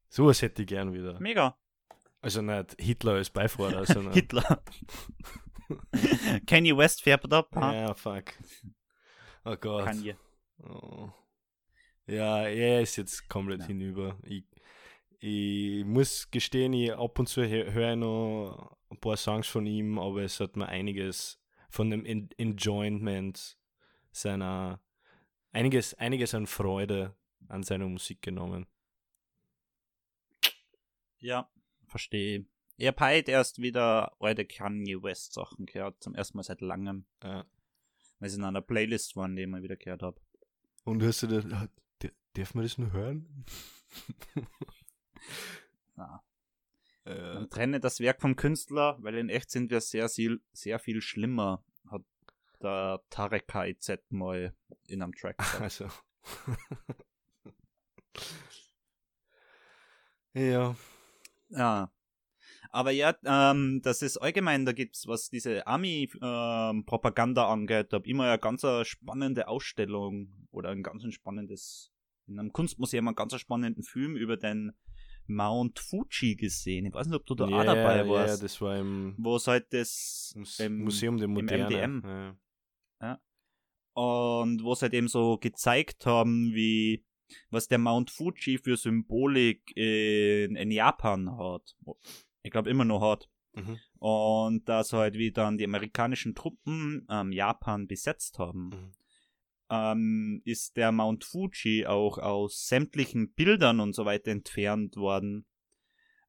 So 0.09 0.25
was 0.25 0.41
hätte 0.41 0.63
ich 0.63 0.67
gern 0.67 0.93
wieder. 0.93 1.19
Mega. 1.19 1.55
Also 2.21 2.41
nicht 2.41 2.75
Hitler 2.79 3.13
als 3.13 3.29
Beifahrer, 3.29 3.85
sondern. 3.85 4.13
Hitler. 4.13 4.63
Kanye 6.47 6.75
West 6.77 7.01
fährt 7.01 7.25
da. 7.31 7.45
Ja, 7.53 7.93
fuck. 7.93 8.33
Oh 9.43 9.55
Gott. 9.57 9.85
Kanye. 9.85 10.15
Oh. 10.63 11.09
Ja, 12.07 12.47
er 12.47 12.81
ist 12.81 12.95
jetzt 12.97 13.27
komplett 13.29 13.61
Ja. 13.61 13.67
hinüber. 13.67 14.17
Ich, 14.23 14.43
ich 15.19 15.83
muss 15.85 16.29
gestehen, 16.29 16.73
ich 16.73 16.93
ab 16.93 17.17
und 17.19 17.27
zu 17.27 17.41
hö- 17.41 17.71
höre 17.71 17.91
ich 17.93 17.97
noch 17.99 18.77
ein 18.89 18.99
paar 18.99 19.17
Songs 19.17 19.47
von 19.47 19.65
ihm, 19.65 19.97
aber 19.97 20.21
es 20.21 20.39
hat 20.39 20.55
mir 20.55 20.67
einiges 20.67 21.39
von 21.69 21.89
dem 21.89 22.05
En 22.05 22.29
Enjoyment 22.37 23.57
seiner, 24.11 24.79
einiges, 25.51 25.93
einiges 25.95 26.33
an 26.35 26.45
Freude 26.47 27.15
an 27.47 27.63
seiner 27.63 27.87
Musik 27.87 28.21
genommen. 28.21 28.67
Ja, 31.19 31.49
verstehe. 31.87 32.45
Ich 32.77 32.87
hab 32.87 32.99
heute 32.99 33.31
erst 33.31 33.61
wieder 33.61 34.13
alte 34.21 34.45
Kanye 34.45 35.01
West 35.01 35.33
Sachen 35.33 35.65
gehört, 35.65 36.03
zum 36.03 36.13
ersten 36.13 36.37
Mal 36.37 36.43
seit 36.43 36.59
langem, 36.61 37.05
Ja. 37.23 37.45
weil 38.19 38.29
sie 38.29 38.37
in 38.37 38.43
einer 38.43 38.61
Playlist 38.61 39.15
waren, 39.15 39.35
die 39.35 39.43
ich 39.43 39.47
mal 39.47 39.63
wieder 39.63 39.77
gehört 39.77 40.03
habe. 40.03 40.19
Und 40.83 41.01
hast 41.01 41.23
du 41.23 41.27
das, 41.27 41.45
darf 42.33 42.53
man 42.53 42.63
das 42.65 42.77
nur 42.77 42.91
hören? 42.91 43.45
Na, 45.95 46.21
äh, 47.05 47.33
man 47.35 47.49
trenne 47.49 47.79
das 47.79 48.01
Werk 48.01 48.19
vom 48.21 48.35
Künstler, 48.35 48.97
weil 48.99 49.15
in 49.15 49.29
echt 49.29 49.49
sind 49.51 49.71
wir 49.71 49.79
sehr, 49.79 50.09
sehr, 50.09 50.37
sehr 50.51 50.77
viel 50.79 51.01
schlimmer, 51.01 51.63
hat 51.89 52.03
der 52.61 53.01
Tarek 53.09 53.47
KIZ 53.47 53.99
mal 54.09 54.53
in 54.87 55.01
einem 55.01 55.13
Track 55.13 55.37
gesagt. 55.37 55.61
also. 55.61 55.87
ja. 60.33 60.75
Ja. 61.49 61.91
Aber 62.75 62.91
ja, 62.91 63.15
ähm, 63.23 63.79
das 63.83 64.01
ist 64.01 64.17
allgemein, 64.17 64.65
da 64.65 64.73
gibt's, 64.73 65.07
was 65.07 65.29
diese 65.29 65.65
Army-Propaganda 65.65 67.47
angeht, 67.47 67.93
da 67.93 67.97
hab 67.97 68.05
ich 68.05 68.11
immer 68.11 68.25
eine 68.25 68.37
ganz 68.37 68.65
spannende 68.85 69.47
Ausstellung 69.47 70.45
oder 70.51 70.71
ein 70.71 70.83
ganz 70.83 71.01
spannendes, 71.13 71.93
in 72.27 72.37
einem 72.37 72.51
Kunstmuseum 72.51 73.07
einen 73.07 73.15
ganz 73.15 73.33
spannenden 73.39 73.81
Film 73.83 74.17
über 74.17 74.35
den 74.35 74.73
Mount 75.25 75.79
Fuji 75.79 76.35
gesehen. 76.35 76.85
Ich 76.85 76.93
weiß 76.93 77.07
nicht, 77.07 77.15
ob 77.15 77.25
du 77.25 77.35
da 77.35 77.45
auch 77.45 77.63
dabei 77.63 77.99
ja, 77.99 78.09
warst. 78.09 78.39
Ja, 78.39 78.43
das 78.43 78.59
war 78.59 78.77
im 78.77 79.15
wo 79.19 79.37
es 79.37 79.47
halt 79.47 79.71
das 79.71 80.33
Mus 80.35 80.59
im- 80.59 80.83
Museum 80.83 81.15
der 81.15 81.25
im 81.25 81.31
Moderne. 81.31 81.87
MDM. 81.87 82.37
Ja. 83.01 83.21
und 83.93 84.63
wo 84.65 84.75
sie 84.75 84.81
halt 84.81 84.93
eben 84.95 85.07
so 85.07 85.37
gezeigt 85.37 86.05
haben, 86.05 86.53
wie 86.53 87.05
was 87.51 87.69
der 87.69 87.77
Mount 87.77 88.11
Fuji 88.11 88.57
für 88.57 88.75
Symbolik 88.75 89.71
in, 89.77 90.57
in 90.57 90.71
Japan 90.71 91.37
hat. 91.37 91.73
Ich 92.45 92.51
glaube 92.51 92.69
immer 92.69 92.85
noch 92.85 93.01
hat. 93.01 93.27
Mhm. 93.53 93.79
Und 93.99 94.69
dass 94.69 94.93
halt 94.93 95.15
wie 95.15 95.31
dann 95.31 95.57
die 95.57 95.63
amerikanischen 95.65 96.35
Truppen 96.35 97.07
ähm, 97.09 97.31
Japan 97.31 97.87
besetzt 97.87 98.37
haben, 98.37 98.69
Mhm. 98.69 98.91
ähm, 99.69 100.41
ist 100.45 100.77
der 100.77 100.91
Mount 100.91 101.23
Fuji 101.23 101.87
auch 101.87 102.19
aus 102.19 102.67
sämtlichen 102.67 103.33
Bildern 103.33 103.79
und 103.79 103.93
so 103.93 104.05
weiter 104.05 104.31
entfernt 104.31 104.95
worden. 104.95 105.45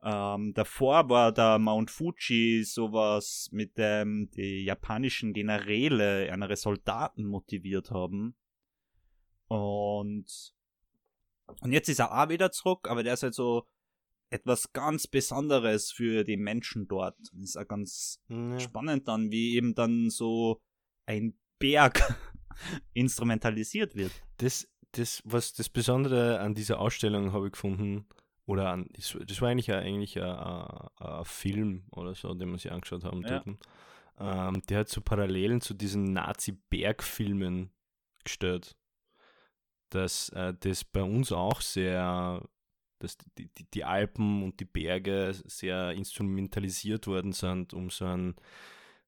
Ähm, 0.02 0.55
davor 0.55 1.09
war 1.11 1.33
der 1.33 1.59
Mount 1.59 1.90
Fuji 1.90 2.64
sowas, 2.64 3.48
mit 3.52 3.76
dem 3.76 4.31
die 4.31 4.64
japanischen 4.64 5.35
Generäle 5.35 6.33
andere 6.33 6.57
Soldaten 6.57 7.26
motiviert 7.26 7.90
haben. 7.90 8.37
Und, 9.48 10.26
und 11.61 11.72
jetzt 11.72 11.88
ist 11.88 11.98
er 11.98 12.12
auch 12.12 12.29
wieder 12.31 12.52
zurück, 12.52 12.88
aber 12.88 13.02
der 13.02 13.14
ist 13.14 13.22
halt 13.22 13.35
so 13.35 13.66
etwas 14.31 14.73
ganz 14.73 15.07
Besonderes 15.07 15.93
für 15.93 16.25
die 16.25 16.37
Menschen 16.37 16.89
dort. 16.89 17.17
Das 17.33 17.51
ist 17.51 17.57
auch 17.57 17.69
ganz 17.69 18.21
Ja. 18.29 18.59
spannend 18.61 19.09
dann, 19.09 19.31
wie 19.31 19.57
eben 19.57 19.75
dann 19.75 20.11
so 20.11 20.61
ein 21.07 21.39
Berg 21.59 22.01
instrumentalisiert 22.95 23.95
wird. 23.95 24.12
Das, 24.39 24.69
das, 24.93 25.23
was 25.25 25.53
das 25.53 25.69
Besondere 25.69 26.41
an 26.41 26.55
dieser 26.55 26.81
Ausstellung 26.81 27.33
habe 27.33 27.47
ich 27.47 27.53
gefunden, 27.53 28.07
oder 28.47 28.71
an, 28.71 28.89
das, 28.95 29.41
war 29.41 29.49
eigentlich, 29.49 29.73
ein, 29.73 29.83
eigentlich 29.83 30.21
ein, 30.23 30.31
ein, 30.31 30.89
ein 30.99 31.25
Film 31.25 31.85
oder 31.91 32.15
so, 32.15 32.33
den 32.35 32.51
wir 32.51 32.59
sich 32.59 32.71
angeschaut 32.71 33.05
haben 33.05 33.23
Ja. 33.23 33.43
Ähm, 34.19 34.62
der 34.69 34.79
hat 34.79 34.89
so 34.89 35.01
Parallelen 35.01 35.61
zu 35.61 35.75
diesen 35.75 36.12
Nazi-Bergfilmen 36.12 37.71
gestellt. 38.25 38.77
Dass 39.91 40.31
äh, 40.31 40.55
das 40.59 40.85
bei 40.85 41.03
uns 41.03 41.33
auch 41.33 41.61
sehr, 41.61 42.43
dass 42.98 43.18
die, 43.38 43.48
die, 43.48 43.70
die 43.70 43.85
Alpen 43.85 44.42
und 44.42 44.61
die 44.61 44.64
Berge 44.64 45.32
sehr 45.44 45.92
instrumentalisiert 45.92 47.06
worden 47.06 47.32
sind, 47.32 47.74
um 47.74 47.90
so 47.90 48.06
einen 48.06 48.37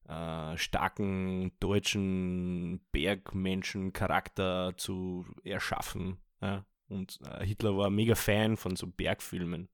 äh, 0.07 0.57
starken 0.57 1.51
deutschen 1.59 2.81
Bergmenschen-Charakter 2.91 4.73
zu 4.77 5.25
erschaffen. 5.43 6.17
Ja? 6.41 6.65
Und 6.87 7.19
äh, 7.25 7.45
Hitler 7.45 7.77
war 7.77 7.89
mega 7.89 8.15
Fan 8.15 8.57
von 8.57 8.75
so 8.75 8.87
Bergfilmen. 8.87 9.69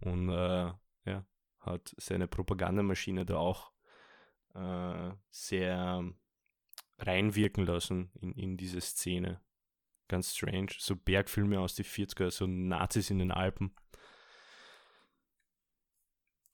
Und 0.00 0.28
äh, 0.30 0.72
ja, 1.04 1.26
hat 1.60 1.94
seine 1.98 2.28
Propagandamaschine 2.28 3.26
da 3.26 3.36
auch 3.36 3.72
äh, 4.54 5.10
sehr 5.30 6.04
reinwirken 6.98 7.66
lassen 7.66 8.10
in, 8.20 8.32
in 8.32 8.56
diese 8.56 8.80
Szene. 8.80 9.40
Ganz 10.10 10.34
strange. 10.34 10.70
So 10.76 10.96
Bergfilme 10.96 11.60
aus 11.60 11.76
den 11.76 11.84
40er, 11.84 12.32
so 12.32 12.44
Nazis 12.48 13.10
in 13.10 13.20
den 13.20 13.30
Alpen. 13.30 13.70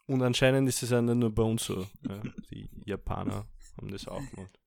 Und 0.06 0.20
anscheinend 0.22 0.68
ist 0.68 0.82
es 0.82 0.90
ja 0.90 1.00
nur 1.00 1.34
bei 1.34 1.42
uns 1.42 1.64
so. 1.64 1.86
Ja. 2.06 2.22
Die 2.50 2.68
Japaner 2.84 3.48
haben 3.78 3.90
das 3.90 4.06
auch 4.06 4.22
gemacht. 4.30 4.60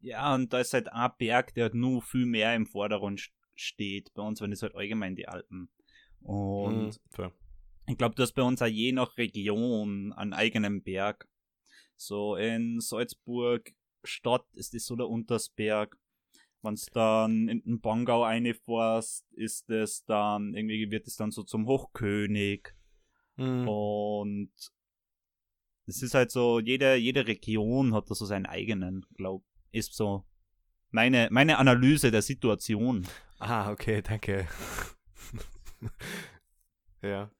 Ja, 0.00 0.34
und 0.34 0.54
da 0.54 0.60
ist 0.60 0.72
halt 0.72 0.90
ein 0.90 1.10
Berg, 1.18 1.52
der 1.52 1.74
nur 1.74 2.00
viel 2.00 2.24
mehr 2.24 2.56
im 2.56 2.64
Vordergrund 2.66 3.20
st- 3.20 3.30
steht. 3.54 4.14
Bei 4.14 4.22
uns 4.22 4.40
waren 4.40 4.52
es 4.52 4.62
halt 4.62 4.74
allgemein 4.74 5.14
die 5.14 5.28
Alpen. 5.28 5.68
Und 6.22 6.98
Mhm, 7.18 7.30
ich 7.86 7.98
glaube, 7.98 8.14
du 8.14 8.22
hast 8.22 8.32
bei 8.32 8.42
uns 8.42 8.62
auch 8.62 8.66
je 8.66 8.92
nach 8.92 9.18
Region 9.18 10.14
einen 10.14 10.32
eigenen 10.32 10.82
Berg. 10.82 11.28
So 11.96 12.36
in 12.36 12.80
Salzburg 12.80 13.74
Stadt 14.02 14.46
ist 14.54 14.72
das 14.72 14.86
so 14.86 14.96
der 14.96 15.08
Untersberg. 15.08 15.96
Wenn 16.62 16.76
du 16.76 16.82
dann 16.92 17.48
in 17.48 17.62
den 17.62 17.80
Bongau 17.80 18.22
reinfährst, 18.22 19.30
ist 19.32 19.68
es 19.70 20.04
dann, 20.04 20.54
irgendwie 20.54 20.90
wird 20.90 21.06
es 21.06 21.16
dann 21.16 21.30
so 21.30 21.42
zum 21.42 21.66
Hochkönig. 21.66 22.74
Mhm. 23.36 23.68
Und 23.68 24.52
es 25.86 26.02
ist 26.02 26.14
halt 26.14 26.30
so, 26.30 26.60
jede, 26.60 26.94
jede 26.94 27.26
Region 27.26 27.94
hat 27.94 28.10
da 28.10 28.14
so 28.14 28.24
seinen 28.24 28.46
eigenen, 28.46 29.04
glaub, 29.16 29.44
ist 29.72 29.94
so 29.94 30.24
meine, 30.90 31.28
meine 31.30 31.58
Analyse 31.58 32.10
der 32.10 32.22
Situation. 32.22 33.06
Ah, 33.38 33.70
okay, 33.72 34.02
danke. 34.02 34.46
ja. 37.02 37.30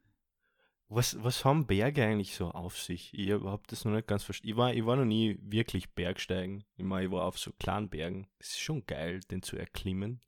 Was, 0.94 1.16
was 1.24 1.42
haben 1.46 1.66
Berge 1.66 2.04
eigentlich 2.04 2.34
so 2.34 2.50
auf 2.50 2.78
sich? 2.78 3.14
Ich 3.14 3.30
habe 3.30 3.62
das 3.66 3.86
noch 3.86 3.92
nicht 3.92 4.06
ganz 4.06 4.24
verstanden. 4.24 4.50
Ich 4.50 4.56
war, 4.58 4.74
ich 4.74 4.84
war 4.84 4.96
noch 4.96 5.06
nie 5.06 5.38
wirklich 5.40 5.90
Bergsteigen. 5.94 6.64
Ich, 6.76 6.84
mein, 6.84 7.06
ich 7.06 7.10
war 7.10 7.24
auf 7.24 7.38
so 7.38 7.50
kleinen 7.52 7.88
Bergen. 7.88 8.26
Es 8.38 8.48
ist 8.50 8.60
schon 8.60 8.84
geil, 8.84 9.20
den 9.30 9.42
zu 9.42 9.56
erklimmen. 9.56 10.20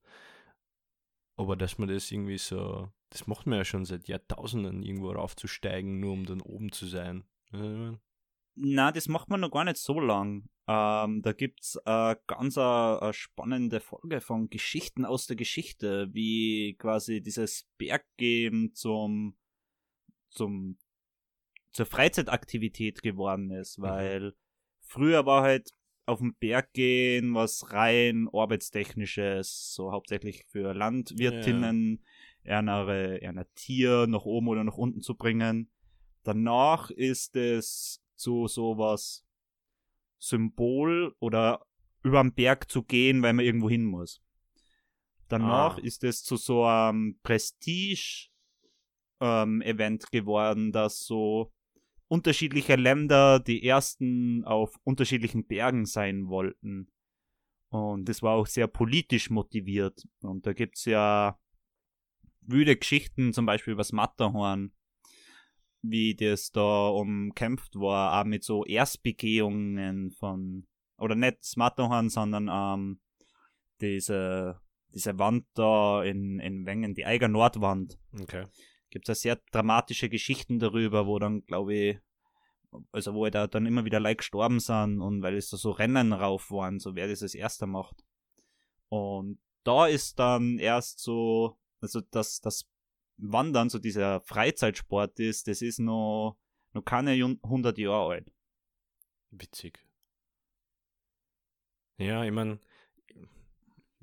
Aber 1.37 1.55
dass 1.55 1.77
man 1.77 1.89
das 1.89 2.11
irgendwie 2.11 2.39
so, 2.39 2.89
das 3.11 3.27
macht 3.27 3.47
man 3.47 3.59
ja 3.59 3.65
schon 3.67 3.85
seit 3.85 4.09
Jahrtausenden, 4.09 4.83
irgendwo 4.83 5.11
raufzusteigen, 5.11 6.01
nur 6.01 6.15
um 6.15 6.25
dann 6.25 6.41
oben 6.41 6.73
zu 6.73 6.87
sein. 6.87 7.25
Äh, 7.53 7.99
Na, 8.55 8.91
das 8.91 9.07
macht 9.07 9.29
man 9.29 9.41
noch 9.41 9.51
gar 9.51 9.65
nicht 9.65 9.77
so 9.77 10.01
lang. 10.01 10.49
Ähm, 10.67 11.21
da 11.21 11.33
gibt's 11.37 11.79
äh, 11.85 12.17
ganz 12.27 12.57
eine, 12.57 13.03
eine 13.03 13.13
spannende 13.13 13.81
Folge 13.81 14.23
von 14.23 14.49
Geschichten 14.49 15.05
aus 15.05 15.27
der 15.27 15.37
Geschichte, 15.37 16.09
wie 16.15 16.75
quasi 16.79 17.21
dieses 17.21 17.69
Berggehen 17.77 18.73
zum 18.73 19.37
zum 20.35 20.79
zur 21.73 21.87
Freizeitaktivität 21.87 23.03
geworden 23.03 23.51
ist, 23.51 23.79
Mhm. 23.79 23.83
weil 23.83 24.35
früher 24.81 25.27
war 25.27 25.43
halt 25.43 25.71
auf 26.07 26.19
den 26.21 26.35
Berg 26.35 26.73
gehen 26.73 27.35
was 27.35 27.73
rein 27.73 28.29
arbeitstechnisches, 28.33 29.73
so 29.75 29.91
hauptsächlich 29.91 30.45
für 30.45 30.73
Landwirtinnen, 30.75 32.05
ihre, 32.45 33.19
ihre 33.19 33.47
Tier 33.55 34.07
nach 34.07 34.25
oben 34.25 34.49
oder 34.49 34.63
nach 34.65 34.77
unten 34.77 35.01
zu 35.01 35.17
bringen. 35.17 35.71
Danach 36.23 36.91
ist 36.91 37.37
es 37.37 38.03
zu 38.17 38.47
sowas 38.49 39.25
Symbol 40.19 41.15
oder 41.21 41.65
über 42.03 42.23
den 42.23 42.35
Berg 42.35 42.71
zu 42.71 42.83
gehen, 42.83 43.23
weil 43.23 43.33
man 43.33 43.45
irgendwo 43.45 43.69
hin 43.71 43.85
muss. 43.85 44.21
Danach 45.29 45.79
Ah. 45.79 45.81
ist 45.81 46.05
es 46.05 46.23
zu 46.23 46.37
so 46.37 46.65
einem 46.65 47.19
Prestige 47.23 48.29
ähm, 49.25 49.63
Event 49.63 50.11
geworden, 50.13 50.71
dass 50.71 51.01
so 51.01 51.53
unterschiedliche 52.09 52.77
Länder 52.77 53.41
die 53.41 53.67
ersten 53.67 54.45
auf 54.45 54.79
unterschiedlichen 54.85 55.47
Bergen 55.47 55.87
sein 55.87 56.29
wollten. 56.29 56.93
Und 57.71 58.09
das 58.09 58.23
war 58.23 58.35
auch 58.35 58.47
sehr 58.47 58.69
politisch 58.69 59.31
motiviert. 59.31 60.07
Und 60.21 60.47
da 60.47 60.53
gibt's 60.53 60.85
ja 60.85 61.39
wüde 62.43 62.77
Geschichten, 62.77 63.33
zum 63.33 63.47
Beispiel 63.47 63.73
über 63.73 63.81
das 63.81 63.93
Matterhorn, 63.93 64.73
wie 65.83 66.15
das 66.15 66.53
da 66.53 66.89
umkämpft 66.89 67.75
war, 67.77 68.21
auch 68.21 68.27
mit 68.27 68.45
so 68.45 68.65
Erstbegehungen 68.65 70.11
von, 70.11 70.67
oder 70.99 71.15
nicht 71.15 71.39
das 71.41 71.57
Matterhorn, 71.57 72.11
sondern 72.11 72.49
ähm, 72.53 73.01
diese, 73.81 74.61
diese 74.93 75.19
Wand 75.19 75.47
da 75.55 76.05
in, 76.05 76.39
in 76.39 76.67
Wengen, 76.67 76.95
die 76.95 77.07
Eiger 77.07 77.29
Nordwand 77.29 77.99
Okay. 78.21 78.47
Gibt 78.95 79.09
es 79.09 79.23
sehr 79.23 79.41
dramatische 79.51 80.09
Geschichten 80.09 80.61
darüber, 80.61 81.09
wo 81.09 81.19
dann, 81.19 81.45
glaube 81.47 81.75
ich, 81.75 81.99
also 82.93 83.13
wo 83.13 83.29
da 83.29 83.49
dann 83.49 83.67
immer 83.67 83.85
wieder 83.85 83.99
Leute 83.99 84.19
gestorben 84.19 84.61
sind 84.61 85.01
und 85.01 85.21
weil 85.21 85.37
es 85.37 85.51
da 85.51 85.57
so 85.57 85.73
Rennen 85.73 86.13
rauf 86.13 86.53
waren, 86.53 86.79
so 86.79 86.95
wer 86.95 87.09
das 87.09 87.21
als 87.21 87.35
erster 87.35 87.67
macht. 87.67 88.05
Und 88.89 89.41
da 89.65 89.89
ist 89.89 90.21
dann 90.21 90.61
erst 90.61 91.01
so, 91.01 91.59
also 91.81 92.03
dass 92.03 92.41
das 92.41 92.69
Wandern 93.17 93.69
so 93.69 93.81
dieser 93.81 94.21
Freizeitsport 94.21 95.19
ist, 95.19 95.49
das 95.49 95.61
ist 95.61 95.81
noch, 95.81 96.37
noch 96.73 96.85
keine 96.85 97.15
Jun- 97.15 97.41
100 97.43 97.77
Jahre 97.79 98.13
alt. 98.13 98.33
Witzig. 99.33 99.85
Ja, 101.99 102.23
ich 102.23 102.31
meine, 102.31 102.61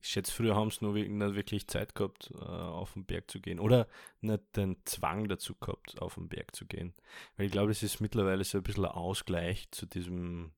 ich 0.01 0.09
schätze, 0.09 0.31
früher 0.33 0.55
haben 0.55 0.71
sie 0.71 0.83
nur 0.83 0.93
nicht 0.93 1.35
wirklich 1.35 1.67
Zeit 1.67 1.93
gehabt, 1.93 2.31
äh, 2.33 2.43
auf 2.43 2.93
den 2.93 3.05
Berg 3.05 3.29
zu 3.29 3.39
gehen. 3.39 3.59
Oder 3.59 3.87
nicht 4.21 4.55
den 4.55 4.77
Zwang 4.85 5.27
dazu 5.27 5.55
gehabt, 5.55 6.01
auf 6.01 6.15
den 6.15 6.27
Berg 6.27 6.55
zu 6.55 6.65
gehen. 6.65 6.93
Weil 7.37 7.45
ich 7.45 7.51
glaube, 7.51 7.71
es 7.71 7.83
ist 7.83 7.99
mittlerweile 8.01 8.43
so 8.43 8.57
ein 8.57 8.63
bisschen 8.63 8.85
ein 8.85 8.91
Ausgleich 8.91 9.69
zu 9.71 9.85
diesem 9.85 10.53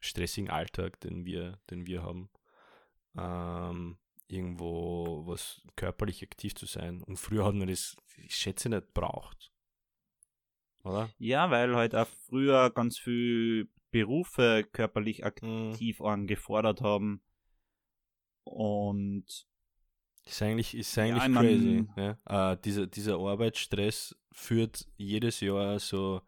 stressigen 0.00 0.50
Alltag, 0.50 1.00
den 1.00 1.24
wir, 1.24 1.58
den 1.70 1.86
wir 1.86 2.02
haben. 2.02 2.30
Ähm, 3.16 3.98
irgendwo 4.28 5.26
was 5.26 5.60
körperlich 5.76 6.22
aktiv 6.22 6.54
zu 6.54 6.66
sein. 6.66 7.02
Und 7.02 7.16
früher 7.16 7.44
hat 7.44 7.54
man 7.54 7.68
das, 7.68 7.96
ich 8.16 8.34
schätze, 8.34 8.68
nicht 8.68 8.94
braucht. 8.94 9.52
Oder? 10.84 11.10
Ja, 11.18 11.50
weil 11.50 11.74
halt 11.76 11.94
auch 11.94 12.08
früher 12.28 12.70
ganz 12.70 12.98
viel 12.98 13.68
Berufe 13.90 14.64
körperlich 14.72 15.20
Mhm. 15.20 15.26
aktiv 15.72 16.00
angefordert 16.00 16.80
haben. 16.80 17.22
Und 18.44 19.24
Ist 20.24 20.42
eigentlich, 20.42 20.74
ist 20.74 20.96
eigentlich 20.98 21.22
ich 21.24 21.28
mein- 21.28 21.44
crazy. 21.44 21.86
Ja? 22.26 22.52
Äh, 22.52 22.56
dieser, 22.64 22.86
dieser 22.86 23.16
Arbeitsstress 23.18 24.16
führt 24.32 24.86
jedes 24.96 25.40
Jahr 25.40 25.78
so 25.78 26.22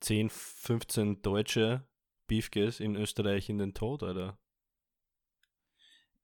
10, 0.00 0.30
15 0.30 1.22
deutsche 1.22 1.86
Beefkes 2.26 2.80
in 2.80 2.96
Österreich 2.96 3.48
in 3.48 3.58
den 3.58 3.72
Tod, 3.74 4.02
oder? 4.02 4.38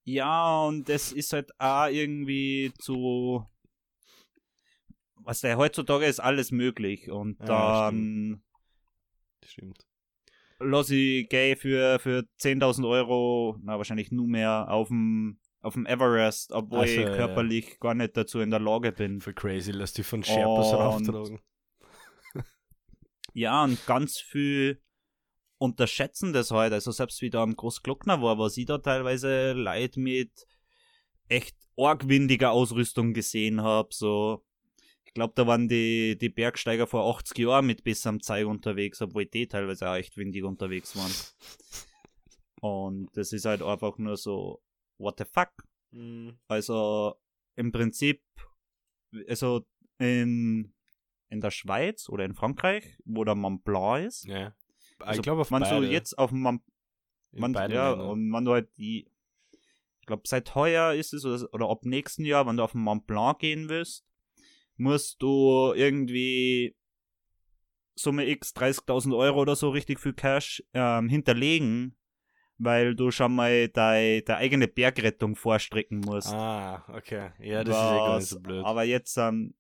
Ja, 0.05 0.63
und 0.65 0.89
das 0.89 1.13
ist 1.13 1.33
halt 1.33 1.53
auch 1.61 1.87
irgendwie 1.87 2.73
zu. 2.79 3.47
Was 5.15 5.41
der 5.43 5.57
heutzutage 5.57 6.07
ist 6.07 6.19
alles 6.19 6.51
möglich. 6.51 7.09
Und 7.11 7.39
Ja, 7.41 7.47
dann 7.91 8.43
Stimmt. 9.45 9.79
lass 9.79 9.92
ich 10.91 11.29
gay 11.29 11.57
für, 11.57 11.99
für 11.99 12.25
10.000 12.41 12.89
Euro, 12.89 13.57
na 13.63 13.77
wahrscheinlich 13.77 14.11
nur 14.11 14.27
mehr, 14.27 14.67
auf 14.69 14.89
dem 14.89 15.39
auf 15.61 15.75
dem 15.75 15.87
Everest, 15.87 16.51
obwohl 16.51 16.81
Ach 16.81 16.87
so, 16.87 16.93
ich 16.93 17.01
ja, 17.01 17.11
ja. 17.11 17.17
körperlich 17.17 17.79
gar 17.79 17.95
nicht 17.95 18.17
dazu 18.17 18.41
in 18.41 18.51
der 18.51 18.59
Lage 18.59 18.91
bin. 18.91 19.21
Für 19.21 19.33
crazy, 19.33 19.71
lass 19.71 19.93
die 19.93 20.03
von 20.03 20.25
Sherpas 20.25 20.73
rauftragen. 20.73 21.39
Ja, 23.35 23.65
und 23.65 23.85
ganz 23.87 24.19
viel 24.19 24.83
unterschätzen 25.59 26.33
das 26.33 26.51
halt. 26.51 26.73
Also 26.73 26.91
selbst 26.91 27.23
wie 27.23 27.31
da 27.31 27.43
am 27.43 27.57
Großglockner 27.57 28.21
war, 28.21 28.39
was 28.39 28.57
ich 28.57 28.67
da 28.67 28.79
teilweise 28.79 29.53
Leute 29.53 30.01
mit 30.01 30.31
echt 31.29 31.57
argwindiger 31.79 32.53
Ausrüstung 32.53 33.15
gesehen 33.15 33.63
habe. 33.63 33.89
So, 33.93 34.45
ich 35.13 35.15
glaube, 35.15 35.35
da 35.37 35.47
waren 35.47 35.69
die, 35.69 36.17
die 36.17 36.31
Bergsteiger 36.31 36.87
vor 36.87 37.05
80 37.19 37.37
Jahren 37.37 37.67
mit 37.67 37.85
besserem 37.85 38.23
Zeug 38.23 38.47
unterwegs, 38.47 39.03
obwohl 39.03 39.27
die 39.27 39.47
teilweise 39.47 39.91
auch 39.91 39.95
echt 39.97 40.17
windig 40.17 40.43
unterwegs 40.43 40.97
waren. 40.97 41.13
Und 42.63 43.11
das 43.15 43.33
ist 43.35 43.45
halt 43.45 43.61
einfach 43.61 43.99
nur 43.99 44.17
so, 44.17 44.63
what 44.97 45.19
the 45.19 45.25
fuck? 45.31 45.51
Mhm. 45.91 46.39
Also 46.49 47.15
im 47.57 47.73
Prinzip, 47.73 48.23
also 49.29 49.67
in, 49.99 50.73
in 51.29 51.41
der 51.43 51.51
Schweiz 51.51 52.09
oder 52.09 52.25
in 52.25 52.35
Frankreich, 52.35 52.97
wo 53.05 53.23
der 53.25 53.35
Mont 53.35 53.65
Blanc 53.65 54.07
ist, 54.07 54.25
Ja. 54.25 54.55
also 54.99 55.19
ich 55.21 55.23
glaube, 55.25 55.43
auf 55.43 55.51
wenn 55.51 55.61
beide, 55.61 55.87
du 55.87 55.93
jetzt 55.93 56.17
auf 56.19 56.31
dem 56.31 56.41
Mont 56.41 56.63
man, 57.33 57.53
ja, 57.53 57.67
Ländern. 57.67 58.01
und 58.01 58.33
wenn 58.33 58.45
du 58.47 58.53
halt 58.53 58.75
die, 58.79 59.11
ich 60.01 60.07
glaube, 60.07 60.23
seit 60.27 60.55
heuer 60.55 60.95
ist 60.95 61.13
es, 61.13 61.27
oder, 61.27 61.53
oder 61.53 61.69
ab 61.71 61.85
nächsten 61.85 62.25
Jahr, 62.25 62.47
wenn 62.47 62.57
du 62.57 62.63
auf 62.63 62.73
den 62.73 62.81
Mont 62.81 63.07
Blanc 63.07 63.39
gehen 63.41 63.69
willst, 63.69 64.07
musst 64.83 65.23
du 65.23 65.73
irgendwie 65.75 66.77
Summe 67.95 68.29
X 68.29 68.55
30.000 68.57 69.17
Euro 69.17 69.41
oder 69.41 69.55
so 69.55 69.71
richtig 69.71 70.01
viel 70.01 70.13
Cash 70.13 70.63
ähm, 70.75 71.09
hinterlegen, 71.09 71.97
weil 72.59 72.95
du 72.95 73.11
schon 73.11 73.35
mal 73.35 73.69
deine 73.69 74.37
eigene 74.37 74.69
Bergrettung 74.69 75.37
vorstrecken 75.37 76.01
musst. 76.01 76.33
Ah, 76.33 76.85
okay. 76.89 77.31
Ja, 77.39 77.63
das 77.63 77.77
ist 77.77 77.83
ja 77.83 77.99
gar 77.99 78.19
nicht 78.19 78.29
so 78.29 78.37
Was 78.37 78.43
blöd. 78.43 78.65
Aber 78.65 78.83
jetzt, 78.85 79.17
ähm, 79.19 79.55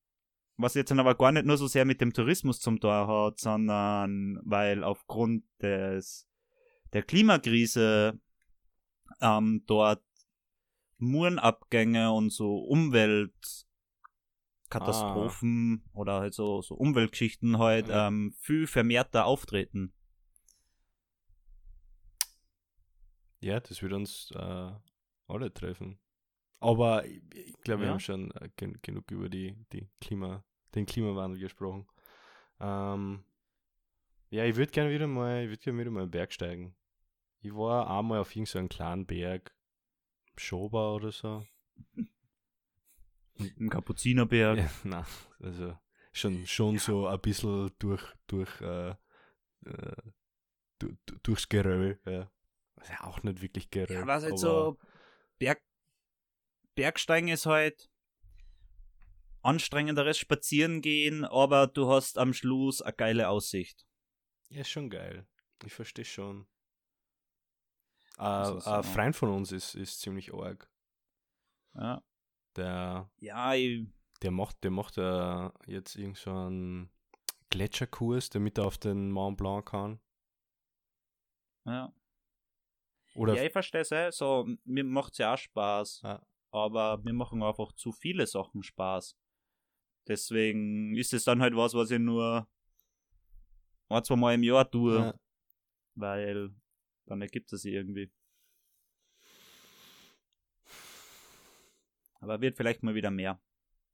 was 0.56 0.74
jetzt 0.74 0.90
dann 0.90 1.00
aber 1.00 1.14
gar 1.14 1.32
nicht 1.32 1.46
nur 1.46 1.56
so 1.56 1.66
sehr 1.66 1.84
mit 1.84 2.00
dem 2.00 2.12
Tourismus 2.12 2.60
zum 2.60 2.80
Tor 2.80 3.06
hat, 3.06 3.38
sondern 3.38 4.40
weil 4.44 4.82
aufgrund 4.82 5.44
des 5.60 6.26
der 6.92 7.02
Klimakrise 7.02 8.18
ähm, 9.20 9.62
dort 9.66 10.02
Murenabgänge 10.98 12.12
und 12.12 12.30
so 12.30 12.56
Umweltkatastrophen 14.74 15.84
oder 15.92 16.20
halt 16.20 16.34
so, 16.34 16.62
so 16.62 16.74
Umweltgeschichten 16.74 17.58
halt 17.58 17.88
Ja. 17.88 18.08
ähm, 18.08 18.34
viel 18.38 18.66
vermehrter 18.66 19.26
auftreten. 19.26 19.92
Ja, 23.40 23.60
das 23.60 23.82
wird 23.82 23.92
uns 23.92 24.30
äh, 24.36 24.70
alle 25.26 25.52
treffen. 25.52 25.98
Aber 26.60 27.04
ich, 27.04 27.22
ich 27.34 27.60
glaube, 27.62 27.82
wir 27.82 27.88
Ja. 27.88 27.92
haben 27.94 28.00
schon 28.00 28.30
äh, 28.32 28.48
gen 28.56 28.78
genug 28.82 29.10
über 29.10 29.28
die, 29.28 29.56
die 29.72 29.88
Klima, 30.00 30.44
den 30.74 30.86
Klimawandel 30.86 31.40
gesprochen. 31.40 31.88
Ähm, 32.60 33.24
ja, 34.30 34.44
ich 34.44 34.54
würde 34.56 34.70
gerne 34.70 34.90
wieder 34.92 35.08
mal, 35.08 35.42
ich 35.42 35.48
würde 35.50 35.60
gerne 35.62 35.80
wieder 35.80 35.90
mal 35.90 36.02
einen 36.02 36.10
Berg 36.10 36.32
steigen. 36.32 36.76
Ich 37.40 37.52
war 37.52 37.90
einmal 37.90 38.20
auf 38.20 38.34
irgendeinem 38.36 38.70
so 38.70 38.76
kleinen 38.76 39.06
Berg, 39.06 39.52
Schober 40.36 40.94
oder 40.94 41.10
so. 41.10 41.44
Im 43.56 43.70
Kapuzinerberg. 43.70 44.58
Ja, 44.58 44.70
na, 44.84 45.06
also 45.40 45.76
schon, 46.12 46.46
schon 46.46 46.78
so 46.78 47.06
ein 47.06 47.20
bisschen 47.20 47.70
durch, 47.78 48.02
durch, 48.26 48.60
äh, 48.60 48.90
äh, 48.90 49.96
du, 50.78 50.96
du, 51.06 51.18
durchs 51.22 51.48
Geröll, 51.48 52.00
ja. 52.06 52.30
Also 52.76 52.92
auch 53.00 53.22
nicht 53.22 53.42
wirklich 53.42 53.70
Geröll. 53.70 53.96
Ja, 53.96 54.06
was 54.06 54.24
halt 54.24 54.38
so 54.38 54.78
Berg, 55.38 55.62
Bergsteigen 56.74 57.28
ist 57.28 57.46
halt 57.46 57.90
anstrengenderes 59.42 60.18
Spazierengehen, 60.18 61.24
aber 61.24 61.66
du 61.66 61.90
hast 61.90 62.18
am 62.18 62.32
Schluss 62.32 62.80
eine 62.80 62.94
geile 62.94 63.28
Aussicht. 63.28 63.86
Ja, 64.50 64.60
ist 64.60 64.70
schon 64.70 64.90
geil. 64.90 65.26
Ich 65.64 65.72
verstehe 65.72 66.04
schon. 66.04 66.46
Äh, 68.18 68.22
ein 68.22 68.58
ja. 68.60 68.82
Freund 68.82 69.16
von 69.16 69.30
uns 69.30 69.52
ist, 69.52 69.74
ist 69.74 70.00
ziemlich 70.00 70.32
arg. 70.34 70.70
Ja, 71.74 72.02
Der, 72.56 73.10
ja 73.18 73.54
ich, 73.54 73.86
der 74.22 74.30
macht, 74.30 74.62
der 74.62 74.70
macht 74.70 74.98
äh, 74.98 75.50
jetzt 75.66 75.96
irgend 75.96 76.16
so 76.18 76.30
einen 76.30 76.90
Gletscherkurs, 77.50 78.30
damit 78.30 78.58
er 78.58 78.66
auf 78.66 78.78
den 78.78 79.10
Mont 79.10 79.36
Blanc 79.38 79.66
kann. 79.68 80.00
ja. 81.66 81.92
Oder 83.14 83.34
ja, 83.34 83.44
ich 83.44 83.52
verstehe 83.52 83.82
es 83.82 83.90
eh. 83.92 84.10
So, 84.10 84.48
mir 84.64 84.84
macht 84.84 85.12
es 85.12 85.18
ja 85.18 85.34
auch 85.34 85.38
Spaß. 85.38 86.00
Ja. 86.02 86.26
Aber 86.50 86.96
mir 87.04 87.12
machen 87.12 87.42
einfach 87.42 87.72
zu 87.72 87.92
viele 87.92 88.26
Sachen 88.26 88.62
Spaß. 88.62 89.18
Deswegen 90.08 90.96
ist 90.96 91.12
es 91.12 91.24
dann 91.24 91.42
halt 91.42 91.54
was, 91.54 91.74
was 91.74 91.90
ich 91.90 91.98
nur 91.98 92.48
ein, 93.90 94.04
zwei 94.04 94.16
Mal 94.16 94.34
im 94.34 94.42
Jahr 94.42 94.70
tue, 94.70 94.96
Ja. 94.96 95.14
weil 95.94 96.54
dann 97.06 97.20
ergibt 97.20 97.52
es 97.52 97.62
sich 97.62 97.74
irgendwie. 97.74 98.10
Aber 102.22 102.40
wird 102.40 102.56
vielleicht 102.56 102.84
mal 102.84 102.94
wieder 102.94 103.10
mehr. 103.10 103.40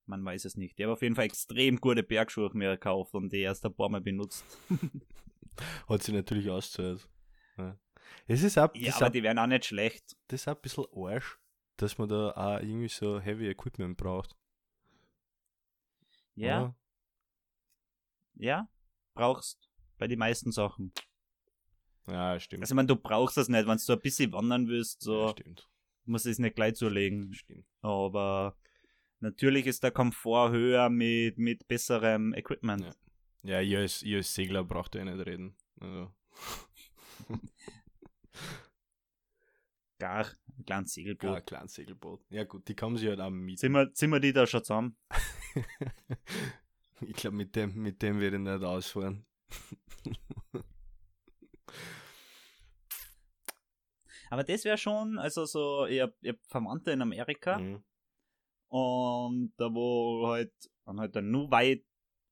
Man 0.04 0.22
weiß 0.22 0.44
es 0.44 0.56
nicht. 0.56 0.78
Ich 0.78 0.84
habe 0.84 0.92
auf 0.92 1.02
jeden 1.02 1.14
Fall 1.14 1.24
extrem 1.24 1.80
gute 1.80 2.02
Bergschuhe 2.02 2.50
mir 2.52 2.72
gekauft 2.72 3.14
und 3.14 3.32
die 3.32 3.40
erst 3.40 3.64
ein 3.64 3.74
paar 3.74 3.88
Mal 3.88 4.02
benutzt. 4.02 4.44
Hat 5.88 6.02
sie 6.02 6.12
natürlich 6.12 6.50
ausgezahlt. 6.50 7.08
Ja. 7.56 7.78
Es 8.26 8.42
ist 8.42 8.58
auch, 8.58 8.74
Ja, 8.74 8.94
aber 8.96 9.06
auch, 9.06 9.10
die 9.10 9.22
wären 9.22 9.38
auch 9.38 9.46
nicht 9.46 9.64
schlecht. 9.64 10.14
das 10.28 10.42
ist 10.42 10.48
ein 10.48 10.60
bisschen 10.60 10.84
Arsch, 10.94 11.38
dass 11.78 11.96
man 11.96 12.08
da 12.10 12.30
auch 12.32 12.60
irgendwie 12.60 12.88
so 12.88 13.18
Heavy 13.18 13.48
Equipment 13.48 13.96
braucht. 13.96 14.36
Ja, 16.34 16.60
oder? 16.62 16.76
ja, 18.34 18.68
brauchst 19.14 19.70
bei 19.96 20.06
den 20.06 20.18
meisten 20.18 20.52
Sachen. 20.52 20.92
Ja, 22.06 22.38
stimmt. 22.38 22.62
Also, 22.62 22.72
ich 22.72 22.76
meine, 22.76 22.88
du 22.88 22.96
brauchst 22.96 23.38
das 23.38 23.48
nicht, 23.48 23.66
wenn 23.66 23.78
du 23.78 23.92
ein 23.92 24.00
bisschen 24.00 24.32
wandern 24.32 24.68
willst, 24.68 25.00
so 25.00 25.26
ja, 25.26 25.30
stimmt. 25.30 25.68
Musst 26.08 26.26
du 26.26 26.30
es 26.30 26.38
nicht 26.38 26.56
gleich 26.56 26.74
zulegen. 26.74 27.32
Stimmt. 27.34 27.66
Aber 27.82 28.56
natürlich 29.20 29.66
ist 29.66 29.82
der 29.82 29.90
Komfort 29.90 30.52
höher 30.52 30.90
mit, 30.90 31.38
mit 31.38 31.68
besserem 31.68 32.34
Equipment. 32.34 32.84
Ja. 32.84 32.92
Ja, 33.42 33.60
ich 33.60 33.76
als, 33.76 34.04
als 34.04 34.34
Segler 34.34 34.64
braucht 34.64 34.94
ja 34.96 35.04
nicht 35.04 35.24
reden. 35.24 35.56
Also, 35.80 36.12
Gar 39.98 40.26
ein 40.56 40.64
kleines 40.64 40.92
Segelboot. 40.92 41.20
klar, 41.20 41.40
kleines 41.40 41.74
Segelboot. 41.74 42.24
Ja 42.30 42.44
gut, 42.44 42.68
die 42.68 42.74
man 42.80 42.96
sich 42.96 43.08
halt 43.08 43.20
auch 43.20 43.30
mieten. 43.30 43.58
Sind 43.58 43.72
wir, 43.72 43.90
sind 43.94 44.10
wir 44.10 44.20
die 44.20 44.32
da 44.32 44.46
schon 44.46 44.62
zusammen? 44.62 44.96
ich 47.00 47.16
glaube, 47.16 47.36
mit 47.36 47.56
dem, 47.56 47.74
mit 47.74 48.00
dem 48.02 48.20
werde 48.20 48.36
ich 48.36 48.42
nicht 48.42 48.62
ausfahren. 48.62 49.26
Aber 54.30 54.44
das 54.44 54.64
wäre 54.64 54.78
schon, 54.78 55.18
also 55.18 55.44
so, 55.46 55.86
ich 55.86 56.00
hab, 56.00 56.12
ich 56.20 56.30
hab 56.30 56.38
Verwandte 56.46 56.90
in 56.92 57.02
Amerika 57.02 57.58
Mhm. 57.58 57.82
und 58.68 59.52
da 59.56 59.72
wo 59.72 60.26
halt, 60.28 60.52
und 60.84 61.00
halt 61.00 61.16
dann 61.16 61.30
nur 61.30 61.50
weit, 61.50 61.84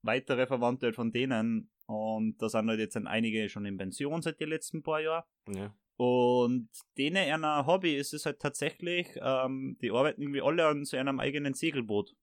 weitere 0.03 0.47
Verwandte 0.47 0.93
von 0.93 1.11
denen 1.13 1.71
und 1.87 2.37
da 2.43 2.49
sind 2.49 2.69
halt 2.69 2.81
jetzt 2.81 2.97
dann 2.97 3.07
einige 3.07 3.49
schon 3.49 3.65
in 3.67 3.77
Pension 3.79 4.21
seit 4.23 4.41
den 4.41 4.49
letzten 4.51 4.83
paar 4.83 5.01
Jahren. 5.01 5.25
Ja. 5.49 5.75
Und 5.97 6.69
denen 6.99 7.17
ein 7.45 7.67
Hobby 7.67 7.97
ist 7.97 8.13
es 8.13 8.27
halt 8.27 8.39
tatsächlich, 8.41 9.09
ähm, 9.23 9.79
die 9.81 9.91
arbeiten 9.91 10.21
irgendwie 10.21 10.43
alle 10.43 10.67
an 10.67 10.85
so 10.85 10.97
einem 10.97 11.21
eigenen 11.21 11.55
Segelboot. 11.55 12.15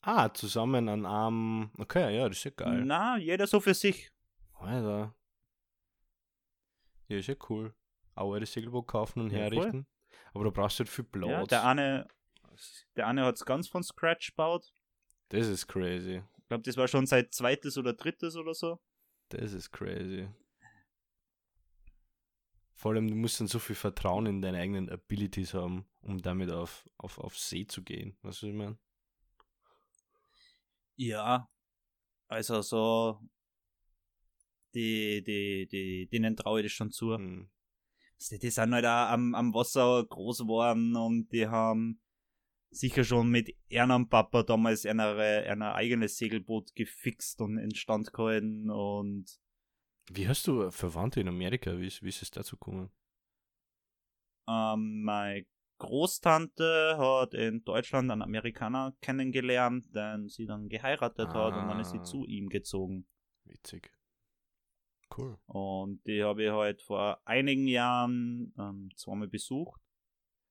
Ah, 0.00 0.32
zusammen 0.32 0.88
an 0.88 1.04
einem. 1.06 1.70
Okay, 1.78 2.16
ja, 2.16 2.28
das 2.28 2.38
ist 2.38 2.44
ja 2.44 2.50
geil. 2.52 2.82
Na, 2.84 3.18
jeder 3.18 3.46
so 3.46 3.60
für 3.60 3.74
sich. 3.74 4.10
Alter. 4.54 5.14
Ja, 7.08 7.18
ist 7.18 7.28
ja 7.28 7.34
cool. 7.50 7.74
Auch 8.14 8.38
das 8.38 8.52
Segelboot 8.52 8.86
kaufen 8.86 9.20
und 9.20 9.30
Ja, 9.30 9.48
voll. 9.48 9.58
herrichten. 9.58 9.86
Aber 10.34 10.44
du 10.44 10.50
brauchst 10.52 10.78
halt 10.78 10.88
viel 10.88 11.04
Platz. 11.04 11.30
Ja, 11.30 11.44
der 11.46 11.66
eine, 11.66 12.08
der 12.96 13.06
eine 13.06 13.24
hat 13.24 13.36
es 13.36 13.44
ganz 13.44 13.68
von 13.68 13.82
Scratch 13.82 14.30
gebaut. 14.30 14.72
das 15.28 15.46
ist 15.48 15.66
crazy. 15.66 16.22
Ich 16.38 16.48
glaube, 16.48 16.62
das 16.64 16.76
war 16.76 16.88
schon 16.88 17.06
seit 17.06 17.32
zweites 17.32 17.78
oder 17.78 17.94
drittes 17.94 18.36
oder 18.36 18.54
so. 18.54 18.78
Das 19.30 19.52
ist 19.52 19.70
crazy. 19.70 20.28
Vor 22.74 22.92
allem, 22.92 23.08
du 23.08 23.14
musst 23.14 23.40
dann 23.40 23.46
so 23.46 23.58
viel 23.58 23.76
Vertrauen 23.76 24.26
in 24.26 24.42
deine 24.42 24.58
eigenen 24.58 24.90
Abilities 24.90 25.54
haben, 25.54 25.86
um 26.02 26.20
damit 26.20 26.50
auf, 26.50 26.88
auf, 26.98 27.18
auf 27.18 27.38
See 27.38 27.66
zu 27.66 27.82
gehen. 27.82 28.16
Weißt 28.22 28.42
du, 28.42 28.46
was 28.46 28.52
ich 28.52 28.58
meine? 28.58 28.78
Ja, 30.96 31.48
also 32.28 32.60
so, 32.60 33.20
die, 34.74 35.22
die, 35.22 35.66
die, 35.68 36.08
denen 36.08 36.36
traue 36.36 36.60
ich 36.60 36.66
das 36.66 36.72
schon 36.72 36.90
zu. 36.90 37.14
Hm. 37.14 37.48
Die 38.30 38.50
sind 38.50 38.72
halt 38.72 38.84
auch 38.84 39.10
am, 39.10 39.34
am 39.34 39.52
Wasser 39.54 40.04
groß 40.08 40.38
geworden 40.40 40.94
und 40.96 41.30
die 41.32 41.46
haben 41.48 42.00
sicher 42.70 43.04
schon 43.04 43.28
mit 43.30 43.54
ihrem 43.68 44.08
Papa 44.08 44.42
damals 44.42 44.86
ein 44.86 45.00
eigenes 45.00 46.16
Segelboot 46.16 46.74
gefixt 46.74 47.40
und 47.40 47.58
instand 47.58 48.12
gehalten 48.12 48.70
und 48.70 49.26
Wie 50.10 50.26
hast 50.28 50.46
du 50.46 50.70
Verwandte 50.70 51.20
in 51.20 51.28
Amerika? 51.28 51.78
Wie 51.78 51.86
ist, 51.86 52.02
wie 52.02 52.08
ist 52.08 52.22
es 52.22 52.30
dazu 52.30 52.56
gekommen? 52.56 52.90
ähm, 54.48 55.02
meine 55.04 55.46
Großtante 55.78 56.96
hat 56.98 57.34
in 57.34 57.64
Deutschland 57.64 58.10
einen 58.10 58.22
Amerikaner 58.22 58.94
kennengelernt, 59.00 59.86
den 59.94 60.28
sie 60.28 60.46
dann 60.46 60.68
geheiratet 60.68 61.28
hat 61.28 61.54
und 61.54 61.68
dann 61.68 61.80
ist 61.80 61.90
sie 61.90 61.98
Ah. 61.98 62.04
zu 62.04 62.24
ihm 62.26 62.48
gezogen. 62.48 63.06
Witzig. 63.44 63.90
Cool. 65.16 65.38
Und 65.46 66.06
die 66.06 66.22
habe 66.22 66.44
ich 66.44 66.50
halt 66.50 66.82
vor 66.82 67.20
einigen 67.24 67.66
Jahren 67.66 68.52
ähm, 68.58 68.90
zweimal 68.96 69.28
besucht. 69.28 69.80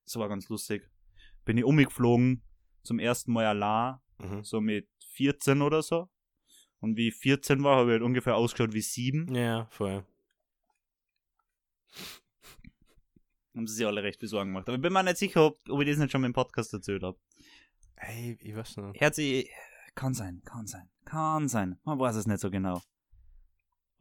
Das 0.04 0.16
war 0.16 0.28
ganz 0.28 0.48
lustig. 0.48 0.90
Bin 1.44 1.58
ich 1.58 1.64
umgeflogen, 1.64 2.42
zum 2.82 2.98
ersten 2.98 3.32
Mal 3.32 3.46
allein, 3.46 3.96
Mhm. 4.18 4.44
so 4.44 4.60
mit 4.60 4.88
14 5.14 5.62
oder 5.62 5.82
so. 5.82 6.08
Und 6.80 6.96
wie 6.96 7.08
ich 7.08 7.14
14 7.16 7.62
war, 7.64 7.76
habe 7.78 7.90
ich 7.90 7.92
halt 7.94 8.02
ungefähr 8.02 8.36
ausgeschaut 8.36 8.72
wie 8.72 8.80
7. 8.80 9.34
Ja, 9.34 9.66
voll. 9.70 10.04
Haben 13.54 13.66
sie 13.66 13.74
sich 13.74 13.86
alle 13.86 14.02
recht 14.02 14.18
besorgen 14.18 14.50
gemacht. 14.50 14.68
Aber 14.68 14.76
ich 14.76 14.82
bin 14.82 14.92
mir 14.92 15.02
nicht 15.02 15.18
sicher, 15.18 15.44
ob, 15.46 15.60
ob 15.68 15.80
ich 15.80 15.88
das 15.88 15.98
nicht 15.98 16.10
schon 16.10 16.24
im 16.24 16.32
Podcast 16.32 16.72
erzählt 16.72 17.02
habe. 17.02 17.18
Ey, 17.96 18.38
ich 18.40 18.56
weiß 18.56 18.76
noch. 18.78 18.94
Herzi, 18.94 19.48
kann 19.94 20.14
sein, 20.14 20.40
kann 20.44 20.66
sein, 20.66 20.88
kann 21.04 21.48
sein. 21.48 21.78
Man 21.84 21.98
weiß 21.98 22.16
es 22.16 22.26
nicht 22.26 22.40
so 22.40 22.50
genau. 22.50 22.80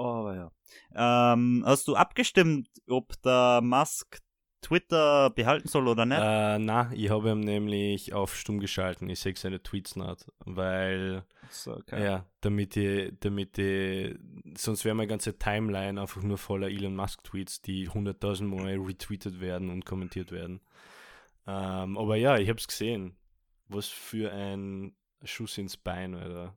Aber 0.04 0.36
ja. 0.36 1.34
Ähm, 1.34 1.64
hast 1.66 1.88
du 1.88 1.95
abgestimmt, 1.95 2.70
ob 2.88 3.22
der 3.22 3.62
Musk 3.62 4.20
Twitter 4.62 5.32
behalten 5.32 5.68
soll 5.68 5.88
oder 5.88 6.06
nicht? 6.06 6.20
Äh, 6.22 6.60
na, 6.60 6.91
ich 6.93 7.10
habe 7.10 7.32
ihn 7.32 7.39
nämlich 7.39 8.14
auf 8.14 8.36
stumm 8.36 8.60
geschalten. 8.60 9.10
Ich 9.10 9.20
sehe 9.20 9.36
seine 9.36 9.62
Tweets 9.62 9.95
nicht, 9.95 10.32
weil, 10.45 11.26
So, 11.49 11.76
okay. 11.78 12.04
ja, 12.04 12.26
damit 12.41 12.78
ich, 12.78 13.14
damit 13.20 13.58
ich, 13.58 14.18
sonst 14.56 14.86
wäre 14.86 14.95
meine 14.95 15.08
ganze 15.08 15.38
Timeline 15.38 15.99
einfach 15.99 16.22
nur 16.22 16.38
voller 16.38 16.70
Elon 16.70 16.95
Musk 16.95 17.24
Tweets, 17.24 17.62
die 17.62 17.89
100.000 17.89 18.43
Mal 18.43 18.78
retweetet 18.80 19.39
werden 19.41 19.70
und 19.70 19.86
kommentiert 19.86 20.32
werden. 20.32 20.62
Ähm, 21.47 21.97
aber 21.97 22.16
ja, 22.16 22.38
ich 22.38 22.47
habe 22.47 22.60
es 22.60 22.68
gesehen. 22.68 23.18
Was 23.68 23.88
für 23.88 24.32
ein 24.32 24.95
Schuss 25.24 25.58
ins 25.58 25.76
Bein, 25.76 26.14
Alter. 26.14 26.56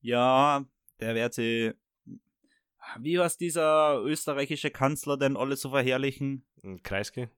Ja, 0.00 0.64
der 1.00 1.14
wird 1.14 1.34
sie. 1.34 1.74
Wie 3.00 3.18
heißt 3.18 3.40
dieser 3.40 4.00
österreichische 4.02 4.70
Kanzler 4.70 5.16
denn 5.16 5.36
alle 5.36 5.56
so 5.56 5.70
verherrlichen? 5.70 6.46
Ein 6.62 6.82
Kreisky? 6.82 7.28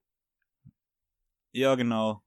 Ja, 1.52 1.74
genau. 1.74 2.22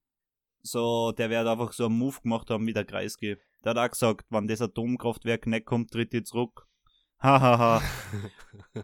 So, 0.61 1.11
der 1.11 1.29
wird 1.29 1.47
einfach 1.47 1.71
so 1.73 1.85
einen 1.85 1.97
Move 1.97 2.21
gemacht 2.21 2.49
haben 2.49 2.67
wie 2.67 2.73
der 2.73 2.85
Kreisky. 2.85 3.37
Der 3.63 3.71
hat 3.71 3.77
auch 3.77 3.89
gesagt, 3.89 4.25
wenn 4.29 4.47
das 4.47 4.61
Atomkraftwerk 4.61 5.47
nicht 5.47 5.65
kommt, 5.65 5.91
tritt 5.91 6.11
die 6.13 6.23
zurück. 6.23 6.67
Hahaha. 7.19 7.81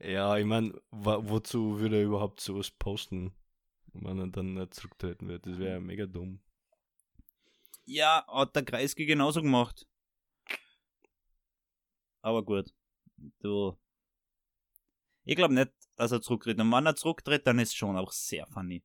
ja, 0.00 0.36
ich 0.36 0.44
meine, 0.44 0.74
wozu 0.90 1.78
würde 1.78 1.96
er 1.96 2.04
überhaupt 2.04 2.40
sowas 2.40 2.70
posten, 2.70 3.32
wenn 3.94 4.18
er 4.18 4.26
dann 4.26 4.54
nicht 4.54 4.74
zurücktreten 4.74 5.28
wird? 5.28 5.46
Das 5.46 5.58
wäre 5.58 5.74
ja 5.74 5.80
mega 5.80 6.04
dumm. 6.04 6.40
Ja, 7.90 8.24
hat 8.28 8.54
der 8.54 8.64
Kreisky 8.64 9.06
genauso 9.06 9.42
gemacht. 9.42 9.86
Aber 12.22 12.44
gut. 12.44 12.72
Du. 13.40 13.76
Ich 15.24 15.36
glaube 15.36 15.54
nicht, 15.54 15.70
dass 15.96 16.12
er 16.12 16.20
zurücktritt. 16.20 16.58
Und 16.58 16.70
wenn 16.70 16.86
er 16.86 16.96
zurücktritt, 16.96 17.46
dann 17.46 17.58
ist 17.58 17.76
schon 17.76 17.96
auch 17.96 18.12
sehr 18.12 18.46
funny. 18.46 18.82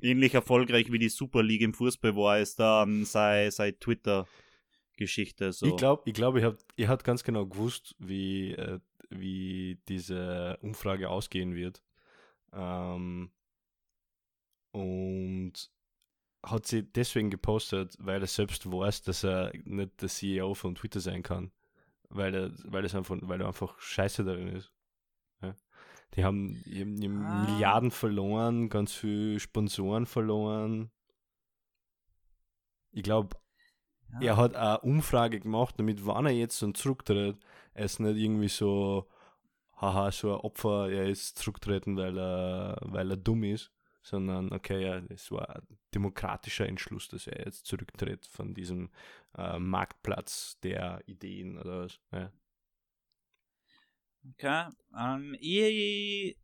Ähnlich 0.00 0.34
erfolgreich 0.34 0.90
wie 0.92 0.98
die 0.98 1.08
Super 1.08 1.42
League 1.42 1.62
im 1.62 1.74
Fußball 1.74 2.14
war, 2.14 2.38
ist 2.38 2.58
dann 2.58 3.04
sei, 3.04 3.50
sei 3.50 3.72
Twitter-Geschichte. 3.72 5.52
So. 5.52 5.66
Ich 5.66 5.76
glaube, 5.76 6.02
ich 6.06 6.14
glaub, 6.14 6.36
ich 6.36 6.44
hab, 6.44 6.58
ihr 6.76 6.88
habt 6.88 7.04
ganz 7.04 7.24
genau 7.24 7.46
gewusst, 7.46 7.96
wie, 7.98 8.52
äh, 8.52 8.78
wie 9.10 9.80
diese 9.88 10.58
Umfrage 10.62 11.10
ausgehen 11.10 11.54
wird. 11.54 11.82
Ähm, 12.52 13.32
und 14.70 15.70
hat 16.44 16.66
sie 16.66 16.82
deswegen 16.82 17.30
gepostet, 17.30 17.96
weil 18.00 18.20
er 18.20 18.26
selbst 18.26 18.70
weiß, 18.70 19.02
dass 19.02 19.24
er 19.24 19.52
nicht 19.64 20.00
der 20.02 20.08
CEO 20.08 20.54
von 20.54 20.74
Twitter 20.74 21.00
sein 21.00 21.22
kann. 21.22 21.52
Weil 22.08 22.34
er, 22.34 22.50
weil 22.64 22.84
es 22.84 22.94
einfach, 22.94 23.16
weil 23.22 23.40
er 23.40 23.46
einfach 23.46 23.78
scheiße 23.80 24.24
darin 24.24 24.48
ist. 24.48 24.72
Ja. 25.40 25.54
Die 26.14 26.24
haben, 26.24 26.62
die 26.66 26.80
haben, 26.80 26.96
die 27.00 27.08
Ah. 27.08 27.44
Milliarden 27.44 27.90
verloren, 27.90 28.68
ganz 28.68 28.92
viel 28.92 29.38
Sponsoren 29.40 30.04
verloren. 30.06 30.90
Ich 32.90 33.02
glaube, 33.02 33.36
Ja. 34.20 34.20
er 34.32 34.36
hat 34.36 34.54
eine 34.56 34.80
Umfrage 34.80 35.40
gemacht, 35.40 35.76
damit, 35.78 36.06
wenn 36.06 36.26
er 36.26 36.32
jetzt 36.32 36.60
dann 36.60 36.74
zurücktritt, 36.74 37.38
es 37.72 37.98
nicht 37.98 38.16
irgendwie 38.18 38.48
so, 38.48 39.08
haha, 39.80 40.10
so 40.12 40.34
ein 40.34 40.40
Opfer, 40.40 40.90
er 40.90 41.08
ist 41.08 41.38
zurücktreten, 41.38 41.96
weil 41.96 42.18
er, 42.18 42.76
weil 42.82 43.10
er 43.10 43.16
dumm 43.16 43.44
ist, 43.44 43.72
sondern 44.02 44.52
okay, 44.52 44.82
ja, 44.84 45.02
es 45.08 45.30
war 45.30 45.56
ein 45.56 45.78
demokratischer 45.94 46.66
Entschluss, 46.66 47.08
dass 47.08 47.26
er 47.26 47.44
jetzt 47.44 47.66
zurücktritt 47.66 48.26
von 48.26 48.54
diesem 48.54 48.90
äh, 49.36 49.58
Marktplatz 49.58 50.58
der 50.60 51.02
Ideen 51.06 51.58
oder 51.58 51.84
was. 51.84 52.00
Ja. 52.10 52.32
Okay. 54.30 54.68
Ähm, 54.96 55.36
ich 55.40 56.36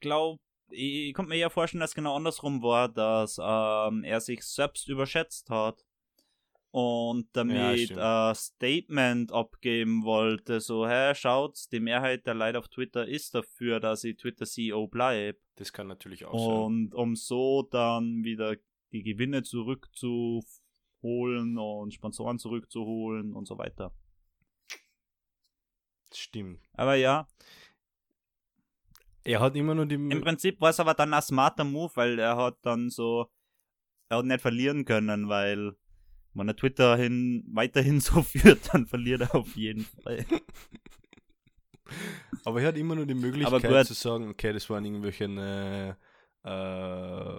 glaube, 0.00 0.40
ich 0.70 1.12
konnte 1.14 1.28
mir 1.28 1.36
ja 1.36 1.50
vorstellen, 1.50 1.80
dass 1.80 1.90
es 1.90 1.94
genau 1.94 2.16
andersrum 2.16 2.62
war, 2.62 2.88
dass 2.88 3.38
ähm, 3.38 4.04
er 4.04 4.20
sich 4.20 4.42
selbst 4.42 4.88
überschätzt 4.88 5.50
hat 5.50 5.84
und 6.72 7.28
damit 7.34 7.90
Ja, 7.90 8.30
ein 8.30 8.34
Statement 8.34 9.30
abgeben 9.30 10.04
wollte, 10.04 10.60
so, 10.60 10.88
hä, 10.88 11.14
schaut, 11.14 11.70
die 11.70 11.80
Mehrheit 11.80 12.26
der 12.26 12.34
Leute 12.34 12.58
auf 12.58 12.68
Twitter 12.68 13.06
ist 13.06 13.34
dafür, 13.34 13.78
dass 13.78 14.04
ich 14.04 14.16
Twitter-CEO 14.16 14.88
bleibe. 14.88 15.38
Das 15.56 15.72
kann 15.72 15.86
natürlich 15.86 16.24
auch 16.24 16.38
sein. 16.38 16.64
Und 16.64 16.94
um 16.94 17.14
so 17.14 17.62
dann 17.62 18.24
wieder 18.24 18.56
die 18.90 19.02
Gewinne 19.02 19.42
zurückzuholen 19.42 21.58
und 21.58 21.92
Sponsoren 21.92 22.38
zurückzuholen 22.38 23.34
und 23.34 23.46
so 23.46 23.58
weiter. 23.58 23.92
Stimmt. 26.14 26.60
Aber 26.72 26.94
ja, 26.94 27.26
Er 29.24 29.40
hat 29.40 29.56
immer 29.56 29.74
nur 29.74 29.86
die. 29.86 29.94
im 29.94 30.20
Prinzip 30.22 30.60
war 30.60 30.70
es 30.70 30.80
aber 30.80 30.94
dann 30.94 31.14
ein 31.14 31.22
smarter 31.22 31.64
Move, 31.64 31.92
weil 31.94 32.18
er 32.18 32.36
hat 32.36 32.58
dann 32.62 32.90
so, 32.90 33.30
er 34.08 34.18
hat 34.18 34.24
nicht 34.24 34.40
verlieren 34.40 34.84
können, 34.84 35.28
weil 35.28 35.76
wenn 36.34 36.48
er 36.48 36.56
Twitter 36.56 36.96
hin, 36.96 37.44
weiterhin 37.48 38.00
so 38.00 38.22
führt, 38.22 38.72
dann 38.72 38.86
verliert 38.86 39.22
er 39.22 39.34
auf 39.34 39.54
jeden 39.56 39.84
Fall. 39.84 40.24
Aber 42.44 42.60
er 42.60 42.68
hat 42.68 42.76
immer 42.78 42.94
nur 42.94 43.06
die 43.06 43.14
Möglichkeit 43.14 43.86
zu 43.86 43.94
sagen, 43.94 44.28
okay, 44.28 44.52
das 44.52 44.68
waren 44.70 44.84
irgendwelche 44.84 45.24
äh, 45.24 46.48
äh, 46.48 47.38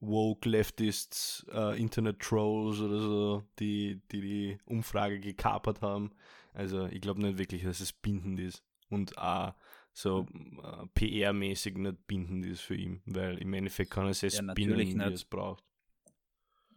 woke 0.00 0.48
Leftists, 0.48 1.44
äh, 1.52 1.78
Internet 1.78 2.20
Trolls 2.20 2.80
oder 2.80 3.00
so, 3.00 3.44
die, 3.58 4.00
die 4.10 4.20
die 4.20 4.58
Umfrage 4.64 5.20
gekapert 5.20 5.82
haben. 5.82 6.12
Also 6.54 6.86
ich 6.86 7.00
glaube 7.00 7.20
nicht 7.20 7.38
wirklich, 7.38 7.64
dass 7.64 7.80
es 7.80 7.92
bindend 7.92 8.40
ist 8.40 8.64
und 8.88 9.18
auch 9.18 9.54
so 9.92 10.26
äh, 10.62 10.86
PR-mäßig 10.94 11.76
nicht 11.76 12.06
bindend 12.06 12.46
ist 12.46 12.60
für 12.60 12.76
ihn, 12.76 13.02
weil 13.04 13.38
im 13.38 13.52
Endeffekt 13.52 13.90
kann 13.90 14.04
er 14.04 14.10
es 14.10 14.22
Ja, 14.22 14.30
spinnen, 14.30 14.78
wie 14.78 14.98
er 14.98 15.12
es 15.12 15.24
braucht. 15.24 15.64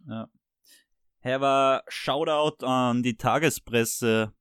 Ja. 0.06 0.28
Hey, 1.22 1.34
aber 1.34 1.84
Shoutout 1.88 2.64
an 2.66 3.02
die 3.02 3.16
Tagespresse, 3.16 4.32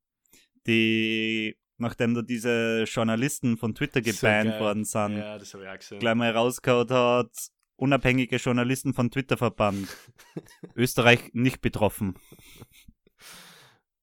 die, 0.65 1.55
nachdem 1.77 2.15
da 2.15 2.21
diese 2.23 2.83
Journalisten 2.87 3.57
von 3.57 3.75
Twitter 3.75 4.01
So 4.03 4.11
gebannt 4.11 4.49
geil. 4.51 4.59
worden 4.59 4.85
sind, 4.85 5.17
Ja, 5.17 5.37
das 5.37 5.53
ich 5.53 5.67
auch 5.69 5.77
gesehen. 5.77 5.99
gleich 5.99 6.15
mal 6.15 6.31
rausgehauen 6.31 6.89
hat, 6.89 7.31
unabhängige 7.75 8.37
Journalisten 8.37 8.93
von 8.93 9.11
Twitter 9.11 9.37
verbannt. 9.37 9.95
Österreich 10.75 11.29
nicht 11.33 11.61
betroffen. 11.61 12.15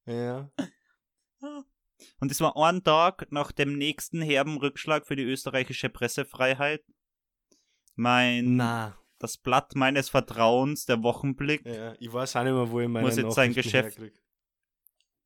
Ja. 0.06 0.50
Und 2.20 2.30
es 2.30 2.40
war 2.40 2.56
ein 2.56 2.82
Tag 2.84 3.30
nach 3.30 3.50
dem 3.52 3.76
nächsten 3.76 4.22
herben 4.22 4.56
Rückschlag 4.56 5.06
für 5.06 5.16
die 5.16 5.24
österreichische 5.24 5.88
Pressefreiheit. 5.88 6.84
Mein, 7.96 8.56
Na. 8.56 8.96
Das 9.18 9.36
Blatt 9.36 9.74
meines 9.74 10.08
Vertrauens, 10.08 10.84
der 10.86 11.02
Wochenblick, 11.02 11.64
Ja, 11.66 11.94
ich 11.98 12.12
weiß 12.12 12.36
auch 12.36 12.44
nicht 12.44 12.52
mehr, 12.52 12.70
wo 12.70 12.80
ich 12.80 12.88
meine 12.88 13.06
Muss 13.06 13.16
jetzt 13.16 13.34
sein 13.34 13.52
Geschäft- 13.52 13.98
herkrieg. 13.98 14.20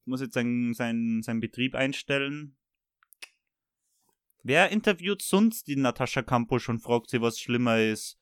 muss 0.04 0.20
jetzt 0.20 0.34
seinen 0.34 0.74
sein, 0.74 1.20
sein 1.22 1.40
Betrieb 1.40 1.74
einstellen. 1.74 2.56
Wer 4.42 4.70
interviewt 4.70 5.22
sonst 5.22 5.68
die 5.68 5.76
Natascha 5.76 6.22
Kampusch 6.22 6.68
und 6.68 6.80
fragt 6.80 7.10
sie, 7.10 7.20
was 7.20 7.38
schlimmer 7.38 7.78
ist, 7.80 8.18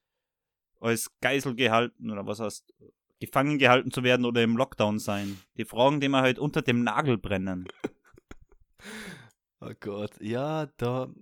als 0.80 1.10
Geisel 1.20 1.54
gehalten 1.54 2.10
oder 2.10 2.26
was 2.26 2.40
heißt, 2.40 2.74
gefangen 3.20 3.58
gehalten 3.58 3.90
zu 3.90 4.02
werden 4.02 4.26
oder 4.26 4.42
im 4.42 4.56
Lockdown 4.56 4.98
sein? 4.98 5.40
Die 5.56 5.64
Fragen, 5.64 6.00
die 6.00 6.08
mir 6.08 6.20
halt 6.20 6.38
unter 6.38 6.62
dem 6.62 6.82
Nagel 6.84 7.16
brennen. 7.18 7.68
Oh 9.62 9.72
Gott, 9.78 10.18
ja, 10.22 10.66
da 10.78 11.12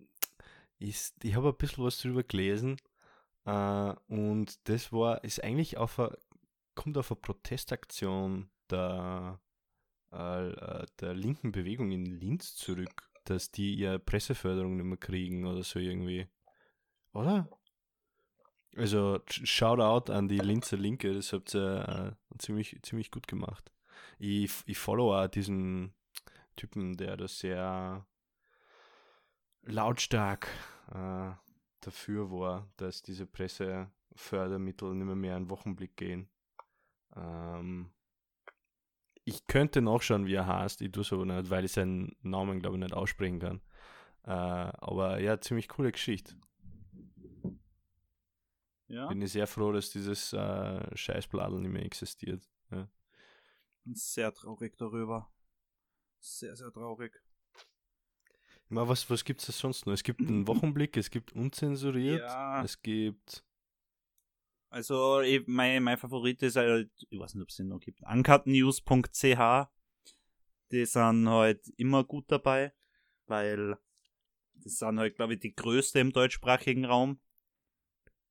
ist, 0.79 1.17
ich 1.25 1.35
habe 1.35 1.49
ein 1.49 1.57
bisschen 1.57 1.83
was 1.83 1.99
drüber 2.01 2.23
gelesen 2.23 2.77
äh, 3.49 3.95
und 4.13 4.69
das 4.69 4.93
war, 4.93 5.25
ist 5.25 5.43
eigentlich 5.43 5.77
auf 5.79 5.99
a, 5.99 6.15
kommt 6.75 6.99
auf 6.99 7.11
eine 7.11 7.21
Protestaktion 7.21 8.51
der, 8.71 9.41
äh, 10.13 10.49
äh, 10.51 10.87
der 11.01 11.15
linken 11.15 11.53
Bewegung 11.53 11.91
in 11.91 12.05
Linz 12.07 12.55
zurück, 12.57 13.11
dass 13.25 13.51
die 13.51 13.75
ihre 13.75 13.99
Presseförderung 13.99 14.77
nicht 14.77 14.87
mehr 14.87 14.97
kriegen 14.99 15.45
oder 15.47 15.63
so 15.63 15.79
irgendwie. 15.79 16.29
Oder? 17.13 17.49
Also, 18.77 19.17
sh- 19.29 19.47
Shoutout 19.47 20.13
an 20.13 20.29
die 20.29 20.39
Linzer 20.39 20.77
Linke, 20.77 21.13
das 21.13 21.33
habt 21.33 21.55
ihr 21.55 22.17
äh, 22.33 22.39
ziemlich, 22.39 22.79
ziemlich 22.83 23.11
gut 23.11 23.27
gemacht. 23.27 23.73
Ich, 24.19 24.53
ich 24.67 24.79
follow 24.79 25.17
auch 25.17 25.27
diesen 25.27 25.95
Typen, 26.55 26.97
der 26.97 27.17
das 27.17 27.39
sehr 27.39 28.07
lautstark 29.63 30.49
äh, 30.93 31.33
dafür 31.89 32.31
war, 32.31 32.71
dass 32.77 33.03
diese 33.03 33.27
Pressefördermittel 33.27 34.95
nicht 34.95 35.07
mehr, 35.07 35.17
mehr 35.17 35.37
in 35.37 35.51
Wochenblick 35.51 35.97
gehen. 35.97 36.29
Ähm, 37.17 37.91
ich 39.25 39.47
könnte 39.47 39.83
nachschauen, 39.83 40.27
wie 40.27 40.35
er 40.35 40.47
heißt, 40.47 40.81
ich 40.83 40.93
tue 40.93 41.03
es 41.03 41.13
aber 41.13 41.25
nicht, 41.25 41.51
weil 41.51 41.65
ich 41.65 41.73
seinen 41.73 42.17
Namen, 42.23 42.61
glaube 42.61 42.77
ich, 42.77 42.83
nicht 42.83 42.95
aussprechen 42.95 43.41
kann. 43.41 43.61
Äh, 44.25 44.31
aber 44.31 45.21
ja, 45.21 45.41
ziemlich 45.41 45.69
coole 45.69 45.93
Geschichte. 45.93 46.35
Ja. 48.89 49.09
Bin 49.09 49.21
ich 49.21 49.33
sehr 49.33 49.47
froh, 49.47 49.73
dass 49.73 49.91
dieses 49.91 50.33
äh, 50.33 50.97
Scheißbladel 50.97 51.61
nicht 51.61 51.73
mehr 51.73 51.85
existiert. 51.85 52.43
Ja. 52.71 52.89
Sehr 53.93 54.33
traurig 54.33 54.77
darüber. 54.77 55.31
Sehr, 56.21 56.57
sehr 56.57 56.73
traurig. 56.73 57.23
Meine, 58.71 58.89
was, 58.89 59.09
was 59.09 59.25
gibt 59.25 59.47
es 59.49 59.59
sonst 59.59 59.87
noch? 59.87 59.93
Es 59.95 60.03
gibt 60.03 60.21
einen 60.21 60.47
Wochenblick, 60.47 60.97
es 60.97 61.11
gibt 61.11 61.33
unzensuriert, 61.33 62.21
Ja. 62.21 62.63
es 62.63 62.81
gibt 62.83 63.45
Also, 64.71 65.21
ich, 65.21 65.47
mein, 65.47 65.83
mein 65.83 65.97
Favorit 65.97 66.43
ist 66.43 66.57
halt, 66.57 66.91
ich 67.09 67.19
weiß 67.19 67.35
nicht, 67.35 67.43
ob 67.43 67.49
es 67.49 67.57
den 67.57 67.69
noch 67.69 67.81
gibt, 67.81 68.03
uncutnews.ch. 68.03 69.69
Die 70.71 70.85
sind 70.85 71.29
halt 71.29 71.67
immer 71.79 72.05
gut 72.05 72.27
dabei, 72.31 72.75
weil 73.27 73.79
das 74.57 74.77
sind 74.77 74.99
halt, 74.99 75.17
glaube 75.17 75.35
ich, 75.35 75.41
die 75.41 75.55
größte 75.55 76.01
im 76.01 76.13
deutschsprachigen 76.13 76.85
Raum. 76.85 77.19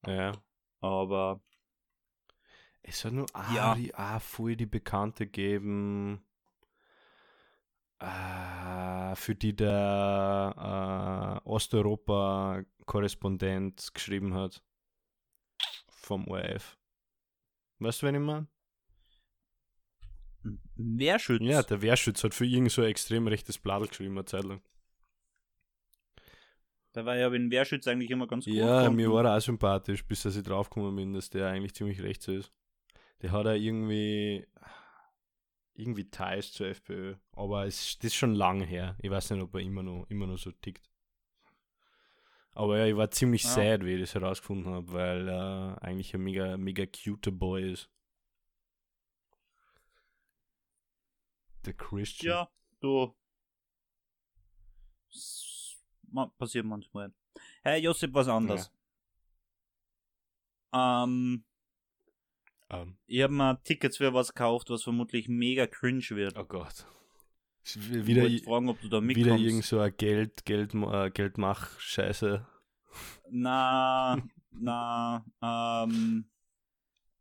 ja, 0.06 0.32
Aber 0.82 1.42
Es 2.84 3.04
hat 3.04 3.14
nur 3.14 3.28
Ja. 3.54 3.72
ah, 3.72 3.76
die, 3.76 3.94
ah, 3.96 4.20
voll 4.20 4.56
die 4.56 4.66
Bekannte 4.68 5.26
geben, 5.28 6.22
für 8.00 9.36
die 9.36 9.56
der 9.56 11.42
äh, 11.46 11.50
Osteuropa-Korrespondent 11.50 13.94
geschrieben 13.94 14.34
hat. 14.34 14.64
Vom 15.90 16.28
ORF. 16.28 16.78
Weißt 17.80 18.02
du, 18.02 18.08
wen 18.08 18.16
ich 18.16 18.22
meine? 18.22 18.48
Wehrschütz. 20.76 21.42
Ja, 21.44 21.64
der 21.64 21.82
Wehrschütz 21.82 22.24
hat 22.24 22.34
für 22.34 22.46
irgend 22.46 22.72
so 22.72 22.82
ein 22.82 22.90
extrem 22.90 23.28
rechtes 23.28 23.58
Bladel 23.58 23.88
geschrieben, 23.88 24.18
eine 24.18 24.26
Zeit 24.26 24.44
lang. 24.44 24.62
Da 26.94 27.06
war 27.06 27.18
ja 27.18 27.32
in 27.34 27.52
Wehrschütz 27.52 27.88
eigentlich 27.88 28.10
immer 28.10 28.28
ganz 28.28 28.46
gut. 28.46 28.54
Ja, 28.54 28.80
gefunden. 28.80 28.96
mir 28.96 29.12
war 29.12 29.26
er 29.26 29.38
auch 29.38 29.42
sympathisch, 29.42 30.06
bis 30.06 30.24
dass 30.24 30.36
ich 30.36 30.44
draufgekommen 30.44 30.96
bin, 30.96 31.14
dass 31.14 31.30
der 31.30 31.48
eigentlich 31.48 31.76
ziemlich 31.76 32.02
rechts 32.02 32.28
ist. 32.28 32.52
Der 33.22 33.32
hat 33.32 33.46
ja 33.46 33.54
irgendwie 33.54 34.48
irgendwie 35.78 36.10
Ties 36.10 36.52
zur 36.52 36.68
FPÖ, 36.68 37.16
aber 37.34 37.66
es 37.66 37.98
das 38.00 38.06
ist 38.08 38.16
schon 38.16 38.34
lange 38.34 38.66
her. 38.66 38.96
Ich 39.02 39.10
weiß 39.12 39.30
nicht, 39.32 39.42
ob 39.42 39.54
er 39.56 39.62
immer 39.62 39.84
noch, 39.84 40.06
immer 40.10 40.28
noch 40.28 40.38
so 40.38 40.52
tickt. 40.52 40.90
Aber 42.54 42.80
ja, 42.80 42.86
ich 42.88 42.98
war 42.98 43.12
ziemlich 43.12 43.44
Ja. 43.44 43.50
sad, 43.50 43.86
wie 43.86 43.94
ich 43.94 44.02
das 44.02 44.16
herausgefunden 44.16 44.74
habe, 44.74 44.92
weil 44.92 45.28
er 45.30 45.78
eigentlich 45.82 46.14
ein 46.16 46.22
mega, 46.24 46.58
mega 46.58 46.86
cute 46.88 47.32
Boy 47.32 47.72
ist. 47.74 47.90
Der 51.66 51.74
Christian. 51.74 52.34
Ja, 52.34 52.50
du. 52.80 53.14
S- 55.12 55.78
ma- 56.10 56.32
Passiert 56.38 56.66
manchmal. 56.66 57.14
Hey, 57.62 57.82
Josip, 57.82 58.14
was 58.14 58.28
anderes. 58.28 58.72
Ähm, 60.74 61.44
Ähm, 62.70 62.98
ich 63.06 63.22
habe 63.22 63.34
mir 63.34 63.62
Tickets 63.64 63.98
für 63.98 64.14
was 64.14 64.30
gekauft, 64.34 64.70
was 64.70 64.84
vermutlich 64.84 65.28
mega 65.30 65.68
cringe 65.68 66.04
wird. 66.12 66.38
oh 66.38 66.44
Gott. 66.46 66.86
Ich 67.64 68.06
Wieder, 68.06 68.24
wollte 68.24 68.44
fragen, 68.44 68.70
ob 68.70 68.80
du 68.82 68.88
da 68.88 68.98
wieder 69.02 69.06
mitkommst. 69.20 69.44
irgend 69.44 69.64
so 69.66 69.80
ein 69.80 69.94
Geld, 69.98 70.46
Geld, 70.46 70.74
äh, 70.74 71.10
Geldmach-Scheiße. 71.12 72.46
Na, 73.30 74.18
na, 74.52 75.26
ähm, 75.42 76.30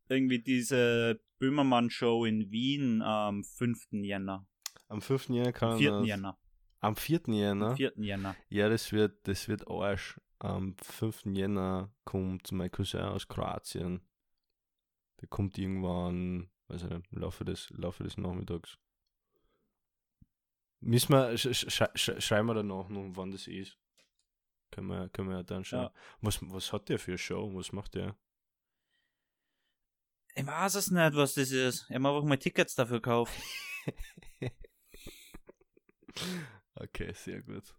irgendwie 0.08 0.38
diese 0.38 1.20
Böhmermann-Show 1.38 2.24
in 2.24 2.50
Wien 2.50 3.02
am 3.02 3.42
5. 3.44 3.88
Jänner. 4.04 4.46
Am 4.88 5.02
5. 5.02 5.30
Jänner 5.30 5.52
kann 5.52 5.70
Am 5.72 5.74
er 5.74 5.78
4. 5.78 5.90
das- 5.98 6.06
Jänner. 6.06 6.38
Am 6.80 6.96
4. 6.96 7.20
Jänner? 7.26 7.66
Am 7.70 7.76
4. 7.76 7.92
Jänner. 7.96 8.36
Ja, 8.48 8.68
das 8.68 8.92
wird, 8.92 9.26
das 9.26 9.48
wird 9.48 9.66
Arsch. 9.68 10.20
am 10.38 10.76
5. 10.80 11.24
Jänner 11.34 11.90
kommt 12.04 12.52
mein 12.52 12.70
Cousin 12.70 13.00
aus 13.00 13.26
Kroatien. 13.26 14.00
Der 15.20 15.28
kommt 15.28 15.58
irgendwann, 15.58 16.50
weiß 16.68 16.84
ich 16.84 16.90
nicht, 16.90 17.12
im 17.12 17.18
Laufe 17.18 17.44
des, 17.44 17.70
Laufe 17.70 18.04
des 18.04 18.16
Nachmittags. 18.18 18.78
Müssen 20.80 21.12
wir, 21.12 21.36
sch, 21.36 21.54
sch, 21.54 21.84
sch, 21.94 22.22
schreiben 22.22 22.48
wir 22.48 22.54
danach 22.54 22.88
noch, 22.88 23.08
wann 23.16 23.32
das 23.32 23.46
ist. 23.46 23.78
Können 24.70 24.88
wir, 24.88 25.08
können 25.08 25.30
wir 25.30 25.42
dann 25.42 25.64
schauen. 25.64 25.84
Ja. 25.84 25.92
Was, 26.20 26.38
was 26.42 26.72
hat 26.72 26.88
der 26.88 26.98
für 26.98 27.12
eine 27.12 27.18
Show? 27.18 27.54
Was 27.54 27.72
macht 27.72 27.94
der? 27.94 28.16
Ich 30.34 30.46
weiß 30.46 30.74
es 30.74 30.90
nicht, 30.90 31.14
was 31.14 31.34
das 31.34 31.50
ist. 31.50 31.86
Ich 31.88 31.94
habe 31.94 32.08
einfach 32.08 32.22
mal 32.22 32.36
Tickets 32.36 32.74
dafür 32.74 33.00
gekauft. 33.00 33.32
okay, 36.74 37.12
sehr 37.14 37.42
gut. 37.42 37.74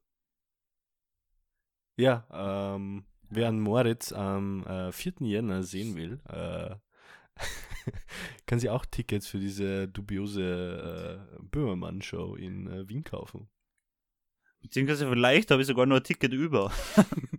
Ja, 1.97 2.27
ähm, 2.31 3.05
wer 3.29 3.49
einen 3.49 3.61
Moritz 3.61 4.11
am 4.11 4.65
äh, 4.65 4.91
4. 4.91 5.13
Jänner 5.19 5.63
sehen 5.63 5.95
will, 5.95 6.19
äh, 6.29 6.75
kann 8.45 8.59
sich 8.59 8.69
auch 8.69 8.85
Tickets 8.85 9.27
für 9.27 9.39
diese 9.39 9.87
dubiose 9.87 11.25
äh, 11.35 11.43
Böhmermann-Show 11.43 12.35
in 12.35 12.67
äh, 12.67 12.87
Wien 12.87 13.03
kaufen. 13.03 13.49
Beziehungsweise 14.61 15.07
vielleicht 15.09 15.51
habe 15.51 15.61
ich 15.61 15.67
sogar 15.67 15.85
noch 15.85 15.97
ein 15.97 16.03
Ticket 16.03 16.33
über. 16.33 16.71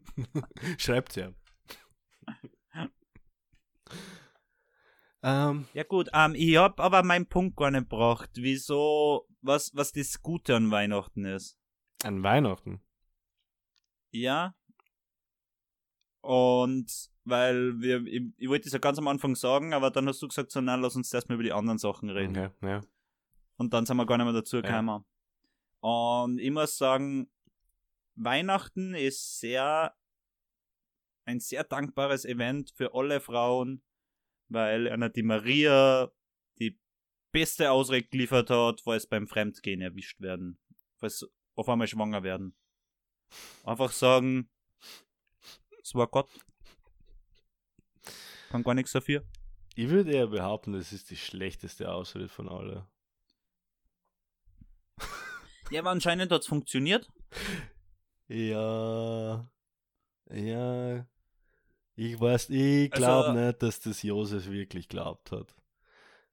Schreibt 0.78 1.16
ja. 1.16 1.32
ähm, 5.22 5.66
Ja 5.74 5.82
gut, 5.84 6.09
ähm, 6.14 6.34
ich 6.34 6.57
habe 6.57 6.82
aber 6.82 7.03
meinen 7.03 7.26
Punkt 7.26 7.57
gar 7.57 7.70
nicht 7.70 7.88
gebracht, 7.90 8.30
wieso, 8.34 9.26
was, 9.42 9.74
was 9.74 9.92
das 9.92 10.22
Gute 10.22 10.57
an 10.57 10.70
Weihnachten 10.70 11.24
ist. 11.24 11.59
an 12.05 12.22
Weihnachten. 12.22 12.80
Ja. 14.11 14.55
Und 16.20 17.10
weil 17.24 17.80
wir, 17.80 18.04
ich, 18.06 18.22
ich 18.36 18.48
wollte 18.48 18.66
es 18.66 18.72
ja 18.72 18.78
ganz 18.78 18.98
am 18.98 19.08
Anfang 19.08 19.34
sagen, 19.36 19.72
aber 19.72 19.90
dann 19.90 20.08
hast 20.08 20.22
du 20.22 20.28
gesagt, 20.28 20.50
so, 20.50 20.60
nein, 20.60 20.80
lass 20.80 20.96
uns 20.96 21.12
erstmal 21.12 21.36
über 21.36 21.44
die 21.44 21.52
anderen 21.52 21.78
Sachen 21.78 22.10
reden. 22.10 22.36
Okay, 22.36 22.50
ja. 22.62 22.80
Und 23.56 23.72
dann 23.72 23.86
sind 23.86 23.96
wir 23.96 24.06
gar 24.06 24.16
nicht 24.16 24.24
mehr 24.24 24.32
dazu 24.32 24.62
gekommen. 24.62 25.04
Und 25.80 26.38
ich 26.38 26.50
muss 26.50 26.76
sagen, 26.76 27.30
Weihnachten 28.14 28.94
ist 28.94 29.40
sehr 29.40 29.94
ein 31.28 31.40
sehr 31.40 31.62
dankbares 31.62 32.24
Event 32.24 32.70
für 32.74 32.94
alle 32.94 33.20
Frauen, 33.20 33.82
weil 34.48 34.88
einer 34.88 35.10
die 35.10 35.22
Maria 35.22 36.10
die 36.58 36.80
beste 37.32 37.70
Ausrede 37.70 38.08
geliefert 38.08 38.48
hat, 38.48 38.80
falls 38.80 39.06
beim 39.06 39.28
Fremdgehen 39.28 39.82
erwischt 39.82 40.20
werden, 40.20 40.58
falls 40.96 41.28
auf 41.54 41.68
einmal 41.68 41.86
schwanger 41.86 42.22
werden. 42.22 42.56
Einfach 43.62 43.92
sagen, 43.92 44.48
es 45.89 45.95
war 45.95 46.07
Gott. 46.07 46.28
Kann 48.51 48.62
gar 48.62 48.74
nichts 48.74 48.93
dafür. 48.93 49.24
Ich 49.74 49.89
würde 49.89 50.12
eher 50.12 50.26
behaupten, 50.26 50.72
das 50.72 50.93
ist 50.93 51.11
die 51.11 51.16
schlechteste 51.16 51.91
Ausrede 51.93 52.28
von 52.28 52.49
allen. 52.49 52.82
Ja, 55.70 55.80
aber 55.80 55.91
anscheinend 55.91 56.32
hat 56.32 56.41
es 56.41 56.47
funktioniert. 56.47 57.11
Ja. 58.28 59.47
Ja. 60.30 61.07
Ich 61.95 62.18
weiß, 62.18 62.49
ich 62.51 62.91
glaube 62.91 63.28
Also- 63.28 63.32
nicht, 63.47 63.62
dass 63.62 63.80
das 63.80 64.03
Josef 64.03 64.49
wirklich 64.51 64.89
glaubt 64.89 65.30
hat. 65.30 65.55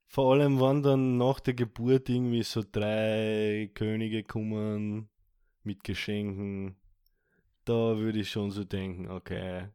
Vor 0.06 0.32
allem, 0.32 0.58
wenn 0.58 0.82
dann 0.82 1.18
nach 1.18 1.40
der 1.40 1.52
Geburt 1.52 2.08
irgendwie 2.08 2.44
so 2.44 2.62
drei 2.70 3.70
Könige 3.74 4.22
kommen 4.24 5.10
mit 5.64 5.84
Geschenken, 5.84 6.76
da 7.66 7.98
würde 7.98 8.20
ich 8.20 8.30
schon 8.30 8.50
so 8.50 8.64
denken, 8.64 9.10
okay, 9.10 9.68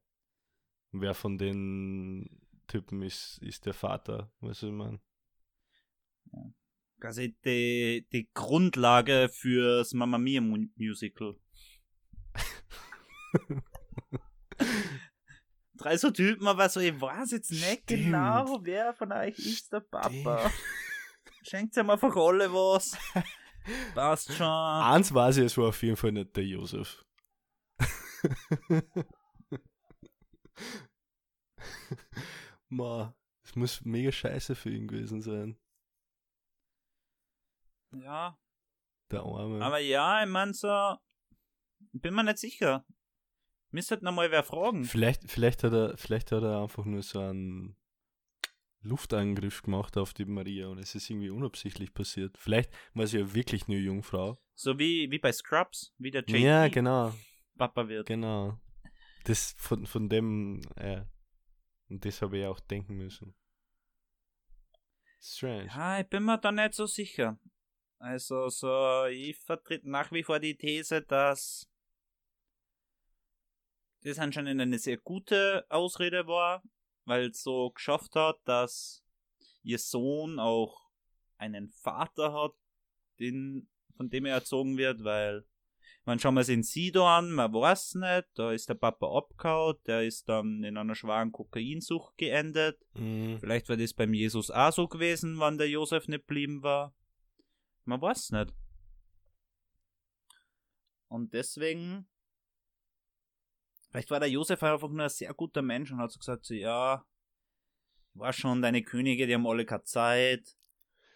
wer 0.91 1.13
von 1.13 1.37
den 1.37 2.41
Typen 2.67 3.01
ist, 3.01 3.37
ist 3.43 3.65
der 3.65 3.73
Vater, 3.73 4.31
weißt 4.39 4.63
du, 4.63 4.67
was 4.67 4.71
ich 4.71 4.71
meine? 4.71 4.99
quasi 6.99 7.35
die, 7.43 8.07
die 8.13 8.29
Grundlage 8.33 9.27
fürs 9.33 9.93
Mamma 9.93 10.17
Mia 10.19 10.39
Mu- 10.39 10.67
Musical. 10.75 11.35
Drei 15.77 15.97
so 15.97 16.11
Typen, 16.11 16.47
aber 16.47 16.69
so, 16.69 16.79
ich 16.79 16.99
weiß 17.01 17.31
jetzt 17.31 17.49
nicht 17.51 17.63
Stimmt. 17.83 18.03
genau, 18.03 18.59
wer 18.61 18.93
von 18.93 19.11
euch 19.11 19.37
ist 19.39 19.73
der 19.73 19.79
Papa. 19.79 20.51
Schenkt 21.41 21.75
ihm 21.75 21.89
einfach 21.89 22.15
alle 22.15 22.51
was. 22.53 22.95
Passt 23.95 24.31
schon. 24.33 24.45
Eins 24.45 25.11
weiß 25.13 25.37
ich, 25.37 25.45
es 25.45 25.57
war 25.57 25.69
auf 25.69 25.81
jeden 25.81 25.97
Fall 25.97 26.11
nicht 26.11 26.35
der 26.35 26.45
Josef. 26.45 27.03
Ma, 32.69 33.15
es 33.43 33.55
muss 33.55 33.81
mega 33.83 34.11
scheiße 34.11 34.55
für 34.55 34.69
ihn 34.69 34.87
gewesen 34.87 35.21
sein. 35.21 35.57
Ja, 37.93 38.37
Der 39.11 39.21
Arme. 39.21 39.63
aber 39.63 39.79
ja, 39.79 40.23
ich 40.23 40.29
mein 40.29 40.53
so, 40.53 40.95
bin 41.91 42.13
mir 42.13 42.23
nicht 42.23 42.37
sicher. 42.37 42.85
Müsste 43.71 43.95
halt 43.95 44.03
noch 44.03 44.13
mal 44.13 44.31
wer 44.31 44.43
fragen. 44.43 44.83
vielleicht, 44.85 45.29
vielleicht, 45.29 45.63
hat 45.63 45.73
er, 45.73 45.97
vielleicht 45.97 46.31
hat 46.31 46.43
er 46.43 46.61
einfach 46.61 46.85
nur 46.85 47.01
so 47.03 47.19
einen 47.19 47.75
Luftangriff 48.81 49.61
gemacht 49.61 49.97
auf 49.97 50.13
die 50.13 50.25
Maria 50.25 50.67
und 50.67 50.77
es 50.79 50.95
ist 50.95 51.09
irgendwie 51.09 51.29
unabsichtlich 51.29 51.93
passiert. 51.93 52.37
Vielleicht 52.37 52.71
war 52.93 53.07
sie 53.07 53.19
ja 53.19 53.33
wirklich 53.33 53.67
nur 53.67 53.77
Jungfrau. 53.77 54.41
So 54.55 54.79
wie, 54.79 55.11
wie 55.11 55.19
bei 55.19 55.31
Scrubs, 55.31 55.93
wie 55.97 56.11
der 56.11 56.21
JT 56.21 56.39
Ja, 56.39 56.67
genau, 56.69 57.13
Papa 57.57 57.87
wird. 57.87 58.07
genau. 58.07 58.59
Das 59.25 59.53
von, 59.57 59.85
von 59.85 60.09
dem, 60.09 60.61
äh, 60.75 61.03
und 61.89 62.03
das 62.05 62.21
habe 62.21 62.39
ich 62.39 62.45
auch 62.45 62.59
denken 62.59 62.95
müssen. 62.95 63.35
Strange. 65.19 65.67
Ja, 65.67 65.99
ich 65.99 66.07
bin 66.07 66.23
mir 66.23 66.39
da 66.39 66.51
nicht 66.51 66.73
so 66.73 66.87
sicher. 66.87 67.37
Also, 67.99 68.49
so, 68.49 69.05
ich 69.05 69.37
vertrete 69.37 69.87
nach 69.87 70.11
wie 70.11 70.23
vor 70.23 70.39
die 70.39 70.57
These, 70.57 71.03
dass 71.03 71.69
das 74.01 74.17
anscheinend 74.17 74.59
eine 74.59 74.79
sehr 74.79 74.97
gute 74.97 75.65
Ausrede 75.69 76.25
war, 76.25 76.63
weil 77.05 77.29
es 77.29 77.43
so 77.43 77.69
geschafft 77.69 78.15
hat, 78.15 78.39
dass 78.45 79.03
ihr 79.61 79.77
Sohn 79.77 80.39
auch 80.39 80.89
einen 81.37 81.69
Vater 81.69 82.33
hat, 82.33 82.53
den, 83.19 83.69
von 83.95 84.09
dem 84.09 84.25
er 84.25 84.35
erzogen 84.35 84.77
wird, 84.77 85.03
weil 85.03 85.45
man 86.05 86.19
schauen 86.19 86.33
wir 86.33 86.41
es 86.41 86.49
in 86.49 86.63
Sido 86.63 87.07
an, 87.07 87.31
man 87.31 87.53
weiß 87.53 87.95
nicht, 87.95 88.27
da 88.33 88.51
ist 88.51 88.69
der 88.69 88.73
Papa 88.73 89.07
abgehauen, 89.15 89.77
der 89.85 90.03
ist 90.03 90.27
dann 90.27 90.63
in 90.63 90.77
einer 90.77 90.95
schweren 90.95 91.31
Kokainsucht 91.31 92.17
geendet. 92.17 92.79
Mhm. 92.95 93.37
Vielleicht 93.39 93.69
war 93.69 93.77
das 93.77 93.93
beim 93.93 94.13
Jesus 94.13 94.49
auch 94.49 94.71
so 94.71 94.87
gewesen, 94.87 95.37
wann 95.37 95.57
der 95.57 95.69
Josef 95.69 96.07
nicht 96.07 96.25
blieben 96.25 96.63
war. 96.63 96.95
Man 97.85 98.01
weiß 98.01 98.31
nicht. 98.31 98.53
Und 101.07 101.33
deswegen, 101.33 102.07
vielleicht 103.89 104.09
war 104.09 104.19
der 104.19 104.29
Josef 104.29 104.63
einfach 104.63 104.89
nur 104.89 105.03
ein 105.03 105.09
sehr 105.09 105.33
guter 105.33 105.61
Mensch 105.61 105.91
und 105.91 105.99
hat 105.99 106.11
so 106.11 106.19
gesagt, 106.19 106.45
so, 106.45 106.53
ja, 106.53 107.05
war 108.13 108.33
schon, 108.33 108.61
deine 108.61 108.81
Könige, 108.81 109.27
die 109.27 109.35
haben 109.35 109.45
alle 109.45 109.65
keine 109.65 109.83
Zeit, 109.83 110.57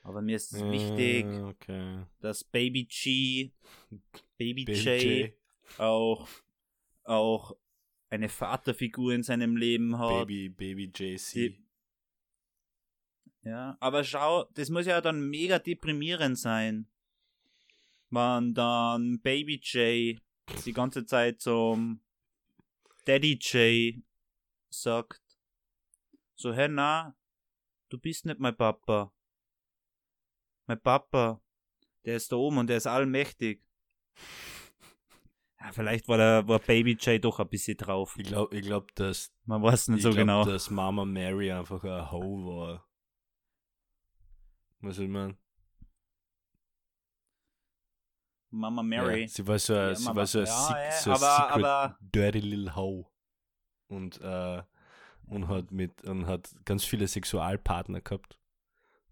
aber 0.06 0.22
mir 0.22 0.36
ist 0.38 0.54
es 0.54 0.62
wichtig, 0.64 1.26
Äh, 1.26 1.42
okay. 1.42 2.06
dass 2.22 2.44
Baby 2.44 2.86
G, 2.86 3.52
Baby, 4.38 4.66
Baby 4.66 4.74
J, 4.74 5.02
J. 5.04 5.34
auch, 5.80 6.28
auch 7.04 7.56
eine 8.10 8.30
Vaterfigur 8.30 9.14
in 9.14 9.24
seinem 9.24 9.58
Leben 9.58 9.98
hat. 9.98 10.28
Baby, 10.28 10.50
Baby 10.50 10.92
JC. 10.96 11.34
Die- 11.50 11.66
Ja, 13.44 13.78
aber 13.80 14.04
schau, 14.04 14.46
das 14.54 14.70
muss 14.70 14.86
ja 14.88 15.02
dann 15.02 15.30
mega 15.30 15.60
deprimierend 15.60 16.38
sein. 16.38 16.88
Wenn 18.10 18.54
dann 18.54 19.20
Baby 19.22 19.60
J 19.62 20.20
die 20.66 20.74
ganze 20.74 21.06
Zeit 21.06 21.42
zum 21.42 22.00
Daddy 23.06 23.38
J 23.42 24.04
sagt, 24.70 25.22
so, 26.36 26.54
hey, 26.54 26.68
na, 26.70 27.16
du 27.90 27.98
bist 28.00 28.26
nicht 28.26 28.40
mein 28.40 28.56
Papa. 28.56 29.12
Mein 30.68 30.82
Papa, 30.82 31.42
der 32.06 32.16
ist 32.16 32.32
da 32.32 32.36
oben 32.38 32.58
und 32.60 32.68
der 32.68 32.78
ist 32.78 32.88
allmächtig. 32.88 33.64
Ja, 35.60 35.72
vielleicht 35.72 36.08
war 36.08 36.18
der 36.18 36.48
war 36.48 36.60
Baby 36.60 36.94
J 36.94 37.24
doch 37.24 37.40
ein 37.40 37.50
bisschen 37.50 37.78
drauf. 37.78 38.16
Ich 38.18 38.28
glaube, 38.28 38.56
ich 38.56 38.64
glaub, 38.66 38.94
dass, 38.96 39.32
Man 39.46 39.62
weiß 39.62 39.90
nicht 39.90 39.98
ich 39.98 40.04
so 40.04 40.10
glaub, 40.10 40.20
genau. 40.22 40.46
dass 40.46 40.70
Mama 40.70 41.06
Mary 41.06 41.52
einfach 41.52 41.84
ein 41.84 42.12
Ho 42.12 42.46
war. 42.46 42.88
Was 44.80 45.00
ich 45.00 45.08
meine? 45.10 45.38
Mama 48.52 48.84
Mary. 48.84 49.24
Ja, 49.24 49.28
sie 49.28 49.48
war 49.48 49.60
so 49.60 49.74
ein, 49.74 49.80
Ja, 49.90 49.96
sie 49.96 50.04
Mama- 50.06 50.16
war 50.20 50.28
so 50.28 50.40
ein, 50.40 50.46
ja, 50.46 50.52
sick, 50.68 51.02
so 51.04 51.10
ein 51.12 51.16
aber- 51.16 51.36
secret 51.36 51.66
aber- 51.66 51.98
dirty 52.02 52.40
little 52.40 52.76
Ho. 52.76 53.12
Und, 53.88 54.20
äh, 54.22 54.64
und 55.28 55.48
hat 55.48 55.72
mit, 55.72 56.04
und 56.04 56.26
hat 56.28 56.50
ganz 56.66 56.86
viele 56.86 57.08
Sexualpartner 57.08 58.02
gehabt. 58.02 58.40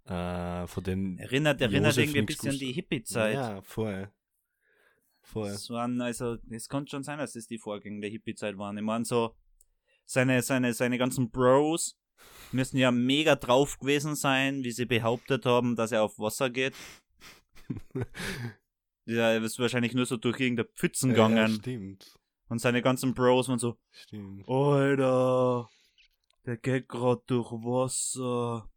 Äh, 0.05 0.67
von 0.67 0.83
denen 0.83 1.17
Erinnert, 1.17 1.61
erinnert 1.61 1.97
irgendwie 1.97 2.19
ein 2.19 2.25
bisschen 2.25 2.49
an 2.51 2.57
die. 2.57 2.73
Hippie-Zeit. 2.73 3.35
Ja, 3.35 3.61
voll. 3.61 4.11
voll. 5.21 5.51
Das 5.51 5.69
waren, 5.69 6.01
also, 6.01 6.37
es 6.49 6.67
konnte 6.67 6.91
schon 6.91 7.03
sein, 7.03 7.19
dass 7.19 7.33
das 7.33 7.47
die 7.47 7.57
Vorgänge 7.57 8.01
der 8.01 8.09
Hippie-Zeit 8.09 8.57
waren. 8.57 8.77
Ich 8.77 8.83
meine, 8.83 9.05
so, 9.05 9.35
seine, 10.05 10.41
seine, 10.41 10.73
seine 10.73 10.97
ganzen 10.97 11.31
Bros 11.31 11.97
müssen 12.51 12.77
ja 12.77 12.91
mega 12.91 13.35
drauf 13.35 13.79
gewesen 13.79 14.15
sein, 14.15 14.63
wie 14.63 14.71
sie 14.71 14.85
behauptet 14.85 15.45
haben, 15.45 15.75
dass 15.75 15.91
er 15.93 16.03
auf 16.03 16.19
Wasser 16.19 16.49
geht. 16.49 16.75
Ja, 19.05 19.31
er 19.31 19.43
ist 19.43 19.59
wahrscheinlich 19.59 19.93
nur 19.93 20.05
so 20.05 20.15
durch 20.15 20.39
irgendeine 20.39 20.69
Pfützen 20.69 21.09
Ja, 21.09 21.27
gegangen. 21.27 21.55
stimmt. 21.55 22.15
und 22.47 22.59
seine 22.59 22.81
ganzen 22.81 23.13
Bros 23.13 23.49
waren 23.49 23.59
so, 23.59 23.77
Stimmt. 23.91 24.47
Alter, 24.47 25.69
der 26.45 26.55
geht 26.55 26.87
grad 26.87 27.23
durch 27.27 27.51
Wasser. 27.51 28.69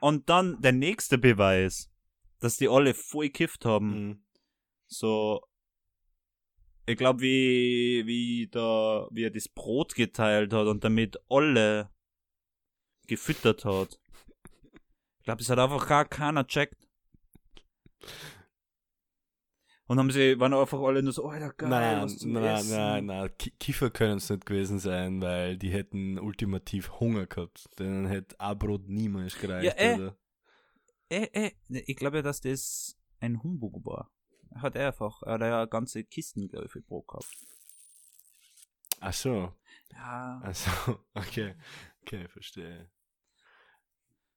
Und 0.00 0.28
dann 0.28 0.60
der 0.60 0.72
nächste 0.72 1.18
Beweis, 1.18 1.90
dass 2.40 2.56
die 2.56 2.68
alle 2.68 2.94
voll 2.94 3.26
gekifft 3.26 3.64
haben. 3.64 4.08
Mhm. 4.08 4.24
So, 4.86 5.42
ich 6.86 6.96
glaube, 6.96 7.20
wie, 7.20 8.04
wie 8.06 8.48
da, 8.48 9.08
wie 9.10 9.24
er 9.24 9.30
das 9.30 9.48
Brot 9.48 9.94
geteilt 9.94 10.52
hat 10.52 10.66
und 10.68 10.84
damit 10.84 11.18
alle 11.28 11.90
gefüttert 13.08 13.64
hat. 13.64 13.98
Ich 15.18 15.24
glaube, 15.24 15.42
es 15.42 15.50
hat 15.50 15.58
einfach 15.58 15.88
gar 15.88 16.04
keiner 16.04 16.46
checkt. 16.46 16.86
Und 19.88 19.98
haben 20.00 20.10
sie, 20.10 20.38
waren 20.40 20.52
einfach 20.52 20.80
alle 20.80 21.00
nur 21.02 21.12
so, 21.12 21.28
Alter, 21.28 21.52
geil, 21.52 21.68
Nein, 21.68 22.02
was 22.02 22.18
zum 22.18 22.32
nein, 22.32 22.44
Essen. 22.44 22.76
nein, 22.76 23.06
nein. 23.06 23.30
Ki- 23.38 23.52
Kiefer 23.52 23.90
können 23.90 24.16
es 24.18 24.28
nicht 24.28 24.44
gewesen 24.44 24.80
sein, 24.80 25.22
weil 25.22 25.56
die 25.56 25.70
hätten 25.70 26.18
ultimativ 26.18 26.90
Hunger 26.98 27.26
gehabt. 27.26 27.68
Denen 27.78 28.06
hätte 28.06 28.38
ein 28.40 28.58
Brot 28.58 28.88
niemals 28.88 29.38
gereicht. 29.38 29.64
Ja, 29.64 29.72
äh. 29.76 29.92
Alter. 29.92 30.16
Äh, 31.08 31.28
äh, 31.32 31.52
ich 31.68 31.94
glaube 31.96 32.16
ja, 32.16 32.22
dass 32.22 32.40
das 32.40 32.96
ein 33.20 33.40
Humbug 33.44 33.84
war. 33.86 34.10
Hat 34.56 34.74
er 34.74 34.88
einfach, 34.88 35.22
er 35.22 35.34
hat 35.34 35.40
ja 35.42 35.64
ganze 35.66 36.02
Kisten, 36.02 36.48
glaube 36.48 36.66
ich, 36.66 36.72
für 36.72 36.80
Brot 36.82 37.06
gehabt. 37.06 37.28
Ach 39.00 39.12
so. 39.12 39.52
Ja. 39.92 40.40
Also, 40.42 40.68
okay. 41.14 41.54
Okay, 42.02 42.26
verstehe. 42.28 42.90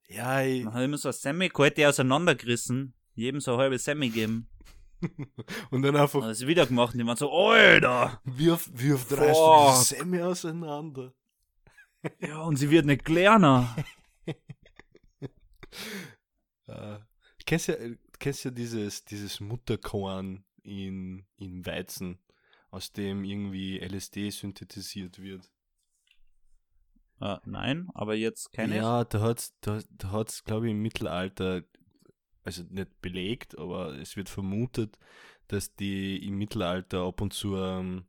Ja, 0.08 0.42
ich, 0.42 0.64
Dann 0.64 0.74
hat 0.74 0.82
er 0.82 0.86
immer 0.86 0.98
so 0.98 1.10
ein 1.10 1.14
Semmel 1.14 1.50
geholt, 1.50 1.78
die 1.78 1.86
auseinandergerissen, 1.88 2.94
jedem 3.16 3.42
so 3.42 3.54
eine 3.54 3.64
halbe 3.64 3.80
Semmel 3.80 4.10
gegeben. 4.10 4.48
und 5.72 5.82
dann 5.82 5.96
einfach 5.96 6.22
das 6.22 6.46
wieder 6.46 6.66
gemacht 6.66 6.94
und 6.94 7.00
die 7.00 7.06
waren 7.06 7.18
so, 7.18 7.32
Alter! 7.32 8.22
wirf, 8.24 8.70
wirf 8.74 9.08
drei 9.08 9.34
Semmel 9.74 10.24
auseinander. 10.24 11.14
Ja, 12.22 12.44
und 12.44 12.56
sie 12.56 12.70
wird 12.70 12.86
nicht 12.86 13.04
kleiner. 13.04 13.76
Äh, 16.68 17.00
kennst 17.46 17.68
ja, 17.68 17.76
kennst 18.20 18.46
ja 18.46 18.52
dieses, 18.52 19.04
dieses 19.04 19.40
Mutterkorn 19.40 20.46
in, 20.62 21.26
in 21.38 21.66
Weizen, 21.66 22.20
aus 22.70 22.92
dem 22.92 23.24
irgendwie 23.24 23.80
LSD 23.80 24.30
synthetisiert 24.30 25.20
wird. 25.20 25.50
äh, 27.22 27.38
nein, 27.46 27.90
aber 27.94 28.16
jetzt 28.16 28.54
kenne 28.54 28.76
ich. 28.76 28.82
Ja, 28.82 29.04
da 29.04 29.22
hat's, 29.22 29.56
da, 29.62 29.80
da 29.90 30.12
hat's, 30.12 30.44
glaube 30.44 30.68
ich, 30.68 30.72
im 30.72 30.82
Mittelalter, 30.82 31.64
also 32.44 32.64
nicht 32.70 33.02
belegt, 33.02 33.58
aber 33.58 33.98
es 34.00 34.16
wird 34.16 34.30
vermutet, 34.30 34.98
dass 35.48 35.76
die 35.76 36.26
im 36.28 36.38
Mittelalter 36.38 37.06
ab 37.06 37.22
und 37.22 37.34
zu 37.34 37.56
ähm, 37.58 38.06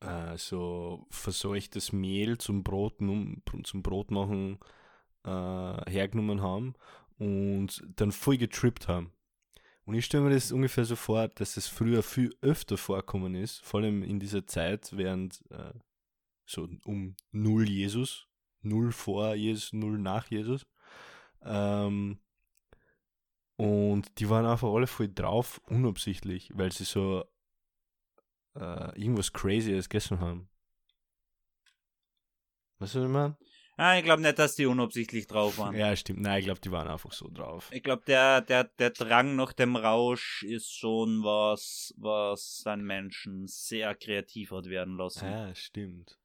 äh, 0.00 0.36
so 0.36 1.06
verseuchtes 1.10 1.92
Mehl 1.92 2.38
zum 2.38 2.62
Brot, 2.62 2.98
zum 3.64 3.82
Brot 3.82 4.10
machen 4.10 4.58
äh, 5.24 5.90
hergenommen 5.90 6.42
haben 6.42 6.74
und 7.18 7.82
dann 7.96 8.12
voll 8.12 8.36
getrippt 8.36 8.88
haben. 8.88 9.12
Und 9.86 9.94
ich 9.94 10.06
stelle 10.06 10.24
mir 10.24 10.30
das 10.30 10.52
ungefähr 10.52 10.84
so 10.84 10.96
vor, 10.96 11.28
dass 11.28 11.56
es 11.56 11.66
früher 11.66 12.02
viel 12.02 12.34
öfter 12.40 12.76
vorkommen 12.78 13.34
ist, 13.34 13.62
vor 13.62 13.80
allem 13.80 14.02
in 14.02 14.18
dieser 14.18 14.46
Zeit 14.46 14.96
während 14.96 15.42
äh, 15.50 15.74
so 16.46 16.68
um 16.84 17.16
null 17.32 17.68
Jesus, 17.68 18.26
null 18.62 18.92
vor 18.92 19.34
Jesus, 19.34 19.72
null 19.72 19.98
nach 19.98 20.30
Jesus. 20.30 20.66
Ähm, 21.42 22.18
und 23.56 24.18
die 24.18 24.28
waren 24.28 24.46
einfach 24.46 24.68
alle 24.72 24.86
voll 24.86 25.08
drauf, 25.08 25.60
unabsichtlich, 25.66 26.50
weil 26.54 26.72
sie 26.72 26.84
so 26.84 27.24
äh, 28.54 29.00
irgendwas 29.00 29.32
Crazyes 29.32 29.88
gegessen 29.88 30.20
haben. 30.20 30.48
Weißt 32.78 32.94
du, 32.96 33.00
was 33.00 33.06
ich 33.06 33.12
meine? 33.12 33.36
Ah, 33.76 33.98
ich 33.98 34.04
glaube 34.04 34.22
nicht, 34.22 34.38
dass 34.38 34.54
die 34.54 34.66
unabsichtlich 34.66 35.26
drauf 35.26 35.58
waren. 35.58 35.74
Ja, 35.74 35.96
stimmt. 35.96 36.20
Nein, 36.20 36.38
ich 36.38 36.44
glaube, 36.44 36.60
die 36.60 36.70
waren 36.70 36.86
einfach 36.86 37.12
so 37.12 37.28
drauf. 37.28 37.70
Ich 37.72 37.82
glaube, 37.82 38.04
der, 38.06 38.40
der, 38.40 38.64
der 38.64 38.90
Drang 38.90 39.34
nach 39.34 39.52
dem 39.52 39.74
Rausch 39.74 40.44
ist 40.44 40.72
schon 40.72 41.24
was, 41.24 41.92
was 41.96 42.62
einen 42.66 42.84
Menschen 42.84 43.48
sehr 43.48 43.96
kreativ 43.96 44.52
hat 44.52 44.66
werden 44.66 44.96
lassen. 44.96 45.28
Ja, 45.28 45.52
stimmt. 45.56 46.18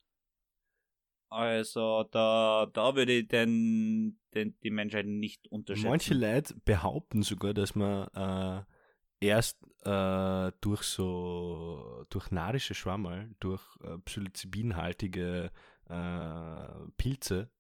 Also 1.30 2.04
da, 2.12 2.68
da 2.74 2.96
würde 2.96 3.14
ich 3.14 3.28
den, 3.28 4.20
den, 4.34 4.58
die 4.64 4.72
Menschheit 4.72 5.06
nicht 5.06 5.48
unterschätzen. 5.48 5.90
Manche 5.90 6.14
Leute 6.14 6.56
behaupten 6.66 7.22
sogar, 7.22 7.54
dass 7.54 7.76
man 7.76 8.08
äh, 8.16 9.28
erst 9.28 9.60
äh, 9.84 10.52
durch 10.62 10.84
so 10.84 12.06
durch 12.10 12.32
narische 12.32 12.74
Schwammerl, 12.74 13.36
durch 13.40 13.64
äh, 13.84 13.98
psilocybinhaltige 14.00 15.52
äh, 15.88 16.68
Pilze, 16.98 17.52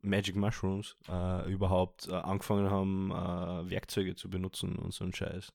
Magic 0.00 0.36
Mushrooms, 0.36 0.96
äh, 1.08 1.50
überhaupt 1.50 2.08
äh, 2.08 2.14
angefangen 2.14 2.70
haben, 2.70 3.10
Werkzeuge 3.70 4.16
zu 4.16 4.28
benutzen 4.28 4.76
und 4.76 4.92
so 4.92 5.04
ein 5.04 5.14
Scheiß. 5.14 5.52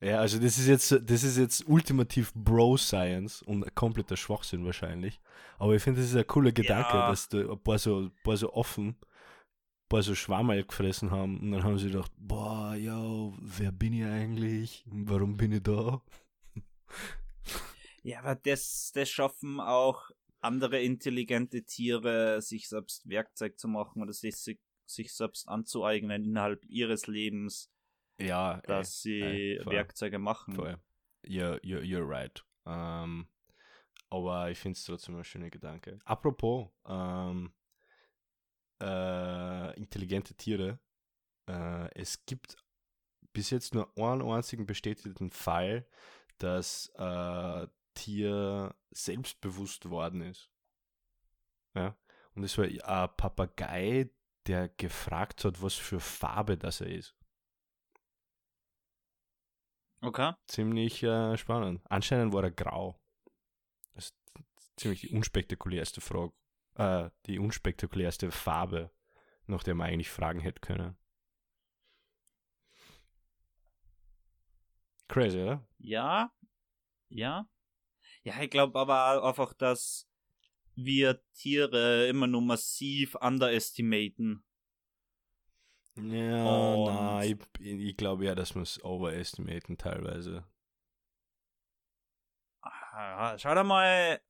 Ja, 0.00 0.20
also 0.20 0.38
das 0.38 0.58
ist 0.58 0.66
jetzt, 0.68 0.92
das 0.92 1.22
ist 1.24 1.38
jetzt 1.38 1.66
ultimativ 1.66 2.32
Bro-Science 2.34 3.42
und 3.42 3.74
kompletter 3.74 4.16
Schwachsinn 4.16 4.64
wahrscheinlich. 4.66 5.20
Aber 5.58 5.74
ich 5.74 5.82
finde, 5.82 6.00
das 6.00 6.10
ist 6.10 6.16
ein 6.16 6.26
cooler 6.26 6.52
Gedanke, 6.52 6.96
Ja. 6.96 7.08
dass 7.08 7.28
da 7.28 7.38
ein 7.38 7.58
paar 7.62 7.78
so, 7.78 8.00
ein 8.00 8.12
paar 8.22 8.36
so 8.36 8.52
offen, 8.52 8.88
ein 8.88 9.88
paar 9.88 10.02
so 10.02 10.14
Schwammerl 10.14 10.64
gefressen 10.64 11.10
haben 11.10 11.40
und 11.40 11.52
dann 11.52 11.64
haben 11.64 11.78
sie 11.78 11.90
gedacht, 11.90 12.12
boah, 12.18 12.74
yo, 12.74 13.34
wer 13.40 13.72
bin 13.72 13.94
ich 13.94 14.04
eigentlich? 14.04 14.84
Warum 14.86 15.36
bin 15.38 15.52
ich 15.52 15.62
da? 15.62 16.02
Ja, 18.02 18.20
aber 18.20 18.34
das, 18.36 18.92
das 18.94 19.08
schaffen 19.08 19.60
auch 19.60 20.10
andere 20.40 20.80
intelligente 20.82 21.64
Tiere, 21.64 22.40
sich 22.42 22.68
selbst 22.68 23.08
Werkzeug 23.08 23.58
zu 23.58 23.66
machen 23.66 24.02
oder 24.02 24.12
sich, 24.12 24.36
sich 24.36 25.12
selbst 25.14 25.48
anzueignen 25.48 26.22
innerhalb 26.22 26.64
ihres 26.66 27.06
Lebens, 27.06 27.70
Ja, 28.18 28.60
dass 28.62 29.02
sie 29.02 29.20
ey. 29.20 29.60
Werkzeuge 29.66 30.18
machen. 30.18 30.54
Voll. 30.54 30.78
You're, 31.24 31.60
you're, 31.62 31.82
you're 31.82 32.08
right. 32.08 32.44
Ähm, 32.64 33.28
aber 34.10 34.50
ich 34.50 34.58
finde 34.58 34.76
es 34.76 34.84
trotzdem 34.84 35.16
ein 35.16 35.24
schöner 35.24 35.50
Gedanke. 35.50 35.98
Apropos 36.04 36.68
ähm, 36.86 37.52
äh, 38.80 39.76
intelligente 39.76 40.34
Tiere. 40.34 40.78
Äh, 41.48 41.88
es 41.94 42.24
gibt 42.24 42.56
bis 43.32 43.50
jetzt 43.50 43.74
nur 43.74 43.92
einen 43.98 44.22
einzigen 44.22 44.66
bestätigten 44.66 45.30
Fall, 45.30 45.86
dass 46.38 46.90
äh, 46.96 47.66
Tier 47.94 48.74
selbstbewusst 48.90 49.88
worden 49.90 50.22
ist. 50.22 50.50
Ja. 51.74 51.96
Und 52.34 52.44
es 52.44 52.56
war 52.58 52.64
ein 52.64 53.16
Papagei, 53.16 54.10
der 54.46 54.68
gefragt 54.68 55.44
hat, 55.44 55.62
was 55.62 55.74
für 55.74 56.00
Farbe 56.00 56.56
das 56.56 56.80
er 56.80 56.88
ist. 56.88 57.15
Okay. 60.02 60.32
ziemlich 60.46 61.02
äh, 61.02 61.36
spannend. 61.36 61.80
Anscheinend 61.88 62.32
war 62.32 62.44
er 62.44 62.50
grau. 62.50 62.98
Das 63.94 64.06
ist 64.06 64.16
ziemlich 64.76 65.00
die 65.02 65.10
unspektakulärste 65.10 66.00
Frage, 66.00 66.32
äh, 66.74 67.10
die 67.26 67.38
unspektakulärste 67.38 68.30
Farbe, 68.30 68.90
nach 69.46 69.62
der 69.62 69.74
man 69.74 69.88
eigentlich 69.88 70.10
fragen 70.10 70.40
hätte 70.40 70.60
können. 70.60 70.96
Crazy, 75.08 75.40
oder? 75.40 75.66
Ja, 75.78 76.32
ja. 77.08 77.48
Ja, 78.22 78.42
ich 78.42 78.50
glaube 78.50 78.78
aber 78.78 79.22
auch 79.22 79.28
einfach, 79.28 79.54
dass 79.54 80.08
wir 80.74 81.22
Tiere 81.32 82.06
immer 82.08 82.26
nur 82.26 82.42
massiv 82.42 83.14
underestimaten. 83.16 84.44
Ja, 85.96 86.44
Und- 86.74 86.84
na, 86.94 87.24
ich, 87.24 87.36
ich 87.60 87.96
glaube 87.96 88.24
ja, 88.26 88.34
dass 88.34 88.54
wir 88.54 88.62
es 88.62 88.82
overestimaten 88.84 89.78
teilweise. 89.78 90.44
Ah, 92.62 93.36
Schau 93.38 93.54
dir 93.54 93.64
mal 93.64 94.20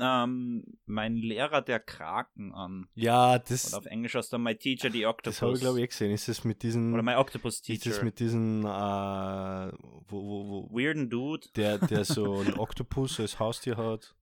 ähm, 0.00 0.64
meinen 0.86 1.16
Lehrer 1.18 1.62
der 1.62 1.78
Kraken 1.78 2.52
an. 2.52 2.88
Ja, 2.94 3.38
das, 3.38 3.68
Oder 3.68 3.78
auf 3.78 3.86
Englisch 3.86 4.14
hast 4.14 4.32
du 4.32 4.38
My 4.38 4.56
Teacher 4.56 4.90
the 4.90 5.06
Octopus. 5.06 5.34
das 5.36 5.42
habe 5.42 5.52
ich 5.54 5.60
glaube 5.60 5.78
ich 5.78 5.84
eh 5.84 5.86
gesehen. 5.88 6.10
Ist 6.12 6.26
das 6.28 6.44
mit 6.44 6.62
diesen, 6.62 6.92
Oder 6.94 7.02
My 7.02 7.14
Octopus 7.14 7.60
ist 7.60 7.68
das 7.68 7.78
Teacher. 7.80 8.04
mit 8.04 8.18
diesen, 8.18 8.64
äh, 8.64 8.66
wo, 8.66 9.72
wo, 10.08 10.48
wo, 10.70 10.70
Weirden 10.76 11.10
Dude. 11.10 11.48
der, 11.54 11.78
der 11.78 12.04
so 12.04 12.34
ein 12.40 12.58
Oktopus 12.58 13.20
als 13.20 13.38
Haustier 13.38 13.76
hat. 13.76 14.16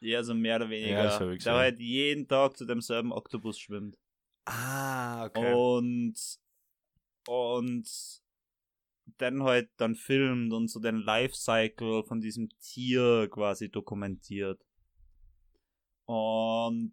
Ja, 0.00 0.22
so 0.24 0.34
mehr 0.34 0.56
oder 0.56 0.68
weniger. 0.68 0.90
Ja, 0.94 1.02
das 1.04 1.14
ich 1.14 1.20
der 1.20 1.36
gesehen. 1.36 1.52
halt 1.54 1.78
jeden 1.80 2.28
Tag 2.28 2.56
zu 2.56 2.66
demselben 2.66 3.12
Oktopus 3.12 3.58
schwimmt. 3.58 3.96
Ah, 4.44 5.26
Und 5.34 6.14
und 7.28 8.22
dann 9.18 9.42
halt 9.42 9.70
dann 9.76 9.94
filmt 9.94 10.52
und 10.52 10.68
so 10.68 10.80
den 10.80 10.96
Lifecycle 10.96 12.04
von 12.04 12.20
diesem 12.20 12.48
Tier 12.60 13.28
quasi 13.30 13.70
dokumentiert. 13.70 14.64
Und 16.06 16.92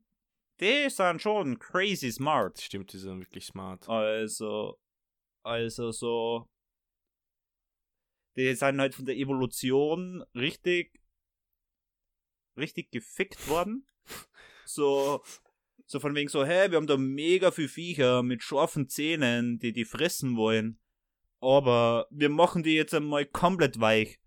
die 0.60 0.89
sind 0.89 1.22
schon 1.22 1.58
crazy 1.60 2.12
smart. 2.12 2.62
Stimmt, 2.62 2.93
die 2.93 2.97
sind 2.97 3.20
wirklich 3.20 3.45
smart. 3.45 3.88
Also, 3.88 4.80
also 5.43 5.91
so, 5.91 6.47
die 8.36 8.54
sind 8.56 8.80
halt 8.80 8.95
von 8.95 9.06
der 9.06 9.16
Evolution 9.18 10.24
richtig, 10.36 11.02
richtig 12.58 12.91
gefickt 12.91 13.47
worden. 13.47 13.86
So, 14.66 15.24
so 15.89 15.99
von 15.99 16.13
wegen 16.13 16.29
so, 16.29 16.45
hey, 16.45 16.69
wir 16.69 16.77
haben 16.77 16.85
da 16.85 16.97
mega 16.97 17.49
viel 17.49 17.67
Viecher 17.67 18.21
mit 18.21 18.43
scharfen 18.43 18.87
Zähnen, 18.89 19.57
die 19.57 19.73
die 19.73 19.85
fressen 19.85 20.37
wollen. 20.37 20.79
Aber 21.41 22.05
wir 22.11 22.29
machen 22.29 22.61
die 22.61 22.75
jetzt 22.75 22.93
einmal 22.93 23.25
komplett 23.25 23.79
weich. 23.79 24.19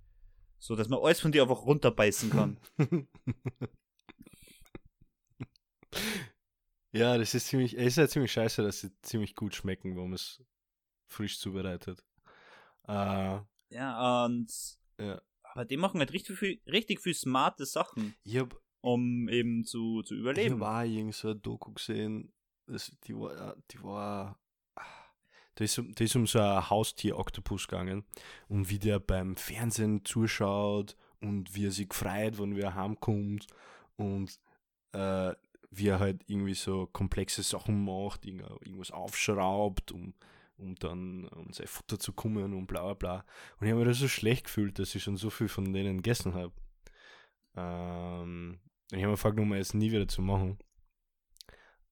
So, 0.58 0.74
dass 0.74 0.88
man 0.88 0.98
alles 0.98 1.20
von 1.20 1.30
dir 1.30 1.42
einfach 1.42 1.64
runterbeißen 1.64 2.30
kann. 2.30 2.58
ja, 6.92 7.16
das 7.16 7.32
ist 7.34 7.46
ziemlich, 7.46 7.78
es 7.78 7.86
ist 7.86 7.96
ja 7.96 8.08
ziemlich 8.08 8.32
scheiße, 8.32 8.64
dass 8.64 8.80
sie 8.80 8.90
ziemlich 9.02 9.36
gut 9.36 9.54
schmecken, 9.54 9.94
wenn 9.94 10.02
man 10.02 10.14
es 10.14 10.42
frisch 11.06 11.38
zubereitet. 11.38 12.04
Äh, 12.88 13.38
ja, 13.68 14.24
und 14.24 14.52
ja. 14.98 15.22
aber 15.42 15.64
die 15.64 15.76
machen 15.76 16.00
halt 16.00 16.12
richtig 16.12 16.38
viel, 16.38 16.60
richtig 16.66 17.00
viel 17.00 17.14
smarte 17.14 17.66
Sachen, 17.66 18.16
Ich 18.24 18.36
hab, 18.36 18.60
um 18.82 19.28
eben 19.28 19.64
zu, 19.64 20.02
zu 20.02 20.14
ich 20.14 20.20
überleben. 20.20 20.60
hab 20.62 20.82
auch 20.82 20.86
irgend 20.86 21.14
so 21.14 21.28
eine 21.28 21.40
Doku 21.40 21.72
gesehen, 21.72 22.32
das, 22.66 22.94
die 23.04 23.14
war, 23.16 23.56
die 23.70 23.82
war, 23.82 24.38
da 25.54 25.64
ist, 25.64 25.78
um- 25.78 25.94
da 25.94 26.04
ist 26.04 26.16
um 26.16 26.26
so 26.26 26.38
ein 26.38 26.68
Haustier-Oktopus 26.70 27.66
gegangen 27.68 28.04
und 28.48 28.68
wie 28.68 28.78
der 28.78 28.98
beim 29.00 29.36
Fernsehen 29.36 30.04
zuschaut 30.04 30.96
und 31.20 31.54
wie 31.54 31.66
er 31.66 31.70
sich 31.70 31.92
freut, 31.92 32.38
wenn 32.38 32.56
er 32.56 32.74
heimkommt 32.74 33.46
und 33.96 34.38
äh, 34.92 35.32
wie 35.70 35.88
er 35.88 36.00
halt 36.00 36.22
irgendwie 36.26 36.54
so 36.54 36.86
komplexe 36.86 37.42
Sachen 37.42 37.84
macht, 37.84 38.26
irgend- 38.26 38.42
irgendwas 38.66 38.90
aufschraubt, 38.90 39.92
um, 39.92 40.14
um 40.58 40.74
dann 40.76 41.28
um 41.28 41.52
sein 41.52 41.66
Futter 41.66 41.98
zu 41.98 42.12
kommen 42.12 42.52
und 42.54 42.66
bla 42.66 42.82
bla 42.82 42.94
bla. 42.94 43.24
Und 43.58 43.66
ich 43.66 43.72
habe 43.72 43.80
mir 43.80 43.86
da 43.86 43.94
so 43.94 44.08
schlecht 44.08 44.44
gefühlt, 44.44 44.78
dass 44.78 44.94
ich 44.94 45.02
schon 45.02 45.16
so 45.16 45.30
viel 45.30 45.48
von 45.48 45.72
denen 45.72 45.98
gegessen 45.98 46.34
habe. 46.34 46.52
Ähm, 47.54 48.58
und 48.92 48.98
ich 48.98 49.04
habe 49.04 49.12
mir 49.12 49.16
vorgenommen, 49.16 49.58
es 49.58 49.72
nie 49.72 49.90
wieder 49.90 50.06
zu 50.06 50.20
machen. 50.20 50.58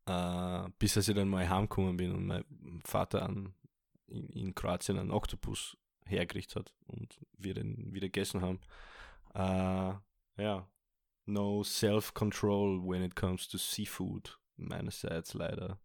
Äh, 0.04 0.68
bis 0.78 0.94
dass 0.94 1.08
ich 1.08 1.14
dann 1.14 1.28
mal 1.30 1.48
heimgekommen 1.48 1.96
bin 1.96 2.12
und 2.12 2.26
mein 2.26 2.44
Vater 2.84 3.22
an, 3.22 3.54
in, 4.06 4.28
in 4.28 4.54
Kroatien 4.54 4.98
einen 4.98 5.10
Oktopus 5.10 5.78
hergerichtet 6.04 6.56
hat 6.56 6.74
und 6.88 7.18
wir 7.38 7.54
den 7.54 7.94
wieder 7.94 8.08
gegessen 8.08 8.42
haben. 8.42 8.60
Äh, 9.34 10.42
ja, 10.42 10.68
no 11.24 11.62
self-control 11.62 12.82
when 12.86 13.02
it 13.02 13.16
comes 13.16 13.48
to 13.48 13.56
seafood, 13.56 14.38
meinerseits 14.56 15.32
leider. 15.32 15.80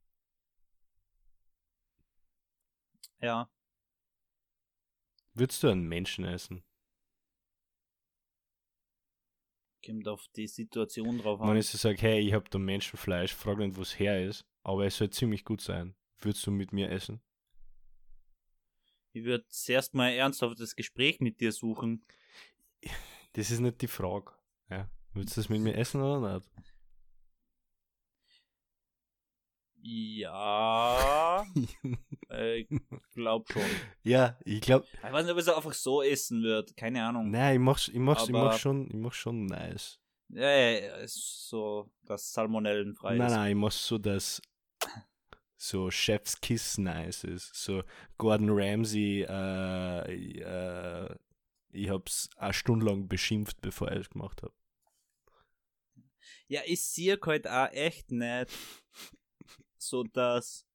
Ja. 3.22 3.50
Würdest 5.34 5.64
du 5.64 5.70
einen 5.70 5.88
Menschen 5.88 6.26
essen? 6.26 6.62
Kommt 9.86 10.08
auf 10.08 10.28
die 10.36 10.48
Situation 10.48 11.20
drauf 11.20 11.40
Wenn 11.40 11.50
an. 11.50 11.58
ich 11.58 11.68
so 11.68 11.78
sage, 11.78 12.02
hey, 12.02 12.20
ich 12.20 12.34
habe 12.34 12.50
da 12.50 12.58
Menschenfleisch, 12.58 13.34
frag 13.34 13.58
nicht, 13.60 13.76
wo 13.78 13.82
es 13.82 14.00
her 14.00 14.26
ist, 14.26 14.46
aber 14.64 14.86
es 14.86 14.98
soll 14.98 15.10
ziemlich 15.10 15.44
gut 15.44 15.62
sein. 15.62 15.96
Würdest 16.20 16.46
du 16.48 16.52
mit 16.52 16.74
mir 16.74 16.90
essen? 16.90 17.22
Ich 19.12 19.24
würde 19.24 19.46
zuerst 19.48 19.94
mal 19.94 20.10
ernsthaft 20.10 20.60
das 20.60 20.76
Gespräch 20.76 21.20
mit 21.20 21.40
dir 21.40 21.52
suchen. 21.52 22.04
Das 23.34 23.52
ist 23.52 23.60
nicht 23.60 23.82
die 23.82 23.88
Frage. 23.88 24.32
Ja. 24.70 24.90
Würdest 25.14 25.38
du 25.38 25.42
das 25.42 25.50
mit 25.50 25.62
mir 25.62 25.76
essen 25.76 26.02
oder 26.02 26.36
nicht? 26.36 26.50
Ja, 29.88 31.46
äh, 32.32 32.62
ich 32.62 32.68
glaub 33.14 33.52
schon. 33.52 33.62
ja, 34.02 34.36
ich 34.44 34.62
glaube, 34.62 34.88
Ich 34.92 35.04
weiß 35.04 35.26
nicht, 35.26 35.32
ob 35.34 35.38
es 35.38 35.48
einfach 35.48 35.74
so 35.74 36.02
essen 36.02 36.42
wird. 36.42 36.76
Keine 36.76 37.04
Ahnung. 37.04 37.30
nein, 37.30 37.58
ich 37.58 37.62
mach's, 37.62 37.88
ich 37.90 38.00
mach's, 38.00 38.24
ich 38.24 38.32
mach's 38.32 38.60
schon, 38.60 38.88
ich 38.88 38.96
mach's 38.96 39.18
schon 39.18 39.46
nice. 39.46 40.00
Ja, 40.30 41.06
so, 41.06 41.92
dass 42.02 42.32
salmonellenfrei 42.32 43.16
nein, 43.16 43.28
ist. 43.28 43.34
nein, 43.34 43.52
ich 43.52 43.58
mach's 43.58 43.86
so, 43.86 44.00
dass 44.00 44.42
so 45.56 45.92
Chef's 45.92 46.42
Kiss 46.42 46.80
nice 46.80 47.24
ist. 47.24 47.54
So 47.54 47.84
Gordon 48.18 48.50
Ramsay, 48.50 49.22
äh, 49.30 50.40
äh, 50.40 51.16
ich 51.70 51.90
hab's 51.92 52.32
eine 52.38 52.54
Stunde 52.54 52.88
lang 52.88 53.08
beschimpft, 53.08 53.62
bevor 53.62 53.92
ich 53.92 54.00
es 54.00 54.10
gemacht 54.10 54.42
habe. 54.42 54.54
Ja, 56.48 56.62
ich 56.66 56.84
sehe 56.84 57.20
halt 57.24 57.48
auch 57.48 57.72
echt 57.72 58.10
nicht, 58.10 58.52
so 59.88 60.04
dass 60.04 60.66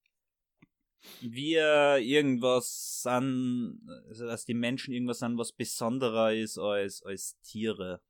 wir 1.21 1.99
irgendwas 1.99 3.03
sind, 3.03 3.81
also 4.09 4.27
dass 4.27 4.45
die 4.45 4.55
Menschen 4.55 4.93
irgendwas 4.93 5.21
sind, 5.21 5.39
was 5.39 5.53
besonderer 5.53 6.35
ist 6.35 6.59
als, 6.59 7.03
als 7.03 7.39
Tiere. 7.43 8.03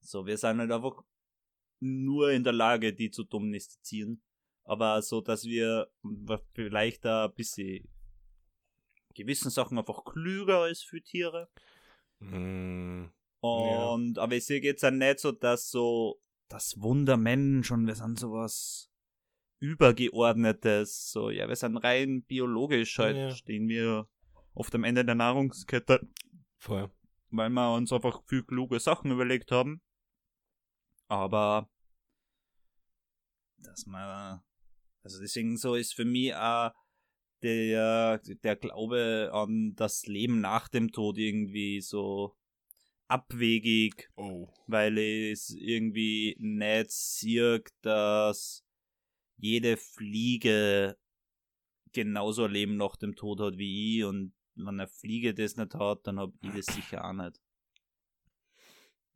So, 0.00 0.26
wir 0.26 0.36
sind 0.36 0.58
halt 0.58 0.70
einfach 0.70 1.02
nur 1.80 2.30
in 2.30 2.44
der 2.44 2.52
Lage, 2.52 2.92
die 2.94 3.10
zu 3.10 3.24
domestizieren. 3.24 4.22
Aber 4.64 5.00
so, 5.02 5.20
dass 5.20 5.44
wir 5.44 5.90
vielleicht 6.54 7.04
da 7.04 7.26
ein 7.26 7.34
bisschen 7.34 7.88
gewissen 9.14 9.50
Sachen 9.50 9.78
einfach 9.78 10.04
klüger 10.04 10.62
als 10.62 10.82
für 10.82 11.00
Tiere. 11.02 11.48
Mm, 12.18 13.06
Und, 13.40 14.18
aber 14.18 14.36
ich 14.36 14.44
sehe 14.44 14.62
jetzt 14.62 14.84
auch 14.84 14.90
nicht 14.90 15.20
so, 15.20 15.32
dass 15.32 15.70
so 15.70 16.20
das 16.48 16.80
Wunder 16.80 17.16
Mensch 17.16 17.70
und 17.70 17.86
wir 17.86 17.94
sind 17.94 18.18
sowas 18.18 18.90
Übergeordnetes. 19.60 21.10
So, 21.10 21.30
ja, 21.30 21.48
wir 21.48 21.56
sind 21.56 21.76
rein 21.78 22.22
biologisch 22.24 22.98
halt, 22.98 23.16
Ja. 23.16 23.30
stehen 23.30 23.68
wir 23.68 24.08
oft 24.54 24.74
am 24.74 24.84
Ende 24.84 25.04
der 25.04 25.14
Nahrungskette, 25.14 26.00
voll. 26.58 26.90
weil 27.30 27.50
wir 27.50 27.74
uns 27.74 27.92
einfach 27.92 28.22
viel 28.26 28.42
kluge 28.44 28.80
Sachen 28.80 29.10
überlegt 29.10 29.50
haben. 29.52 29.80
Aber, 31.08 31.68
dass 33.58 33.86
man, 33.86 34.40
also 35.02 35.20
deswegen 35.20 35.56
so 35.56 35.74
ist 35.74 35.94
für 35.94 36.04
mich 36.04 36.34
auch 36.34 36.72
der, 37.42 38.18
der 38.42 38.56
Glaube 38.56 39.30
an 39.32 39.74
das 39.76 40.06
Leben 40.06 40.40
nach 40.40 40.68
dem 40.68 40.90
Tod 40.90 41.18
irgendwie 41.18 41.80
so 41.80 42.34
abwegig, 43.08 44.10
Oh. 44.16 44.48
weil 44.66 44.98
es 44.98 45.50
irgendwie 45.50 46.34
nicht 46.40 46.90
sieht, 46.90 47.70
dass 47.82 48.64
jede 49.36 49.76
Fliege 49.76 50.96
genauso 51.92 52.46
Leben 52.46 52.76
nach 52.76 52.96
dem 52.96 53.16
Tod 53.16 53.40
hat 53.40 53.58
wie 53.58 53.98
ich 53.98 54.04
und 54.04 54.34
wenn 54.54 54.80
eine 54.80 54.88
Fliege 54.88 55.34
das 55.34 55.56
nicht 55.56 55.74
hat, 55.74 56.06
dann 56.06 56.18
hab 56.18 56.32
ich 56.42 56.52
das 56.52 56.66
sicher 56.66 57.04
auch 57.04 57.12
nicht. 57.12 57.40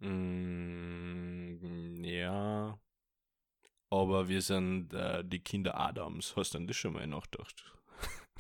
Mm, 0.01 2.05
ja. 2.05 2.79
Aber 3.91 4.29
wir 4.29 4.41
sind 4.41 4.95
äh, 4.95 5.25
die 5.25 5.41
Kinder 5.41 5.79
Adams. 5.79 6.37
Hast 6.37 6.55
du 6.55 6.59
an 6.59 6.67
das 6.67 6.77
schon 6.77 6.93
mal 6.93 7.07
nachgedacht? 7.07 7.65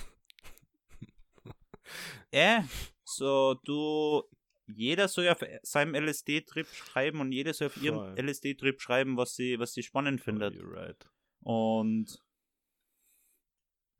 Äh, 2.32 2.62
so 3.02 3.54
du, 3.64 4.22
jeder 4.68 5.08
soll 5.08 5.28
auf 5.28 5.40
seinem 5.62 5.96
LSD-Trip 5.96 6.68
schreiben 6.68 7.20
und 7.20 7.32
jeder 7.32 7.52
soll 7.52 7.66
auf 7.66 7.82
ihrem. 7.82 8.16
LSD-Trip 8.16 8.80
schreiben, 8.80 9.16
was 9.16 9.34
sie, 9.34 9.58
was 9.58 9.72
sie 9.72 9.82
spannend 9.82 10.20
findet. 10.20 10.54
Oh, 10.54 10.60
you're 10.60 10.72
right. 10.72 11.10
Und 11.42 12.22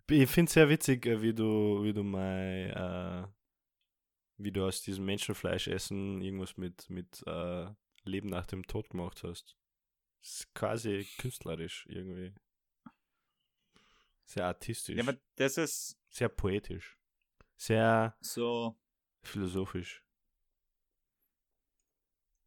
Ich 0.08 0.28
finde 0.28 0.48
es 0.48 0.54
sehr 0.54 0.68
witzig, 0.68 1.06
äh, 1.06 1.22
wie 1.22 1.32
du, 1.32 1.82
wie 1.84 1.92
du 1.92 2.02
mein, 2.02 2.70
äh, 2.70 3.26
wie 4.38 4.50
du 4.50 4.66
aus 4.66 4.82
diesem 4.82 5.04
Menschenfleischessen 5.04 6.20
irgendwas 6.20 6.56
mit, 6.56 6.90
mit 6.90 7.22
äh, 7.26 7.66
Leben 8.04 8.28
nach 8.28 8.46
dem 8.46 8.66
Tod 8.66 8.90
gemacht 8.90 9.22
hast. 9.22 9.56
Das 10.20 10.30
ist 10.32 10.54
quasi 10.54 11.06
künstlerisch 11.18 11.86
irgendwie. 11.88 12.34
Sehr 14.24 14.46
artistisch. 14.46 14.96
ja, 14.96 15.02
aber 15.02 15.18
das 15.36 15.56
ist 15.58 15.98
sehr 16.08 16.28
poetisch. 16.28 16.98
Sehr 17.56 18.16
so, 18.20 18.76
philosophisch. 19.22 20.04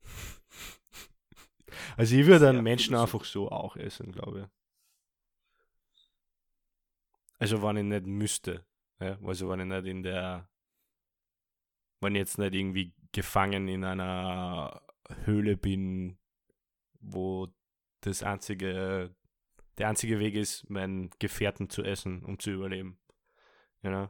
Also 1.95 2.15
ich 2.15 2.25
würde 2.25 2.49
einen 2.49 2.63
Menschen 2.63 2.95
einfach 2.95 3.23
so 3.23 3.51
auch 3.51 3.75
essen, 3.75 4.11
glaube 4.11 4.41
ich. 4.41 4.62
Also 7.43 7.61
wenn 7.61 7.77
ich 7.77 7.83
nicht 7.83 8.05
müsste. 8.05 8.65
Ja? 8.99 9.19
Also 9.23 9.49
wenn 9.49 9.59
ich 9.59 9.65
nicht 9.65 9.85
in 9.85 10.03
der 10.03 10.49
wenn 11.99 12.15
ich 12.15 12.19
jetzt 12.19 12.37
nicht 12.37 12.53
irgendwie 12.53 12.93
gefangen 13.11 13.67
in 13.67 13.83
einer 13.83 14.81
Höhle 15.23 15.55
bin, 15.55 16.17
wo 16.99 17.47
das 18.01 18.23
einzige 18.23 19.15
der 19.77 19.89
einzige 19.89 20.19
Weg 20.19 20.35
ist, 20.35 20.69
meinen 20.69 21.09
Gefährten 21.19 21.69
zu 21.69 21.83
essen, 21.83 22.23
um 22.23 22.37
zu 22.39 22.51
überleben. 22.51 22.99
You 23.81 23.89
know? 23.89 24.09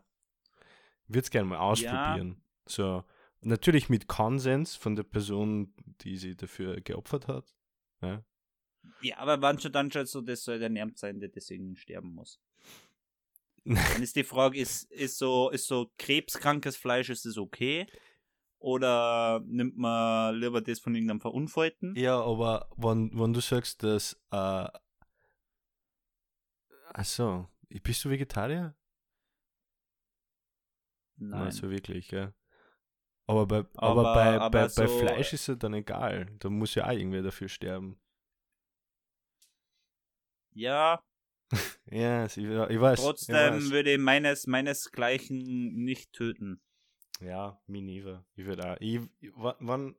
Würde 1.07 1.23
es 1.23 1.31
gerne 1.31 1.47
mal 1.47 1.59
ausprobieren. 1.59 2.41
So, 2.65 3.03
natürlich 3.41 3.89
mit 3.89 4.07
Konsens 4.07 4.75
von 4.75 4.95
der 4.95 5.03
Person, 5.03 5.73
die 6.01 6.17
sie 6.17 6.36
dafür 6.36 6.81
geopfert 6.81 7.27
hat. 7.27 7.55
Ja, 8.01 8.23
Ja, 9.01 9.17
aber 9.17 9.41
wann 9.41 9.59
schon 9.59 9.71
dann 9.71 9.91
schon 9.91 10.05
so, 10.05 10.21
das 10.21 10.43
soll 10.43 10.59
der 10.59 10.69
Nerv 10.69 10.91
sein, 10.95 11.19
der 11.19 11.29
deswegen 11.29 11.75
sterben 11.75 12.13
muss. 12.13 12.41
Dann 13.66 14.03
ist 14.03 14.16
die 14.16 14.24
Frage, 14.26 14.59
ist, 14.59 14.91
ist, 14.91 15.18
so, 15.18 15.49
ist 15.49 15.68
so 15.68 15.89
krebskrankes 15.97 16.76
Fleisch, 16.76 17.09
ist 17.09 17.26
das 17.26 17.38
okay? 17.38 17.88
Oder 18.59 19.41
nimmt 19.45 19.78
man 19.78 20.36
lieber 20.36 20.61
das 20.61 20.80
von 20.80 20.95
irgendeinem 20.95 21.22
Verunfallten? 21.22 21.95
ja 21.95 22.20
aber 22.22 22.70
wenn, 22.78 23.11
wenn 23.18 23.34
du 23.34 23.39
sagst, 23.41 23.84
dass. 23.84 24.14
Äh, 24.32 24.68
achso, 26.93 27.47
bist 27.84 28.03
du 28.05 28.09
Vegetarier? 28.09 28.76
Nein. 31.16 31.51
so 31.51 31.70
wirklich, 31.70 32.11
ja. 32.11 32.34
Aber 33.28 33.45
bei, 33.47 33.57
aber, 33.59 33.70
Aber- 33.76 34.03
bei, 34.14 34.39
aber 34.39 34.49
bei, 34.49 34.61
bei 34.64 34.88
so- 34.88 34.99
Fleisch 34.99 35.32
ist 35.34 35.47
es 35.47 35.57
dann 35.57 35.74
egal. 35.74 36.26
Da 36.39 36.49
muss 36.49 36.76
ja 36.76 36.86
auch 36.88 36.91
irgendwer 36.91 37.22
dafür 37.22 37.47
sterben. 37.47 37.99
Ja, 40.51 41.01
Ja, 41.91 42.26
ich, 42.26 42.38
ich 42.38 42.47
weiß. 42.47 42.99
ich 42.99 43.06
trotzdem 43.06 43.36
weiß. 43.36 43.70
würde 43.72 43.93
ich 43.93 43.99
meines, 43.99 44.47
meinesgleichen 44.47 45.38
nicht 45.84 46.12
töten. 46.14 46.62
Ja, 47.22 47.62
mir 47.68 47.82
never. 47.82 48.26
Ich 48.36 48.45
würde 48.45 48.72
auch. 48.74 48.78
Ich, 48.80 48.99
ich- 49.20 49.32
wa- 49.36 49.56
wann. 49.60 49.95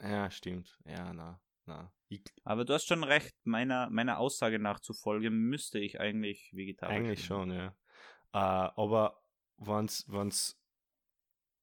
Ja, 0.00 0.30
stimmt. 0.30 0.78
Ja, 0.84 1.12
na, 1.12 1.40
na. 1.66 1.92
Ich, 2.08 2.22
Aber 2.44 2.64
du 2.64 2.72
hast 2.72 2.86
schon 2.86 3.04
recht, 3.04 3.34
meiner, 3.44 3.90
meiner 3.90 4.18
Aussage 4.18 4.58
nach 4.58 4.80
zufolge 4.80 5.28
müsste 5.30 5.78
ich 5.78 6.00
eigentlich 6.00 6.50
vegetarisch 6.54 6.96
eigentlich 6.96 7.24
schon, 7.24 7.50
ja. 7.52 7.66
Äh, 8.32 8.38
aber 8.76 9.20
wenn's, 9.58 10.06
wenn's 10.08 10.58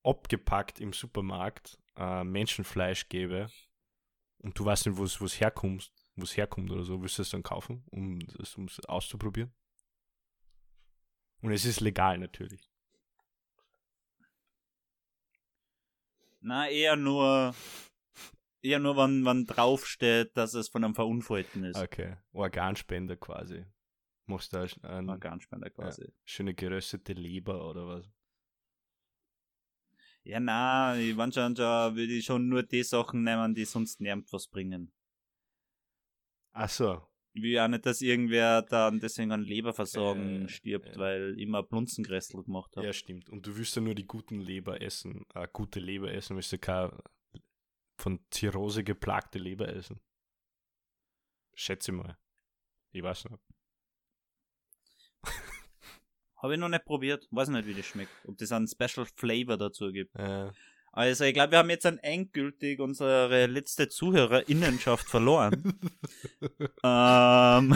abgepackt 0.04 0.80
im 0.80 0.94
Supermarkt 0.94 1.80
äh, 1.96 2.24
Menschenfleisch 2.24 3.10
gäbe 3.10 3.50
und 4.40 4.60
du 4.60 4.66
weißt 4.66 4.86
nicht, 4.86 4.98
wo 4.98 5.04
es 5.04 5.40
herkommt, 5.40 5.92
wo 6.16 6.24
es 6.24 6.38
herkommt 6.38 6.72
oder 6.72 6.84
so, 6.84 7.02
willst 7.02 7.18
du 7.18 7.22
es 7.22 7.30
dann 7.30 7.44
kaufen, 7.44 7.84
um 7.92 8.20
es 8.40 8.56
um's 8.56 8.80
auszuprobieren? 8.86 9.54
Und 11.42 11.52
es 11.52 11.66
ist 11.66 11.82
legal 11.82 12.18
natürlich. 12.18 12.70
Na, 16.40 16.70
eher 16.70 16.96
nur, 16.96 17.56
eher 18.62 18.80
nur, 18.80 18.96
wenn, 18.98 19.26
wenn 19.26 19.46
draufsteht, 19.46 20.38
dass 20.38 20.54
es 20.54 20.70
von 20.70 20.84
einem 20.84 20.96
Verunfallten 20.96 21.64
ist. 21.64 21.78
Okay. 21.78 22.18
Organspender 22.34 23.18
quasi. 23.18 23.66
Machst 24.28 24.54
du 24.54 24.58
da 24.58 24.90
eine 24.90 25.12
Organspender 25.12 25.70
quasi. 25.70 26.12
schöne 26.24 26.54
geröstete 26.54 27.14
Leber 27.14 27.68
oder 27.70 27.88
was? 27.88 28.12
Ja, 30.24 30.40
na, 30.40 30.98
ich 30.98 31.16
wenn 31.16 31.32
schon, 31.32 31.56
schon 31.56 31.96
würde 31.96 32.14
ich 32.14 32.26
schon 32.26 32.48
nur 32.48 32.64
die 32.64 32.84
Sachen 32.84 33.24
nehmen, 33.24 33.54
die 33.54 33.66
sonst 33.66 34.02
nirgends 34.02 34.34
was 34.34 34.48
bringen. 34.48 34.92
Ach 36.58 36.70
so. 36.70 37.02
Ich 37.34 37.44
will 37.44 37.52
ja 37.52 37.68
nicht, 37.68 37.86
dass 37.86 38.00
irgendwer 38.02 38.62
dann 38.62 39.02
deswegen 39.02 39.34
an 39.34 39.42
Leberversagen 39.42 40.46
Äh, 40.46 40.48
stirbt, 40.48 40.96
äh. 40.96 41.00
weil 41.00 41.40
immer 41.40 41.64
Blunzengrässel 41.64 42.42
gemacht 42.44 42.78
habe. 42.78 42.88
Ja, 42.88 42.94
stimmt. 42.94 43.30
Und 43.30 43.46
du 43.46 43.58
willst 43.58 43.76
ja 43.76 43.82
nur 43.82 43.94
die 43.94 44.08
guten 44.08 44.40
Leber 44.40 44.82
essen, 44.82 45.26
äh, 45.34 45.46
gute 45.52 45.82
Leber 45.82 46.14
essen, 46.14 46.38
willst 46.38 46.54
du 46.54 46.58
keine 46.58 46.98
von 47.98 48.20
Zirrhose 48.30 48.86
geplagte 48.86 49.38
Leber 49.38 49.68
essen. 49.68 50.00
Schätze 51.56 51.92
mal. 51.92 52.18
Ich 52.92 53.04
weiß 53.04 53.26
nicht. 53.26 53.40
Habe 56.38 56.54
ich 56.54 56.60
noch 56.60 56.70
nicht 56.70 56.86
probiert. 56.86 57.28
Weiß 57.32 57.50
nicht, 57.50 57.66
wie 57.68 57.74
das 57.74 57.86
schmeckt. 57.86 58.12
Ob 58.26 58.38
das 58.38 58.52
einen 58.52 58.68
Special 58.68 59.06
Flavor 59.06 59.58
dazu 59.58 59.92
gibt. 59.92 60.16
Äh, 60.16 60.52
Also, 60.96 61.26
ich 61.26 61.34
glaube, 61.34 61.52
wir 61.52 61.60
haben 61.60 61.70
jetzt 61.70 61.84
dann 61.84 61.98
endgültig 62.00 62.80
unsere 62.80 63.48
letzte 63.48 63.90
Zuhörerinnenschaft 63.90 65.08
verloren. 65.10 65.78
ähm, 66.84 67.76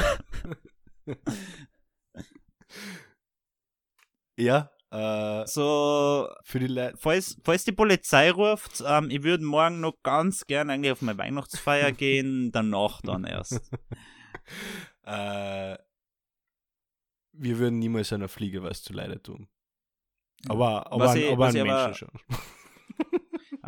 ja, 4.37 4.69
äh, 4.91 5.45
so, 5.47 6.29
für 6.43 6.59
die 6.59 6.67
Leute. 6.67 6.97
falls, 6.97 7.37
falls 7.43 7.63
die 7.65 7.71
Polizei 7.73 8.31
ruft, 8.31 8.81
ähm, 8.85 9.09
ich 9.11 9.23
würde 9.23 9.43
morgen 9.43 9.81
noch 9.81 10.01
ganz 10.01 10.45
gern 10.45 10.69
eigentlich 10.69 10.91
auf 10.91 11.01
meine 11.01 11.17
Weihnachtsfeier 11.17 11.91
gehen, 11.91 12.51
danach 12.51 13.01
dann 13.01 13.25
erst. 13.25 13.53
äh, 15.03 15.77
wir 17.33 17.57
würden 17.59 17.79
niemals 17.79 18.11
einer 18.13 18.27
Fliege 18.29 18.63
was 18.63 18.81
zu 18.81 18.93
Leide 18.93 19.21
tun. 19.21 19.47
Aber, 20.47 20.89
aber, 20.91 21.05
Was 21.05 21.11
an, 21.11 21.17
ich- 21.17 21.31
aber 21.31 21.47
an 21.47 21.53
Menschen 21.53 21.69
aber- 21.71 21.93
schon. 21.93 22.09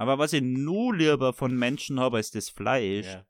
Aber 0.01 0.17
was 0.17 0.33
ich 0.33 0.41
nur 0.41 0.95
lieber 0.95 1.31
von 1.31 1.55
Menschen 1.55 1.99
habe 1.99 2.17
als 2.17 2.31
das 2.31 2.49
Fleisch, 2.49 3.05
Ja. 3.05 3.23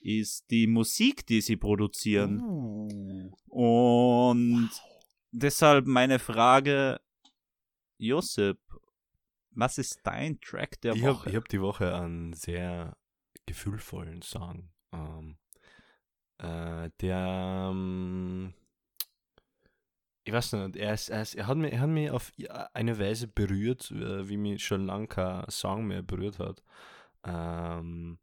ist 0.00 0.50
die 0.50 0.66
Musik, 0.66 1.24
die 1.26 1.40
sie 1.40 1.54
produzieren. 1.56 2.40
Uh. 2.40 3.30
Und 3.46 4.70
deshalb 5.30 5.86
meine 5.86 6.18
Frage, 6.18 7.00
Josip, 7.98 8.58
was 9.50 9.78
ist 9.78 10.00
dein 10.02 10.40
Track 10.40 10.80
der 10.80 10.94
Ich 10.96 11.04
habe 11.04 11.18
Woche? 11.18 11.30
ich 11.30 11.36
hab 11.36 11.48
die 11.48 11.60
Woche 11.60 11.94
einen 11.94 12.32
sehr 12.32 12.96
gefühlvollen 13.46 14.22
Song. 14.22 14.70
Ähm, 14.92 15.36
äh, 16.38 16.90
der, 17.00 17.68
ähm, 17.70 18.54
ich 20.28 20.34
weiß 20.34 20.52
nicht, 20.52 20.76
er, 20.76 20.92
ist, 20.92 21.08
er, 21.08 21.22
ist, 21.22 21.34
er, 21.36 21.46
hat 21.46 21.56
mich, 21.56 21.72
er 21.72 21.80
hat 21.80 21.88
mich 21.88 22.10
auf 22.10 22.32
eine 22.74 22.98
Weise 22.98 23.28
berührt, 23.28 23.90
äh, 23.90 24.28
wie 24.28 24.36
mich 24.36 24.62
schon 24.62 24.84
lange 24.84 25.06
kein 25.06 25.48
Song 25.48 25.86
mehr 25.86 26.02
berührt 26.02 26.38
hat. 26.38 26.62
Ähm, 27.24 28.18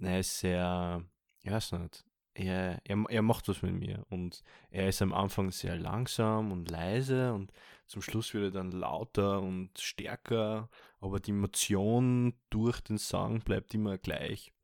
er 0.00 0.20
ist 0.20 0.38
sehr, 0.38 1.04
ich 1.42 1.50
weiß 1.50 1.72
nicht, 1.72 2.04
er, 2.32 2.80
er, 2.84 3.04
er 3.10 3.22
macht 3.22 3.46
was 3.48 3.60
mit 3.60 3.74
mir 3.74 4.06
und 4.08 4.42
er 4.70 4.88
ist 4.88 5.02
am 5.02 5.12
Anfang 5.12 5.50
sehr 5.50 5.76
langsam 5.76 6.50
und 6.50 6.70
leise 6.70 7.34
und 7.34 7.52
zum 7.86 8.00
Schluss 8.00 8.32
wird 8.32 8.44
er 8.54 8.62
dann 8.62 8.72
lauter 8.72 9.42
und 9.42 9.78
stärker 9.78 10.70
aber 10.98 11.20
die 11.20 11.32
Emotion 11.32 12.32
durch 12.48 12.80
den 12.80 12.96
Song 12.96 13.40
bleibt 13.40 13.74
immer 13.74 13.98
gleich. 13.98 14.54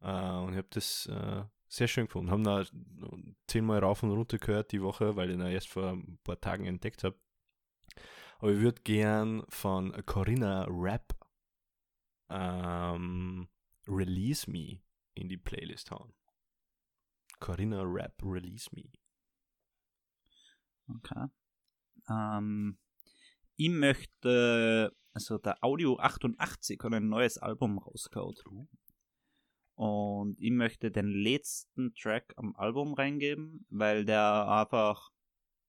Äh, 0.00 0.06
und 0.06 0.52
ich 0.52 0.56
habe 0.56 0.68
das 0.70 1.06
äh, 1.06 1.44
sehr 1.74 1.88
schön 1.88 2.06
gefunden. 2.06 2.30
Haben 2.30 2.44
da 2.44 2.64
zehnmal 3.46 3.80
rauf 3.80 4.02
und 4.02 4.10
runter 4.10 4.38
gehört 4.38 4.72
die 4.72 4.82
Woche, 4.82 5.16
weil 5.16 5.30
ich 5.30 5.36
ihn 5.36 5.42
erst 5.42 5.68
vor 5.68 5.92
ein 5.92 6.18
paar 6.24 6.40
Tagen 6.40 6.66
entdeckt 6.66 7.04
habe. 7.04 7.18
Aber 8.38 8.52
ich 8.52 8.60
würde 8.60 8.82
gern 8.82 9.44
von 9.48 9.92
Corinna 10.06 10.66
Rap 10.68 11.14
ähm, 12.28 13.48
Release 13.86 14.50
Me 14.50 14.80
in 15.14 15.28
die 15.28 15.36
Playlist 15.36 15.90
hauen. 15.90 16.12
Corinna 17.40 17.82
Rap 17.82 18.22
Release 18.22 18.68
Me. 18.72 18.90
Okay. 20.88 21.26
Ähm, 22.08 22.78
ich 23.56 23.70
möchte, 23.70 24.94
also 25.12 25.38
der 25.38 25.62
Audio 25.62 25.98
88 25.98 26.80
hat 26.82 26.92
ein 26.92 27.08
neues 27.08 27.38
Album 27.38 27.78
rausgehauen. 27.78 28.68
Und 29.74 30.40
ich 30.40 30.52
möchte 30.52 30.90
den 30.90 31.08
letzten 31.08 31.94
Track 31.94 32.32
am 32.36 32.54
Album 32.56 32.94
reingeben, 32.94 33.66
weil 33.70 34.04
der 34.04 34.48
einfach, 34.48 35.10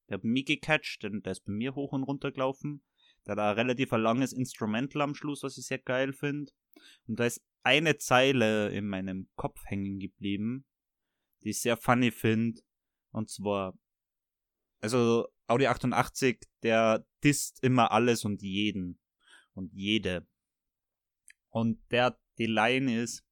der 0.10 0.18
hat 0.18 0.24
mich 0.24 0.46
gecatcht, 0.46 1.04
denn 1.04 1.22
der 1.22 1.32
ist 1.32 1.46
bei 1.46 1.52
mir 1.52 1.74
hoch 1.74 1.92
und 1.92 2.04
runter 2.04 2.32
gelaufen. 2.32 2.84
Der 3.26 3.32
hat 3.32 3.40
ein 3.40 3.56
relativ 3.56 3.92
langes 3.92 4.32
Instrumental 4.32 5.02
am 5.02 5.16
Schluss, 5.16 5.42
was 5.42 5.58
ich 5.58 5.66
sehr 5.66 5.80
geil 5.80 6.14
finde. 6.14 6.52
Und 7.08 7.20
da 7.20 7.26
ist 7.26 7.44
eine 7.64 7.98
Zeile 7.98 8.70
in 8.70 8.88
meinem 8.88 9.28
Kopf 9.36 9.60
hängen 9.66 10.00
geblieben, 10.00 10.66
die 11.44 11.50
ich 11.50 11.62
sehr 11.62 11.78
funny 11.78 12.12
finde. 12.12 12.62
Und 13.10 13.32
zwar, 13.32 13.76
also 14.82 15.28
Audi 15.48 15.66
88, 15.66 16.42
der 16.62 17.08
disst 17.24 17.64
immer 17.64 17.92
alles 17.92 18.24
und 18.24 18.44
jeden 18.44 19.00
und 19.54 19.74
jede. 19.74 20.28
Und 21.50 21.80
der, 21.92 22.20
die 22.38 22.46
Line 22.46 23.02
ist, 23.02 23.26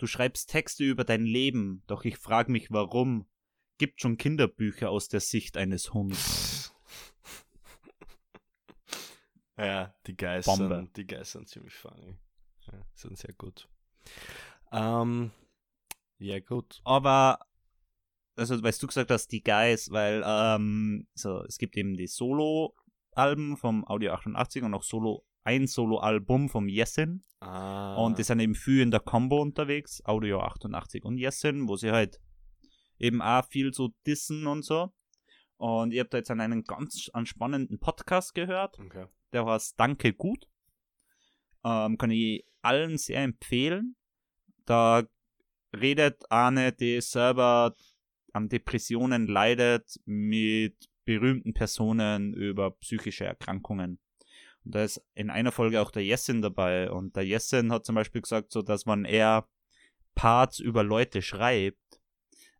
du 0.00 0.06
schreibst 0.06 0.50
Texte 0.50 0.84
über 0.84 1.04
dein 1.04 1.24
Leben, 1.24 1.82
doch 1.86 2.04
ich 2.04 2.16
frag 2.16 2.48
mich 2.48 2.70
warum. 2.70 3.26
Gibt 3.78 4.00
schon 4.00 4.18
Kinderbücher 4.18 4.90
aus 4.90 5.08
der 5.08 5.20
Sicht 5.20 5.56
eines 5.56 5.92
Hunds. 5.94 6.74
Ja, 9.58 9.94
die 10.06 10.16
Guys, 10.16 10.46
Bombe. 10.46 10.74
sind, 10.74 10.96
die 10.96 11.06
Guys 11.06 11.32
sind 11.32 11.46
ziemlich 11.46 11.74
funny. 11.74 12.16
Ja, 12.72 12.80
sind 12.94 13.18
sehr 13.18 13.34
gut. 13.34 13.68
Ähm, 14.72 15.32
ja, 16.18 16.40
gut. 16.40 16.80
Aber, 16.82 17.40
also, 18.36 18.62
weißt 18.62 18.82
du 18.82 18.86
gesagt 18.86 19.10
hast, 19.10 19.26
die 19.28 19.42
Guys, 19.42 19.90
weil, 19.90 20.22
ähm, 20.24 21.08
so, 21.12 21.44
es 21.44 21.58
gibt 21.58 21.76
eben 21.76 21.94
die 21.94 22.06
Solo-Alben 22.06 23.58
vom 23.58 23.86
Audio 23.86 24.12
88 24.14 24.62
und 24.62 24.72
auch 24.72 24.82
Solo, 24.82 25.26
ein 25.44 25.66
Solo-Album 25.66 26.48
vom 26.48 26.68
Yesin. 26.68 27.24
Ah, 27.40 27.96
Und 27.96 28.18
die 28.18 28.22
sind 28.22 28.40
eben 28.40 28.54
viel 28.54 28.82
in 28.82 28.90
der 28.90 29.00
Combo 29.00 29.40
unterwegs, 29.40 30.04
Audio 30.04 30.40
88 30.40 31.04
und 31.04 31.16
Yesin, 31.18 31.68
wo 31.68 31.76
sie 31.76 31.90
halt 31.90 32.20
eben 32.98 33.22
auch 33.22 33.46
viel 33.48 33.72
so 33.72 33.90
dissen 34.06 34.46
und 34.46 34.62
so. 34.64 34.92
Und 35.56 35.92
ihr 35.92 36.02
habt 36.02 36.14
da 36.14 36.18
jetzt 36.18 36.30
an 36.30 36.40
einen 36.40 36.64
ganz 36.64 37.08
an 37.12 37.26
spannenden 37.26 37.78
Podcast 37.78 38.34
gehört. 38.34 38.78
Okay. 38.78 39.06
Der 39.32 39.46
heißt 39.46 39.78
Danke 39.78 40.12
gut. 40.12 40.46
Ähm, 41.64 41.98
kann 41.98 42.10
ich 42.10 42.44
allen 42.62 42.98
sehr 42.98 43.22
empfehlen. 43.22 43.96
Da 44.64 45.02
redet 45.74 46.30
eine, 46.30 46.72
die 46.72 47.00
selber 47.00 47.74
an 48.32 48.48
Depressionen 48.48 49.26
leidet, 49.26 49.96
mit 50.04 50.88
berühmten 51.04 51.52
Personen 51.54 52.34
über 52.34 52.72
psychische 52.72 53.24
Erkrankungen. 53.24 53.98
Und 54.64 54.74
da 54.74 54.84
ist 54.84 55.02
in 55.14 55.30
einer 55.30 55.52
Folge 55.52 55.80
auch 55.80 55.90
der 55.90 56.04
Jessen 56.04 56.42
dabei. 56.42 56.90
Und 56.90 57.16
der 57.16 57.24
Jessen 57.24 57.72
hat 57.72 57.86
zum 57.86 57.94
Beispiel 57.94 58.20
gesagt, 58.20 58.52
so 58.52 58.62
dass 58.62 58.86
man 58.86 59.04
eher 59.04 59.48
Parts 60.14 60.58
über 60.58 60.82
Leute 60.82 61.22
schreibt, 61.22 62.00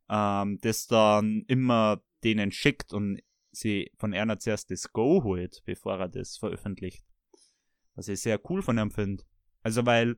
ähm, 0.09 0.59
das 0.61 0.87
dann 0.87 1.45
immer 1.47 2.03
denen 2.25 2.53
schickt 2.53 2.93
und 2.93 3.21
sie 3.53 3.91
von 3.97 4.15
einer 4.15 4.39
zuerst 4.39 4.71
das 4.71 4.93
Go 4.93 5.23
holt, 5.25 5.63
bevor 5.65 5.99
er 5.99 6.09
das 6.09 6.37
veröffentlicht. 6.37 7.05
Was 7.95 8.09
ich 8.09 8.21
sehr 8.21 8.41
cool 8.51 8.63
von 8.63 8.79
ihm 8.79 8.91
finde. 8.91 9.25
Also 9.63 9.85
weil 9.85 10.17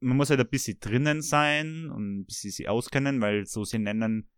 man 0.00 0.16
muss 0.16 0.30
halt 0.30 0.40
ein 0.40 0.48
bisschen 0.48 0.78
drinnen 0.80 1.20
sein 1.20 1.90
und 1.90 2.20
ein 2.20 2.24
bisschen 2.24 2.50
sie 2.50 2.68
auskennen, 2.68 3.20
weil 3.20 3.46
so 3.46 3.64
sie 3.64 3.78
nennen 3.78 4.28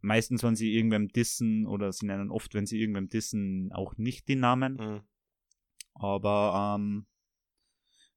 meistens, 0.00 0.42
wenn 0.42 0.56
sie 0.56 0.74
irgendwem 0.74 1.08
dissen 1.08 1.66
oder 1.66 1.92
sie 1.92 2.06
nennen 2.06 2.30
oft, 2.30 2.54
wenn 2.54 2.66
sie 2.66 2.80
irgendwem 2.80 3.08
dissen, 3.08 3.72
auch 3.72 3.96
nicht 3.96 4.28
die 4.28 4.36
Namen. 4.36 4.74
Mhm. 4.74 5.00
Aber 6.02 6.76
ähm, 6.76 7.06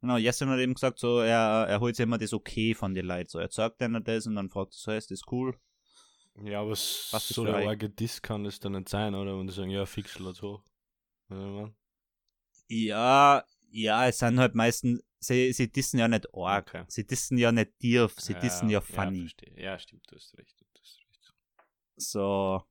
genau, 0.01 0.17
Jessen 0.17 0.49
hat 0.49 0.59
eben 0.59 0.73
gesagt, 0.73 0.99
so 0.99 1.19
er, 1.19 1.67
er 1.69 1.79
holt 1.79 1.95
sich 1.95 2.03
immer 2.03 2.17
das 2.17 2.33
Okay 2.33 2.73
von 2.73 2.95
den 2.95 3.05
Leuten. 3.05 3.29
So, 3.29 3.39
er 3.39 3.51
sagt 3.51 3.81
einer 3.81 4.01
das 4.01 4.25
und 4.25 4.35
dann 4.35 4.49
fragt 4.49 4.73
er 4.73 4.77
so, 4.77 4.91
ist 4.91 5.11
das 5.11 5.21
cool? 5.31 5.55
Ja, 6.43 6.61
aber 6.61 6.71
Was 6.71 7.29
so 7.29 7.45
der 7.45 7.55
arge 7.55 7.89
Diss 7.89 8.21
kann 8.21 8.43
das 8.43 8.59
dann 8.59 8.73
nicht 8.73 8.89
sein, 8.89 9.15
oder? 9.15 9.37
Und 9.37 9.47
die 9.47 9.53
sagen, 9.53 9.69
ja, 9.69 9.85
fix 9.85 10.19
lass 10.19 10.41
hoch. 10.41 10.61
Ja. 11.29 11.71
Ja, 12.67 13.43
ja, 13.69 14.07
es 14.07 14.17
sind 14.17 14.39
halt 14.39 14.55
meistens, 14.55 15.03
sie, 15.19 15.53
sie 15.53 15.71
dissen 15.71 15.99
ja 15.99 16.07
nicht 16.07 16.27
arg. 16.33 16.67
Okay. 16.67 16.85
Sie 16.87 17.05
dissen 17.05 17.37
ja 17.37 17.51
nicht 17.51 17.77
tief, 17.79 18.15
sie 18.19 18.33
dissen 18.33 18.69
ja 18.69 18.81
funny. 18.81 19.19
Ja, 19.19 19.23
verstehe. 19.23 19.63
ja, 19.63 19.79
stimmt, 19.79 20.03
du 20.09 20.15
hast 20.15 20.37
recht. 20.37 20.55
Du 20.59 20.81
hast 20.81 20.99
recht. 20.99 21.33
So. 21.97 22.63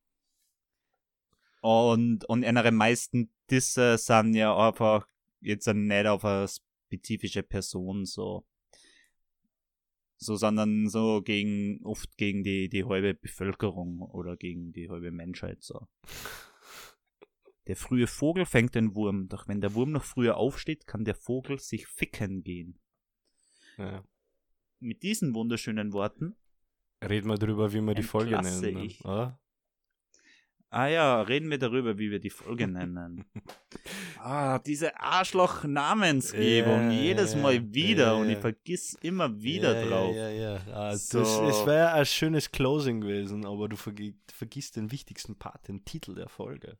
Und, 1.60 2.24
und 2.26 2.42
ihre 2.42 2.72
meisten 2.72 3.30
Disse 3.50 3.98
sind 3.98 4.34
ja 4.34 4.56
einfach 4.56 5.06
jetzt 5.40 5.66
nicht 5.66 6.06
auf 6.06 6.24
eine 6.24 6.48
spezifische 6.48 7.42
Person 7.42 8.04
so. 8.04 8.46
So, 10.16 10.36
sondern 10.36 10.88
so 10.88 11.20
gegen, 11.22 11.84
oft 11.84 12.16
gegen 12.16 12.44
die, 12.44 12.68
die 12.68 12.84
halbe 12.84 13.14
Bevölkerung 13.14 14.00
oder 14.00 14.36
gegen 14.36 14.72
die 14.72 14.88
halbe 14.88 15.10
Menschheit 15.10 15.62
so. 15.62 15.86
Der 17.66 17.76
frühe 17.76 18.06
Vogel 18.06 18.46
fängt 18.46 18.74
den 18.74 18.94
Wurm, 18.94 19.28
doch 19.28 19.48
wenn 19.48 19.60
der 19.60 19.74
Wurm 19.74 19.92
noch 19.92 20.04
früher 20.04 20.36
aufsteht, 20.36 20.86
kann 20.86 21.04
der 21.04 21.14
Vogel 21.14 21.58
sich 21.58 21.86
ficken 21.86 22.42
gehen. 22.42 22.78
Ja. 23.76 24.04
Mit 24.80 25.02
diesen 25.02 25.34
wunderschönen 25.34 25.92
Worten 25.92 26.36
Reden 27.08 27.28
wir 27.28 27.36
drüber, 27.36 27.72
wie 27.72 27.80
wir 27.80 27.94
die 27.94 28.02
Folge 28.02 28.40
nennen. 28.40 28.74
Ne? 28.74 28.84
ich. 28.84 29.04
Oder? 29.04 29.38
Ah 30.74 30.88
ja, 30.88 31.20
reden 31.22 31.50
wir 31.50 31.58
darüber, 31.58 31.98
wie 31.98 32.10
wir 32.10 32.18
die 32.18 32.30
Folge 32.30 32.66
nennen. 32.68 33.24
ah, 34.18 34.58
diese 34.58 34.98
Arschloch-Namensgebung, 34.98 36.90
Ja, 36.90 36.96
jedes 37.00 37.34
ja, 37.34 37.38
Mal 37.40 37.72
wieder 37.72 38.06
ja, 38.06 38.12
und 38.14 38.26
ja. 38.28 38.32
ich 38.32 38.38
vergiss 38.38 38.94
immer 39.00 39.40
wieder 39.40 39.80
ja, 39.80 39.86
drauf. 39.88 40.16
Ja, 40.16 40.28
ja, 40.30 40.52
ja. 40.66 40.74
Ah, 40.74 40.96
So. 40.96 41.20
es 41.20 41.64
wäre 41.64 41.92
ein 41.92 42.04
schönes 42.06 42.50
Closing 42.50 43.00
gewesen, 43.02 43.46
aber 43.46 43.68
du 43.68 43.76
vergi 43.76 44.16
vergisst 44.32 44.74
den 44.74 44.90
wichtigsten 44.90 45.38
Part, 45.38 45.68
den 45.68 45.84
Titel 45.84 46.14
der 46.16 46.28
Folge. 46.28 46.76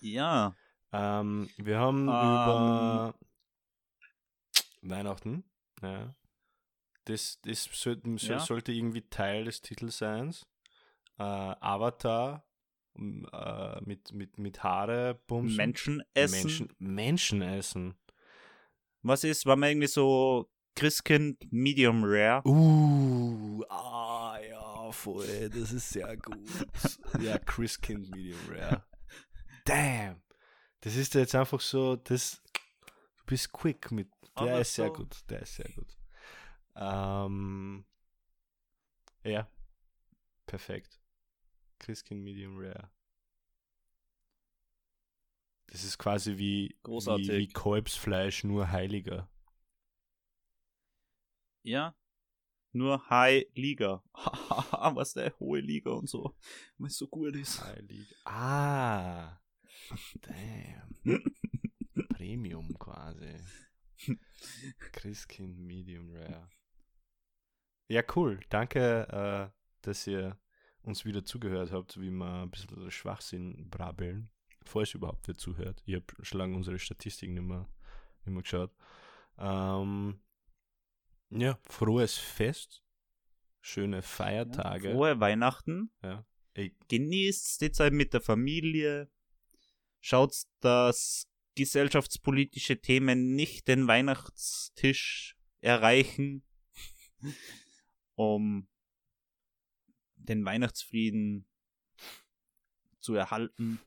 Ja, 0.00 0.56
Ähm, 0.92 1.48
wir 1.58 1.78
haben 1.78 2.00
Ähm. 2.00 2.08
über 2.08 3.14
Weihnachten, 4.82 5.44
ja. 5.80 6.14
Das, 7.04 7.40
das 7.42 7.68
sollte, 7.72 8.18
so, 8.18 8.32
Ja. 8.32 8.40
sollte 8.40 8.72
irgendwie 8.72 9.02
Teil 9.02 9.44
des 9.44 9.62
Titels 9.62 9.98
sein. 9.98 10.34
Äh, 11.18 11.22
Avatar 11.22 12.44
äh, 13.00 13.80
mit, 13.82 14.12
mit, 14.12 14.38
mit 14.38 14.62
Haare, 14.62 15.20
Bumsen. 15.26 15.56
Menschen 15.56 16.02
essen. 16.14 16.36
Menschen, 16.42 16.68
Menschen 16.78 17.42
essen. 17.42 17.94
Was 19.02 19.24
ist, 19.24 19.46
war 19.46 19.56
man 19.56 19.70
irgendwie 19.70 19.86
so 19.88 20.50
Christkind 20.76 21.50
Medium 21.52 22.02
Rare? 22.04 22.42
Uh, 22.46 23.62
ah, 23.70 24.38
ja, 24.38 24.92
voll, 24.92 25.48
das 25.50 25.72
ist 25.72 25.90
sehr 25.90 26.16
gut. 26.16 26.38
ja, 27.20 27.38
Chris 27.38 27.80
Kind 27.80 28.10
Medium 28.10 28.38
Rare. 28.48 28.84
Damn. 29.64 30.22
Das 30.82 30.96
ist 30.96 31.14
jetzt 31.14 31.34
einfach 31.34 31.60
so, 31.60 31.96
das, 31.96 32.42
du 33.18 33.24
bist 33.26 33.52
quick 33.52 33.90
mit, 33.90 34.08
der 34.38 34.46
Aber 34.46 34.60
ist 34.60 34.74
sehr 34.74 34.88
so- 34.88 34.92
gut, 34.94 35.16
der 35.28 35.42
ist 35.42 35.54
sehr 35.56 35.68
gut. 35.74 35.96
Ähm, 36.76 37.84
ja, 39.24 39.48
perfekt. 40.46 40.99
Chris 41.80 42.04
Kind 42.04 42.22
Medium 42.22 42.56
Rare. 42.56 42.90
Das 45.66 45.82
ist 45.82 45.98
quasi 45.98 46.36
wie, 46.36 46.76
Großartig. 46.82 47.28
wie, 47.28 47.38
wie 47.38 47.48
Kalbsfleisch, 47.48 48.44
nur 48.44 48.70
heiliger. 48.70 49.28
Ja. 51.62 51.96
Nur 52.72 53.08
High 53.10 53.46
Liga. 53.54 54.04
Was 54.14 55.14
der 55.14 55.36
hohe 55.40 55.60
Liga 55.60 55.90
und 55.90 56.08
so. 56.08 56.36
Weil 56.78 56.88
es 56.88 56.96
so 56.96 57.08
gut 57.08 57.34
ist. 57.34 57.62
Heilig. 57.64 58.14
Ah. 58.24 59.40
Damn. 60.20 61.34
Premium 62.10 62.78
quasi. 62.78 63.36
Christkind 64.92 65.58
Medium 65.58 66.10
Rare. 66.10 66.48
Ja, 67.88 68.02
cool. 68.14 68.40
Danke, 68.50 69.50
äh, 69.52 69.56
dass 69.82 70.06
ihr 70.06 70.38
uns 70.82 71.04
wieder 71.04 71.24
zugehört 71.24 71.72
habt, 71.72 72.00
wie 72.00 72.10
wir 72.10 72.42
ein 72.42 72.50
bisschen 72.50 72.90
Schwachsinn 72.90 73.68
brabbeln. 73.70 74.30
Falls 74.64 74.94
überhaupt 74.94 75.26
wer 75.26 75.36
zuhört. 75.36 75.82
Ich 75.86 75.94
habe 75.94 76.04
schon 76.22 76.38
lange 76.38 76.56
unsere 76.56 76.78
Statistiken 76.78 77.34
nicht 77.34 77.42
mehr, 77.42 77.68
nicht 78.24 78.34
mehr 78.34 78.42
geschaut. 78.42 78.74
Ähm, 79.38 80.20
ja, 81.30 81.58
frohes 81.64 82.16
Fest. 82.16 82.82
Schöne 83.60 84.02
Feiertage. 84.02 84.92
Frohe 84.92 85.20
Weihnachten. 85.20 85.90
Ja. 86.02 86.24
Genießt 86.88 87.60
die 87.60 87.72
Zeit 87.72 87.92
mit 87.92 88.12
der 88.12 88.20
Familie. 88.20 89.10
Schaut, 90.00 90.34
dass 90.60 91.26
gesellschaftspolitische 91.54 92.80
Themen 92.80 93.34
nicht 93.34 93.68
den 93.68 93.86
Weihnachtstisch 93.86 95.36
erreichen, 95.60 96.42
um 98.14 98.69
den 100.24 100.44
Weihnachtsfrieden 100.44 101.46
zu 103.00 103.14
erhalten. 103.14 103.80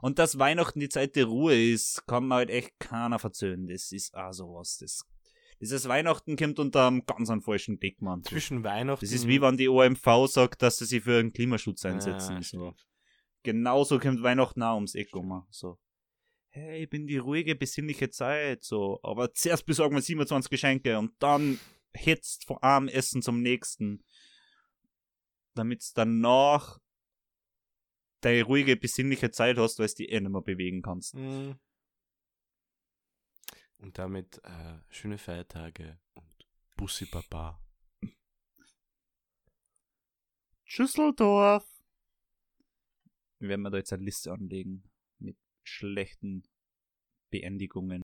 Und 0.00 0.18
dass 0.18 0.38
Weihnachten 0.38 0.80
die 0.80 0.88
Zeit 0.88 1.16
der 1.16 1.26
Ruhe 1.26 1.58
ist, 1.58 2.06
kann 2.06 2.26
man 2.26 2.36
halt 2.36 2.50
echt 2.50 2.78
keiner 2.78 3.18
verzögern. 3.18 3.68
Das 3.68 3.90
ist 3.90 4.14
auch 4.14 4.32
sowas. 4.32 4.76
Das, 4.78 5.06
dieses 5.60 5.88
Weihnachten 5.88 6.36
kommt 6.36 6.58
unter 6.58 6.86
einem 6.86 7.06
ganz 7.06 7.30
einen 7.30 7.40
falschen 7.40 7.80
Deckmantel. 7.80 8.30
zwischen 8.30 8.64
Weihnachten. 8.64 9.04
Das 9.04 9.12
ist 9.12 9.26
wie 9.26 9.40
wenn 9.40 9.56
die 9.56 9.68
OMV 9.68 10.26
sagt, 10.26 10.62
dass 10.62 10.78
sie 10.78 10.84
sich 10.84 11.04
für 11.04 11.22
den 11.22 11.32
Klimaschutz 11.32 11.84
einsetzen. 11.84 12.36
Ah, 12.36 12.42
so. 12.42 12.74
Genauso 13.42 13.98
kommt 13.98 14.22
Weihnachten 14.22 14.62
auch 14.62 14.74
ums 14.74 14.94
Eck 14.94 15.14
um. 15.16 15.46
So. 15.50 15.78
Hey, 16.50 16.84
ich 16.84 16.90
bin 16.90 17.06
die 17.06 17.18
ruhige, 17.18 17.54
besinnliche 17.54 18.10
Zeit. 18.10 18.62
So. 18.62 19.00
Aber 19.02 19.32
zuerst 19.32 19.64
besorgen 19.64 19.94
wir 19.94 20.02
27 20.02 20.50
Geschenke 20.50 20.98
und 20.98 21.12
dann 21.18 21.58
hetzt 21.94 22.44
von 22.44 22.58
einem 22.58 22.88
Essen 22.88 23.22
zum 23.22 23.40
nächsten. 23.40 24.04
Damit 25.54 25.92
danach 25.94 26.80
deine 28.20 28.42
ruhige, 28.42 28.76
besinnliche 28.76 29.30
Zeit 29.30 29.58
hast, 29.58 29.78
weil 29.78 29.88
du 29.88 29.94
die 29.94 30.08
eh 30.08 30.20
nicht 30.20 30.30
mehr 30.30 30.40
bewegen 30.40 30.82
kannst. 30.82 31.14
Mhm. 31.14 31.58
Und 33.78 33.98
damit 33.98 34.40
äh, 34.44 34.78
schöne 34.88 35.18
Feiertage 35.18 35.98
und 36.14 36.48
Bussi 36.76 37.04
Baba. 37.06 37.60
Schüsseldorf. 40.64 41.66
Wir 43.38 43.50
werden 43.50 43.62
wir 43.62 43.70
da 43.70 43.76
jetzt 43.76 43.92
eine 43.92 44.04
Liste 44.04 44.32
anlegen 44.32 44.84
mit 45.18 45.36
schlechten 45.62 46.44
Beendigungen. 47.30 48.02